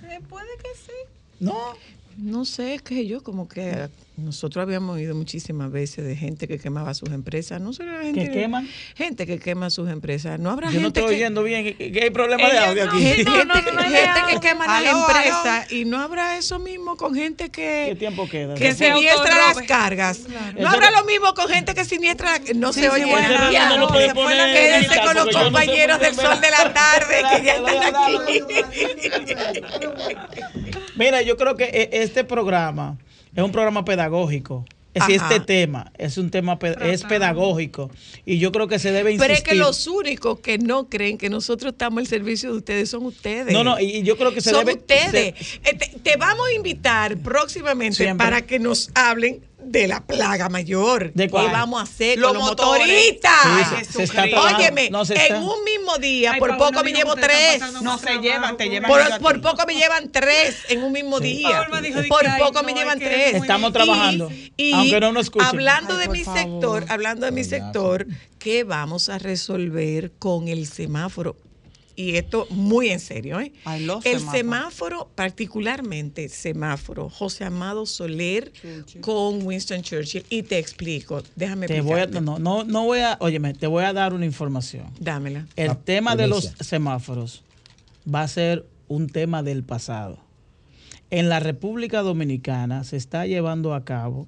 no, 1.39 1.75
No 2.17 2.45
sé, 2.45 2.79
que 2.83 3.05
yo 3.05 3.21
como 3.21 3.47
que 3.49 3.89
nosotros 4.17 4.63
habíamos 4.63 4.95
oído 4.95 5.13
muchísimas 5.13 5.71
veces 5.71 6.05
de 6.05 6.15
gente 6.15 6.47
que 6.47 6.57
quemaba 6.57 6.93
sus 6.93 7.09
empresas, 7.09 7.59
no 7.59 7.73
solo 7.73 7.91
la 7.97 8.03
gente 8.03 8.25
¿Que 8.25 8.31
queman? 8.31 8.67
gente 8.95 9.25
que 9.27 9.39
quema 9.39 9.69
sus 9.69 9.89
empresas, 9.89 10.39
no 10.39 10.49
habrá 10.51 10.67
yo 10.71 10.79
no 10.79 10.85
gente 10.87 10.99
estoy 11.01 11.15
que 11.15 11.21
oyendo 11.21 11.43
bien, 11.43 11.63
que, 11.63 11.91
que 11.91 12.03
hay 12.03 12.09
problema 12.11 12.47
de 12.49 12.57
audio 12.59 12.85
no, 12.85 12.91
aquí. 12.91 13.01
Gente, 13.01 13.23
No, 13.25 13.43
no, 13.45 13.53
gente- 13.55 13.71
no, 13.73 13.81
no, 13.81 13.89
gente 13.89 14.21
no. 14.21 14.27
que 14.27 14.39
quema 14.47 14.81
las 14.81 14.93
empresas 14.95 15.71
y 15.71 15.85
no 15.85 15.99
habrá 15.99 16.37
eso 16.37 16.59
mismo 16.59 16.95
con 16.95 17.13
gente 17.13 17.49
que, 17.49 17.87
¿Qué 17.89 17.95
tiempo 17.97 18.29
queda? 18.29 18.55
que 18.55 18.73
siniestra 18.73 19.35
las 19.53 19.61
cargas. 19.67 20.21
No 20.59 20.69
habrá 20.69 20.91
no- 20.91 21.01
lo 21.01 21.05
mismo 21.05 21.33
con 21.33 21.47
gente 21.49 21.73
que 21.75 21.83
siniestra 21.83 22.39
no 22.55 22.71
Sí, 22.71 22.81
se 22.81 22.85
sí, 22.87 22.93
oye 22.93 23.05
no, 23.05 23.77
no 23.77 23.89
fue 23.89 24.13
poner 24.13 24.37
la- 24.37 24.47
en 24.49 24.53
Quédense 24.55 24.99
con 25.05 25.15
los 25.15 25.25
no 25.25 25.43
compañeros 25.43 25.99
del 25.99 26.15
sol 26.15 26.39
de 26.39 26.51
la 26.51 26.73
tarde 26.73 27.15
que 27.35 27.43
ya 27.45 27.55
están 27.55 27.95
aquí. 27.95 28.41
Mira, 30.95 31.21
yo 31.21 31.35
creo 31.37 31.55
que 31.55 31.65
e- 31.65 31.89
este 32.03 32.23
programa 32.23 32.97
es 33.35 33.43
un 33.43 33.51
programa 33.51 33.83
pedagógico. 33.85 34.65
Es 34.93 35.05
decir, 35.07 35.21
este 35.21 35.41
tema 35.41 35.91
es 35.97 36.17
un 36.17 36.31
tema 36.31 36.57
es 36.81 37.03
pedagógico 37.03 37.91
y 38.25 38.37
yo 38.37 38.53
creo 38.53 38.69
que 38.69 38.79
se 38.79 38.93
debe 38.93 39.11
insistir. 39.11 39.27
Pero 39.27 39.33
es 39.37 39.43
que 39.43 39.55
los 39.55 39.87
únicos 39.87 40.39
que 40.39 40.57
no 40.57 40.87
creen 40.87 41.17
que 41.17 41.29
nosotros 41.29 41.73
estamos 41.73 41.99
al 41.99 42.07
servicio 42.07 42.51
de 42.53 42.59
ustedes 42.59 42.89
son 42.91 43.05
ustedes. 43.05 43.51
No, 43.51 43.65
no, 43.65 43.77
y 43.77 44.03
yo 44.03 44.15
creo 44.17 44.33
que 44.33 44.39
se 44.39 44.51
son 44.51 44.59
debe 44.65 44.79
ustedes. 44.79 45.35
se- 45.37 45.69
Eh, 45.69 45.73
te, 45.77 45.99
te 46.01 46.15
vamos 46.15 46.45
a 46.49 46.53
invitar 46.55 47.17
próximamente 47.17 47.97
Siempre. 47.97 48.25
para 48.25 48.45
que 48.45 48.57
nos 48.57 48.89
hablen 48.95 49.41
de 49.65 49.87
la 49.87 50.05
plaga 50.05 50.49
mayor. 50.49 51.11
¿De 51.13 51.29
cuál? 51.29 51.47
¿Qué 51.47 51.51
vamos 51.51 51.79
a 51.79 51.83
hacer 51.83 52.17
Los 52.19 52.29
con 52.29 52.37
los 52.37 52.47
motoristas? 52.49 53.31
Sí, 53.43 53.85
se- 53.85 53.91
se 53.93 54.03
está 54.03 54.23
trabajando. 54.29 54.57
Óyeme, 54.59 54.89
No, 54.89 55.05
se 55.05 55.13
en 55.27 55.35
un 55.37 55.63
mismo 55.63 55.97
día, 55.97 56.31
Ay, 56.33 56.39
por 56.39 56.49
Paola, 56.49 56.65
poco 56.71 56.83
me 56.83 56.91
llevo 56.93 57.15
tres. 57.15 57.61
No 57.81 57.97
se 57.97 58.17
llevan, 58.19 58.57
te 58.57 58.69
llevan. 58.69 58.89
Por, 58.89 59.19
por 59.19 59.41
poco 59.41 59.63
me 59.67 59.75
llevan 59.75 60.11
tres 60.11 60.57
en 60.69 60.83
un 60.83 60.91
mismo 60.91 61.19
día. 61.19 61.67
Dijo 61.81 61.99
Por 62.07 62.27
ay, 62.27 62.41
poco 62.41 62.53
no, 62.61 62.63
me 62.63 62.71
es 62.71 62.77
llevan 62.77 62.99
que 62.99 63.05
tres. 63.05 63.35
Estamos 63.35 63.73
trabajando, 63.73 64.31
Y, 64.57 64.73
aunque 64.73 64.99
no 64.99 65.11
nos 65.11 65.23
escuchen. 65.25 65.47
Hablando 65.47 65.93
Ay, 65.97 66.07
de 66.07 66.13
mi 66.13 66.23
favor. 66.23 66.39
sector, 66.39 66.85
hablando 66.89 67.25
de 67.25 67.31
mi 67.31 67.43
sector, 67.43 68.07
¿qué 68.39 68.63
vamos 68.63 69.09
a 69.09 69.17
resolver 69.17 70.11
con 70.19 70.47
el 70.47 70.67
semáforo? 70.67 71.35
Y 71.95 72.15
esto 72.15 72.47
muy 72.49 72.89
en 72.89 72.99
serio, 72.99 73.39
¿eh? 73.39 73.53
Ay, 73.63 73.87
el 74.03 74.19
semáforo, 74.19 75.09
particularmente 75.15 76.27
semáforo, 76.29 77.09
José 77.09 77.45
Amado 77.45 77.85
Soler 77.85 78.51
con 79.01 79.45
Winston 79.45 79.81
Churchill. 79.81 80.25
Y 80.29 80.43
te 80.43 80.57
explico, 80.57 81.23
déjame 81.35 81.67
te 81.67 81.81
voy 81.81 82.01
a, 82.01 82.07
no, 82.07 82.37
no, 82.39 82.63
no 82.63 82.83
voy 82.83 82.99
a, 82.99 83.17
óyeme, 83.21 83.53
te 83.53 83.67
voy 83.67 83.83
a 83.83 83.93
dar 83.93 84.13
una 84.13 84.25
información. 84.25 84.85
Dámela. 84.99 85.47
El 85.55 85.67
La 85.67 85.75
tema 85.75 86.15
de 86.15 86.27
los 86.27 86.53
semáforos 86.59 87.43
va 88.13 88.23
a 88.23 88.27
ser 88.27 88.65
un 88.87 89.07
tema 89.07 89.41
del 89.41 89.63
pasado. 89.63 90.19
En 91.11 91.29
la 91.29 91.39
República 91.39 92.01
Dominicana 92.01 92.83
se 92.83 92.97
está 92.97 93.25
llevando 93.25 93.73
a 93.73 93.85
cabo 93.85 94.27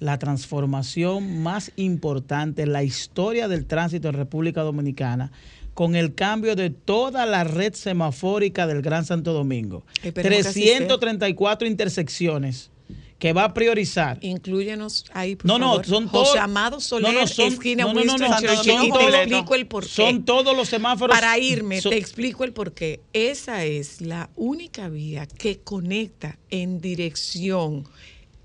la 0.00 0.18
transformación 0.18 1.42
más 1.42 1.70
importante 1.76 2.62
en 2.62 2.72
la 2.72 2.82
historia 2.82 3.46
del 3.46 3.66
tránsito 3.66 4.08
en 4.08 4.14
República 4.14 4.62
Dominicana 4.62 5.30
con 5.74 5.96
el 5.96 6.14
cambio 6.14 6.54
de 6.56 6.70
toda 6.70 7.24
la 7.26 7.44
red 7.44 7.72
semafórica 7.74 8.66
del 8.66 8.82
Gran 8.82 9.04
Santo 9.04 9.32
Domingo. 9.32 9.84
Esperemos 10.02 10.42
que 10.42 10.48
así 10.48 10.62
sea. 10.64 10.76
334 10.78 11.66
intersecciones 11.68 12.70
que 13.18 13.32
va 13.32 13.44
a 13.44 13.54
priorizar. 13.54 14.18
Incluyenos 14.20 15.04
ahí, 15.12 15.36
por 15.36 15.46
No, 15.46 15.56
no, 15.56 15.66
favor. 15.70 15.86
son 15.86 16.08
José 16.08 16.24
todos- 16.32 16.36
Amado 16.42 16.80
Soler, 16.80 17.14
no, 17.14 17.20
no, 17.20 17.26
son- 17.28 17.52
esquina 17.52 17.84
no, 17.84 17.94
no, 17.94 18.04
no, 18.04 18.18
no, 18.18 18.28
son 18.28 18.42
y 18.42 18.46
te 18.46 18.52
explico 18.54 19.54
el 19.54 19.66
porqué. 19.68 19.88
Son 19.90 20.24
todos 20.24 20.56
los 20.56 20.68
semáforos. 20.68 21.14
Para 21.16 21.38
irme, 21.38 21.80
son- 21.80 21.90
te 21.90 21.98
explico 21.98 22.42
el 22.42 22.52
porqué. 22.52 23.00
Esa 23.12 23.64
es 23.64 24.00
la 24.00 24.28
única 24.34 24.88
vía 24.88 25.26
que 25.26 25.60
conecta 25.60 26.36
en 26.50 26.80
dirección 26.80 27.84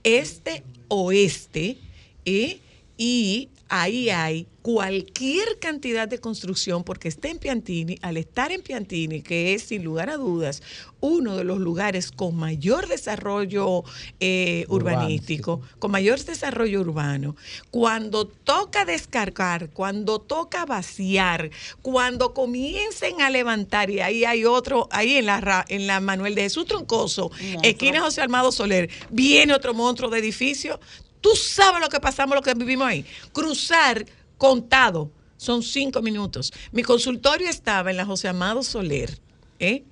este-oeste 0.04 1.78
¿eh? 2.26 2.60
y 2.98 3.50
ahí 3.70 4.10
hay 4.10 4.48
cualquier 4.62 5.60
cantidad 5.60 6.08
de 6.10 6.20
construcción 6.20 6.84
porque 6.84 7.08
está 7.08 7.30
en 7.30 7.40
Piantini, 7.40 7.98
al 8.02 8.18
estar 8.18 8.52
en 8.52 8.62
Piantini, 8.62 9.22
que 9.22 9.54
es 9.54 9.64
sin 9.64 9.84
lugar 9.84 10.10
a 10.10 10.18
dudas 10.18 10.62
uno 11.00 11.38
de 11.38 11.44
los 11.44 11.60
lugares 11.60 12.12
con 12.12 12.36
mayor 12.36 12.88
desarrollo 12.88 13.84
eh, 14.20 14.66
urbanístico, 14.68 15.62
con 15.80 15.92
mayor 15.92 16.20
desarrollo 16.24 16.82
urbano, 16.82 17.36
cuando 17.72 18.28
toca 18.28 18.84
descargar, 18.84 19.70
cuando 19.70 20.20
toca 20.20 20.66
vaciar, 20.66 21.50
cuando 21.82 22.34
comiencen 22.34 23.22
a 23.22 23.30
levantar, 23.30 23.90
y 23.90 24.00
ahí 24.02 24.26
hay 24.26 24.44
otro, 24.44 24.90
ahí 24.92 25.16
en 25.18 25.28
la, 25.28 25.40
ra- 25.40 25.66
en 25.70 25.88
la 25.88 26.00
Manuel 26.02 26.36
de 26.36 26.42
Jesús 26.44 26.66
Troncoso, 26.66 27.32
esquina 27.64 28.02
José 28.02 28.22
Armado 28.22 28.52
Soler, 28.52 28.90
viene 29.12 29.54
otro 29.54 29.74
monstruo 29.74 30.10
de 30.10 30.20
edificio. 30.20 30.80
Tú 31.22 31.30
sabes 31.36 31.82
lo 31.82 31.90
que 31.90 32.00
pasamos, 32.00 32.36
lo 32.36 32.42
que 32.42 32.54
vivimos 32.54 32.88
ahí. 32.88 33.06
Cruzar 33.34 34.06
contado 34.38 35.12
son 35.38 35.62
cinco 35.64 36.02
minutos. 36.02 36.52
Mi 36.72 36.84
consultorio 36.84 37.50
estaba 37.50 37.92
en 37.92 37.98
la 37.98 38.06
José 38.06 38.28
Amado 38.28 38.64
Soler, 38.64 39.20
¿eh? 39.60 39.84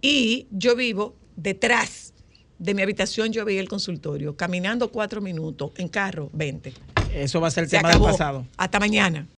y 0.00 0.46
yo 0.50 0.76
vivo 0.76 1.14
detrás 1.36 2.12
de 2.58 2.74
mi 2.74 2.82
habitación, 2.82 3.32
yo 3.32 3.44
veía 3.44 3.60
el 3.60 3.68
consultorio, 3.68 4.36
caminando 4.36 4.90
cuatro 4.92 5.20
minutos, 5.20 5.72
en 5.76 5.88
carro, 5.88 6.30
20. 6.32 6.72
Eso 7.12 7.40
va 7.40 7.48
a 7.48 7.50
ser 7.50 7.64
el 7.64 7.70
Se 7.70 7.76
tema 7.76 7.88
acabó. 7.88 8.06
del 8.06 8.12
pasado. 8.12 8.46
Hasta 8.56 8.78
mañana. 8.78 9.26